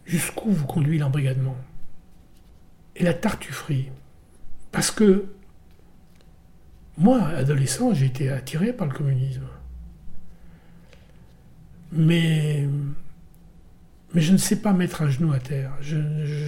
Jusqu'où 0.05 0.51
vous 0.51 0.67
conduit 0.67 0.99
l'embrigadement 0.99 1.57
Et 2.95 3.05
la 3.05 3.15
tartufferie? 3.15 3.91
Parce 4.71 4.91
que 4.91 5.27
moi, 6.99 7.23
adolescent, 7.29 7.93
j'ai 7.93 8.07
été 8.07 8.31
attiré 8.31 8.73
par 8.73 8.87
le 8.87 8.93
communisme. 8.93 9.47
Mais, 11.93 12.69
je 14.15 14.33
ne 14.33 14.39
sais 14.39 14.57
pas 14.57 14.73
mettre 14.73 15.03
un 15.03 15.11
genou 15.11 15.33
à 15.33 15.39
terre. 15.39 15.73
Je, 15.81 15.97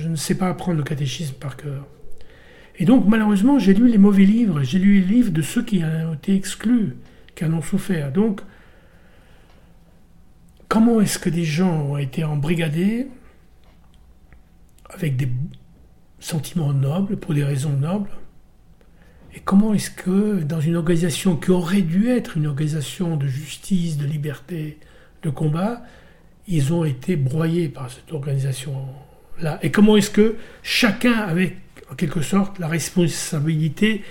ne 0.09 0.17
sais 0.17 0.35
pas 0.35 0.49
apprendre 0.49 0.79
le 0.79 0.85
catéchisme 0.85 1.35
par 1.35 1.57
cœur. 1.57 1.87
Et 2.79 2.85
donc, 2.85 3.07
malheureusement, 3.07 3.59
j'ai 3.59 3.75
lu 3.75 3.89
les 3.89 3.99
mauvais 3.99 4.25
livres. 4.25 4.63
J'ai 4.63 4.79
lu 4.79 5.01
les 5.01 5.07
livres 5.07 5.33
de 5.33 5.43
ceux 5.43 5.63
qui 5.63 5.83
ont 5.85 6.15
été 6.15 6.35
exclus, 6.35 6.97
qui 7.35 7.45
en 7.45 7.53
ont 7.53 7.63
souffert. 7.63 8.13
Donc, 8.13 8.41
comment 10.69 11.01
est-ce 11.01 11.19
que 11.19 11.31
des 11.31 11.45
gens 11.45 11.83
ont 11.83 11.97
été 11.97 12.25
embrigadés 12.25 13.09
avec 14.91 15.17
des 15.17 15.29
sentiments 16.21 16.73
nobles, 16.73 17.17
pour 17.17 17.35
des 17.35 17.45
raisons 17.45 17.73
nobles? 17.73 18.11
Et 19.35 19.41
comment 19.41 19.75
est-ce 19.75 19.91
que 19.91 20.43
dans 20.43 20.61
une 20.61 20.77
organisation 20.77 21.37
qui 21.37 21.51
aurait 21.51 21.83
dû 21.83 22.09
être 22.09 22.37
une 22.37 22.47
organisation 22.47 23.17
de 23.17 23.27
justice, 23.27 23.97
de 23.97 24.07
liberté, 24.07 24.79
de 25.23 25.31
combat, 25.31 25.83
ils 26.47 26.73
ont 26.73 26.85
été 26.85 27.17
broyés 27.17 27.69
par 27.69 27.91
cette 27.91 28.13
organisation-là? 28.13 29.59
Et 29.63 29.71
comment 29.71 29.97
est-ce 29.97 30.11
que 30.11 30.37
chacun 30.63 31.13
avait, 31.13 31.57
en 31.91 31.95
quelque 31.95 32.23
sorte, 32.23 32.59
la 32.59 32.69
responsabilité 32.69 34.03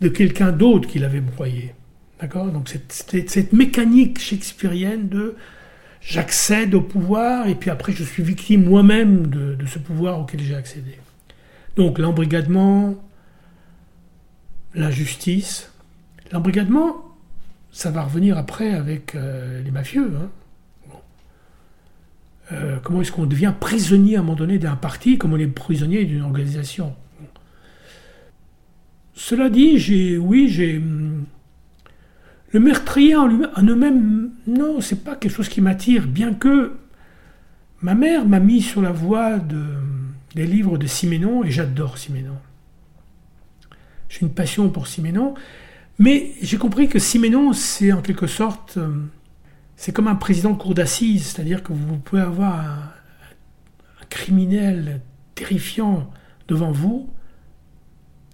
de 0.00 0.08
quelqu'un 0.08 0.50
d'autre 0.52 0.88
qui 0.88 0.98
l'avait 0.98 1.20
broyé? 1.20 1.74
D'accord? 2.20 2.46
Donc 2.46 2.68
cette, 2.68 3.52
mécanique 3.52 4.18
shakespearienne 4.18 5.08
de 5.08 5.36
j'accède 6.04 6.74
au 6.74 6.80
pouvoir 6.80 7.48
et 7.48 7.54
puis 7.54 7.70
après 7.70 7.92
je 7.92 8.04
suis 8.04 8.22
victime 8.22 8.64
moi-même 8.64 9.26
de, 9.28 9.56
ce 9.66 9.78
pouvoir 9.78 10.20
auquel 10.20 10.40
j'ai 10.40 10.54
accédé. 10.54 10.98
Donc 11.76 11.98
l'embrigadement, 11.98 12.94
la 14.74 14.90
justice. 14.90 15.72
L'embrigadement, 16.32 17.16
ça 17.72 17.90
va 17.90 18.02
revenir 18.02 18.38
après 18.38 18.74
avec 18.74 19.14
euh, 19.14 19.62
les 19.62 19.70
mafieux. 19.70 20.12
Hein. 20.16 20.28
Euh, 22.52 22.78
comment 22.82 23.00
est-ce 23.00 23.12
qu'on 23.12 23.26
devient 23.26 23.54
prisonnier 23.58 24.16
à 24.16 24.20
un 24.20 24.22
moment 24.22 24.36
donné 24.36 24.58
d'un 24.58 24.76
parti 24.76 25.16
comme 25.16 25.32
on 25.32 25.38
est 25.38 25.46
prisonnier 25.46 26.04
d'une 26.04 26.22
organisation? 26.22 26.94
Cela 29.14 29.48
dit, 29.48 29.78
j'ai, 29.78 30.18
oui, 30.18 30.48
j'ai. 30.48 30.82
Le 32.54 32.60
meurtrier 32.60 33.16
en, 33.16 33.28
en 33.56 33.62
eux-mêmes, 33.64 34.30
non, 34.46 34.80
c'est 34.80 35.02
pas 35.02 35.16
quelque 35.16 35.32
chose 35.32 35.48
qui 35.48 35.60
m'attire, 35.60 36.06
bien 36.06 36.32
que 36.32 36.76
ma 37.82 37.96
mère 37.96 38.24
m'a 38.28 38.38
mis 38.38 38.62
sur 38.62 38.80
la 38.80 38.92
voie 38.92 39.40
de, 39.40 39.60
des 40.36 40.46
livres 40.46 40.78
de 40.78 40.86
Siménon, 40.86 41.42
et 41.42 41.50
j'adore 41.50 41.98
Siménon. 41.98 42.36
J'ai 44.08 44.20
une 44.22 44.32
passion 44.32 44.70
pour 44.70 44.86
Siménon, 44.86 45.34
mais 45.98 46.30
j'ai 46.42 46.56
compris 46.56 46.88
que 46.88 47.00
Siménon, 47.00 47.52
c'est 47.52 47.90
en 47.90 48.00
quelque 48.02 48.28
sorte. 48.28 48.76
Hum, 48.76 49.08
c'est 49.74 49.90
comme 49.90 50.06
un 50.06 50.14
président 50.14 50.52
de 50.52 50.56
cour 50.56 50.74
d'assises, 50.74 51.26
c'est-à-dire 51.26 51.64
que 51.64 51.72
vous 51.72 51.96
pouvez 51.96 52.22
avoir 52.22 52.60
un, 52.60 52.92
criminel 54.10 55.00
terrifiant 55.34 56.08
devant 56.46 56.70
vous. 56.70 57.10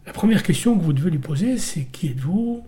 La 0.04 0.12
première 0.12 0.42
question 0.42 0.78
que 0.78 0.84
vous 0.84 0.92
devez 0.92 1.10
lui 1.10 1.18
poser, 1.18 1.56
c'est 1.56 1.84
qui 1.84 2.08
êtes-vous? 2.08 2.62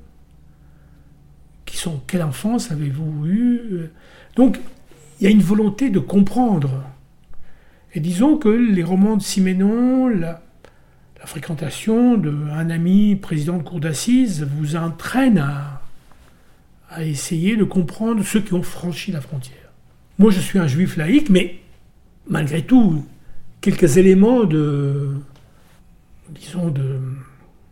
Quelle 2.06 2.22
enfance 2.22 2.70
avez-vous 2.70 3.26
eu 3.26 3.90
Donc, 4.36 4.58
il 5.20 5.24
y 5.24 5.26
a 5.26 5.30
une 5.30 5.42
volonté 5.42 5.90
de 5.90 5.98
comprendre. 5.98 6.84
Et 7.94 8.00
disons 8.00 8.38
que 8.38 8.48
les 8.48 8.82
romans 8.82 9.16
de 9.16 9.22
Siménon, 9.22 10.08
la, 10.08 10.42
fréquentation 11.24 12.16
d'un 12.16 12.68
ami 12.68 13.14
président 13.14 13.56
de 13.56 13.62
cour 13.62 13.78
d'assises 13.78 14.42
vous 14.42 14.74
entraîne 14.74 15.38
à, 15.38 15.80
essayer 17.00 17.56
de 17.56 17.64
comprendre 17.64 18.22
ceux 18.24 18.40
qui 18.40 18.52
ont 18.52 18.62
franchi 18.62 19.12
la 19.12 19.20
frontière. 19.20 19.70
Moi, 20.18 20.30
je 20.30 20.40
suis 20.40 20.58
un 20.58 20.66
juif 20.66 20.96
laïque, 20.96 21.30
mais 21.30 21.60
malgré 22.28 22.62
tout, 22.62 23.06
quelques 23.60 23.96
éléments 23.96 24.44
de 24.44 25.14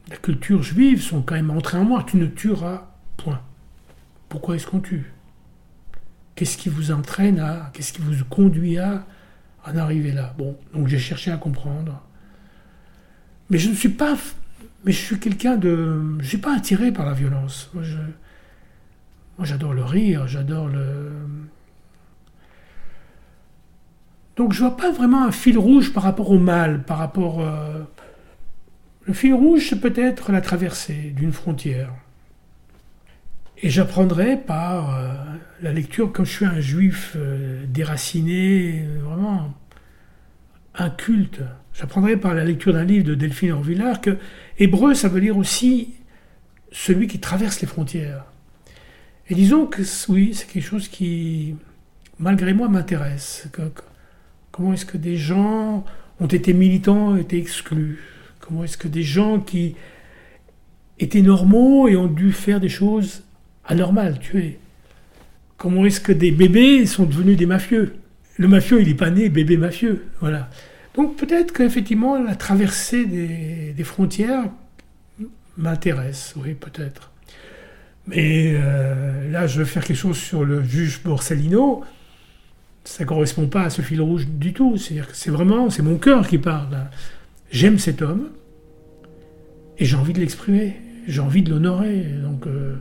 la 0.09 0.17
culture 0.17 0.63
juive 0.63 1.03
sont 1.03 1.23
quand 1.23 1.35
même 1.35 1.51
entrés 1.51 1.79
en 1.79 1.85
moi. 1.85 2.05
Tu 2.07 2.17
ne 2.17 2.27
tueras 2.27 2.89
point. 3.17 3.41
Pourquoi 4.31 4.55
est-ce 4.55 4.66
qu'on 4.66 4.81
tue? 4.81 5.12
Qu'est-ce 6.37 6.57
qui 6.57 6.70
vous 6.70 6.93
entraîne 6.93 7.41
à, 7.41 7.70
qu'est-ce 7.74 7.93
qui 7.93 8.01
vous 8.01 8.24
conduit 8.24 8.78
à 8.78 9.05
en 9.66 9.76
arriver 9.76 10.12
là? 10.12 10.35
Bon, 10.39 10.57
donc 10.72 10.87
j'ai 10.87 11.01
cherché 11.01 11.31
à 11.33 11.37
comprendre. 11.37 12.01
Mais 13.51 13.59
je 13.59 13.68
ne 13.68 13.74
suis 13.74 13.89
pas, 13.89 14.16
mais 14.85 14.93
je 14.93 14.99
suis 14.99 15.18
quelqu'un 15.18 15.57
de, 15.57 16.16
je 16.20 16.28
suis 16.28 16.39
pas 16.39 16.57
attiré 16.57 16.93
par 16.93 17.05
la 17.05 17.12
violence. 17.12 17.70
Moi, 17.74 17.83
j'adore 19.43 19.74
le 19.74 19.83
rire, 19.83 20.28
j'adore 20.28 20.68
le. 20.68 21.11
Donc, 24.37 24.53
je 24.53 24.61
vois 24.61 24.76
pas 24.76 24.93
vraiment 24.93 25.24
un 25.24 25.33
fil 25.33 25.59
rouge 25.59 25.93
par 25.93 26.05
rapport 26.05 26.31
au 26.31 26.39
mal, 26.39 26.85
par 26.85 26.99
rapport. 26.99 27.41
Euh, 27.41 27.83
le 29.07 29.12
fil 29.12 29.35
rouge, 29.35 29.66
c'est 29.70 29.81
peut-être 29.81 30.31
la 30.31 30.41
traversée 30.41 31.11
d'une 31.16 31.33
frontière. 31.33 31.93
Et 33.63 33.69
j'apprendrai 33.69 34.39
par 34.39 34.97
euh, 34.97 35.13
la 35.61 35.73
lecture, 35.73 36.11
quand 36.13 36.25
je 36.25 36.33
suis 36.33 36.45
un 36.47 36.61
juif 36.61 37.13
euh, 37.17 37.65
déraciné, 37.67 38.87
vraiment 39.03 39.53
inculte, 40.75 41.43
j'apprendrai 41.75 42.17
par 42.17 42.33
la 42.33 42.45
lecture 42.45 42.73
d'un 42.73 42.85
livre 42.85 43.05
de 43.05 43.15
Delphine 43.15 43.53
Orvillard 43.53 44.01
que 44.01 44.17
hébreu, 44.59 44.95
ça 44.95 45.09
veut 45.09 45.21
dire 45.21 45.37
aussi 45.37 45.95
celui 46.73 47.07
qui 47.07 47.21
traverse 47.21 47.61
les 47.61 47.67
frontières. 47.67 48.25
Et 49.29 49.35
disons 49.35 49.67
que 49.67 49.83
oui, 50.09 50.33
c'est 50.33 50.47
quelque 50.47 50.65
chose 50.65 50.89
qui, 50.89 51.55
malgré 52.19 52.55
moi, 52.55 52.69
m'intéresse. 52.69 53.47
Comment 54.53 54.73
est-ce 54.73 54.87
que 54.87 54.97
des 54.97 55.17
gens 55.17 55.85
ont 56.19 56.27
été 56.27 56.55
militants, 56.55 57.09
ont 57.09 57.17
été 57.17 57.37
exclus? 57.37 58.01
Comment 58.41 58.65
est-ce 58.65 58.79
que 58.79 58.89
des 58.89 59.03
gens 59.03 59.39
qui 59.39 59.77
étaient 60.99 61.23
normaux 61.23 61.89
et 61.89 61.97
ont 61.97 62.07
dû 62.07 62.33
faire 62.33 62.59
des 62.59 62.69
choses 62.71 63.23
anormales, 63.67 64.19
tuer 64.19 64.59
Comment 65.57 65.85
est-ce 65.85 66.01
que 66.01 66.13
des 66.13 66.31
bébés 66.31 66.87
sont 66.87 67.05
devenus 67.05 67.37
des 67.37 67.45
mafieux? 67.47 67.95
Le 68.39 68.49
mafieux, 68.49 68.81
il 68.81 68.89
n'est 68.89 68.95
pas 68.95 69.11
né 69.11 69.29
bébé 69.29 69.59
mafieux, 69.59 70.07
voilà. 70.21 70.49
Donc 70.95 71.17
peut-être 71.17 71.53
qu'effectivement 71.53 72.21
la 72.23 72.35
traversée 72.35 73.05
des, 73.05 73.85
frontières 73.85 74.45
m'intéresse, 75.57 76.35
oui 76.37 76.55
peut-être. 76.55 77.11
Mais 78.07 78.55
euh, 78.55 79.31
là, 79.31 79.47
je 79.47 79.59
veux 79.59 79.65
faire 79.65 79.85
quelque 79.85 79.97
chose 79.97 80.17
sur 80.17 80.45
le 80.45 80.65
juge 80.65 81.03
Borsellino. 81.05 81.85
Ça 82.85 83.05
ne 83.05 83.09
correspond 83.09 83.47
pas 83.47 83.65
à 83.65 83.71
ce 83.71 83.83
fil 83.83 84.01
rouge 84.01 84.27
du 84.27 84.53
tout. 84.53 84.79
C'est-à-dire 84.79 85.09
que 85.09 85.17
c'est 85.17 85.31
vraiment, 85.31 85.71
c'est 85.71 85.83
mon 85.83 85.97
cœur 85.97 86.27
qui 86.27 86.39
parle. 86.39 86.89
J'aime 87.51 87.79
cet 87.79 88.03
homme 88.03 88.31
et 89.79 89.85
j'ai 89.85 89.97
envie 89.97 90.13
de 90.13 90.21
l'exprimer. 90.21 90.77
J'ai 91.07 91.21
envie 91.21 91.43
de 91.43 91.51
l'honorer. 91.51 92.03
Donc, 92.23 92.47
euh, 92.47 92.77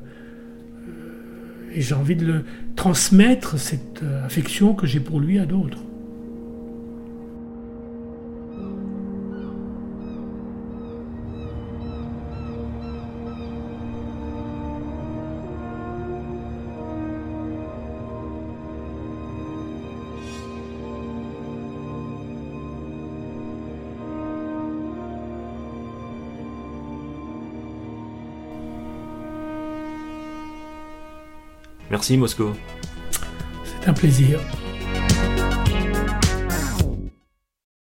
et 1.74 1.82
j'ai 1.82 1.96
envie 1.96 2.16
de 2.16 2.26
le 2.26 2.46
transmettre 2.76 3.60
cette 3.60 4.04
affection 4.26 4.74
que 4.74 4.88
j'ai 4.88 5.00
pour 5.00 5.20
lui 5.20 5.40
à 5.40 5.46
d'autres. 5.46 5.84
Merci 31.90 32.18
Moscou. 32.18 32.54
C'est 33.64 33.90
un 33.90 33.94
plaisir. 33.94 34.40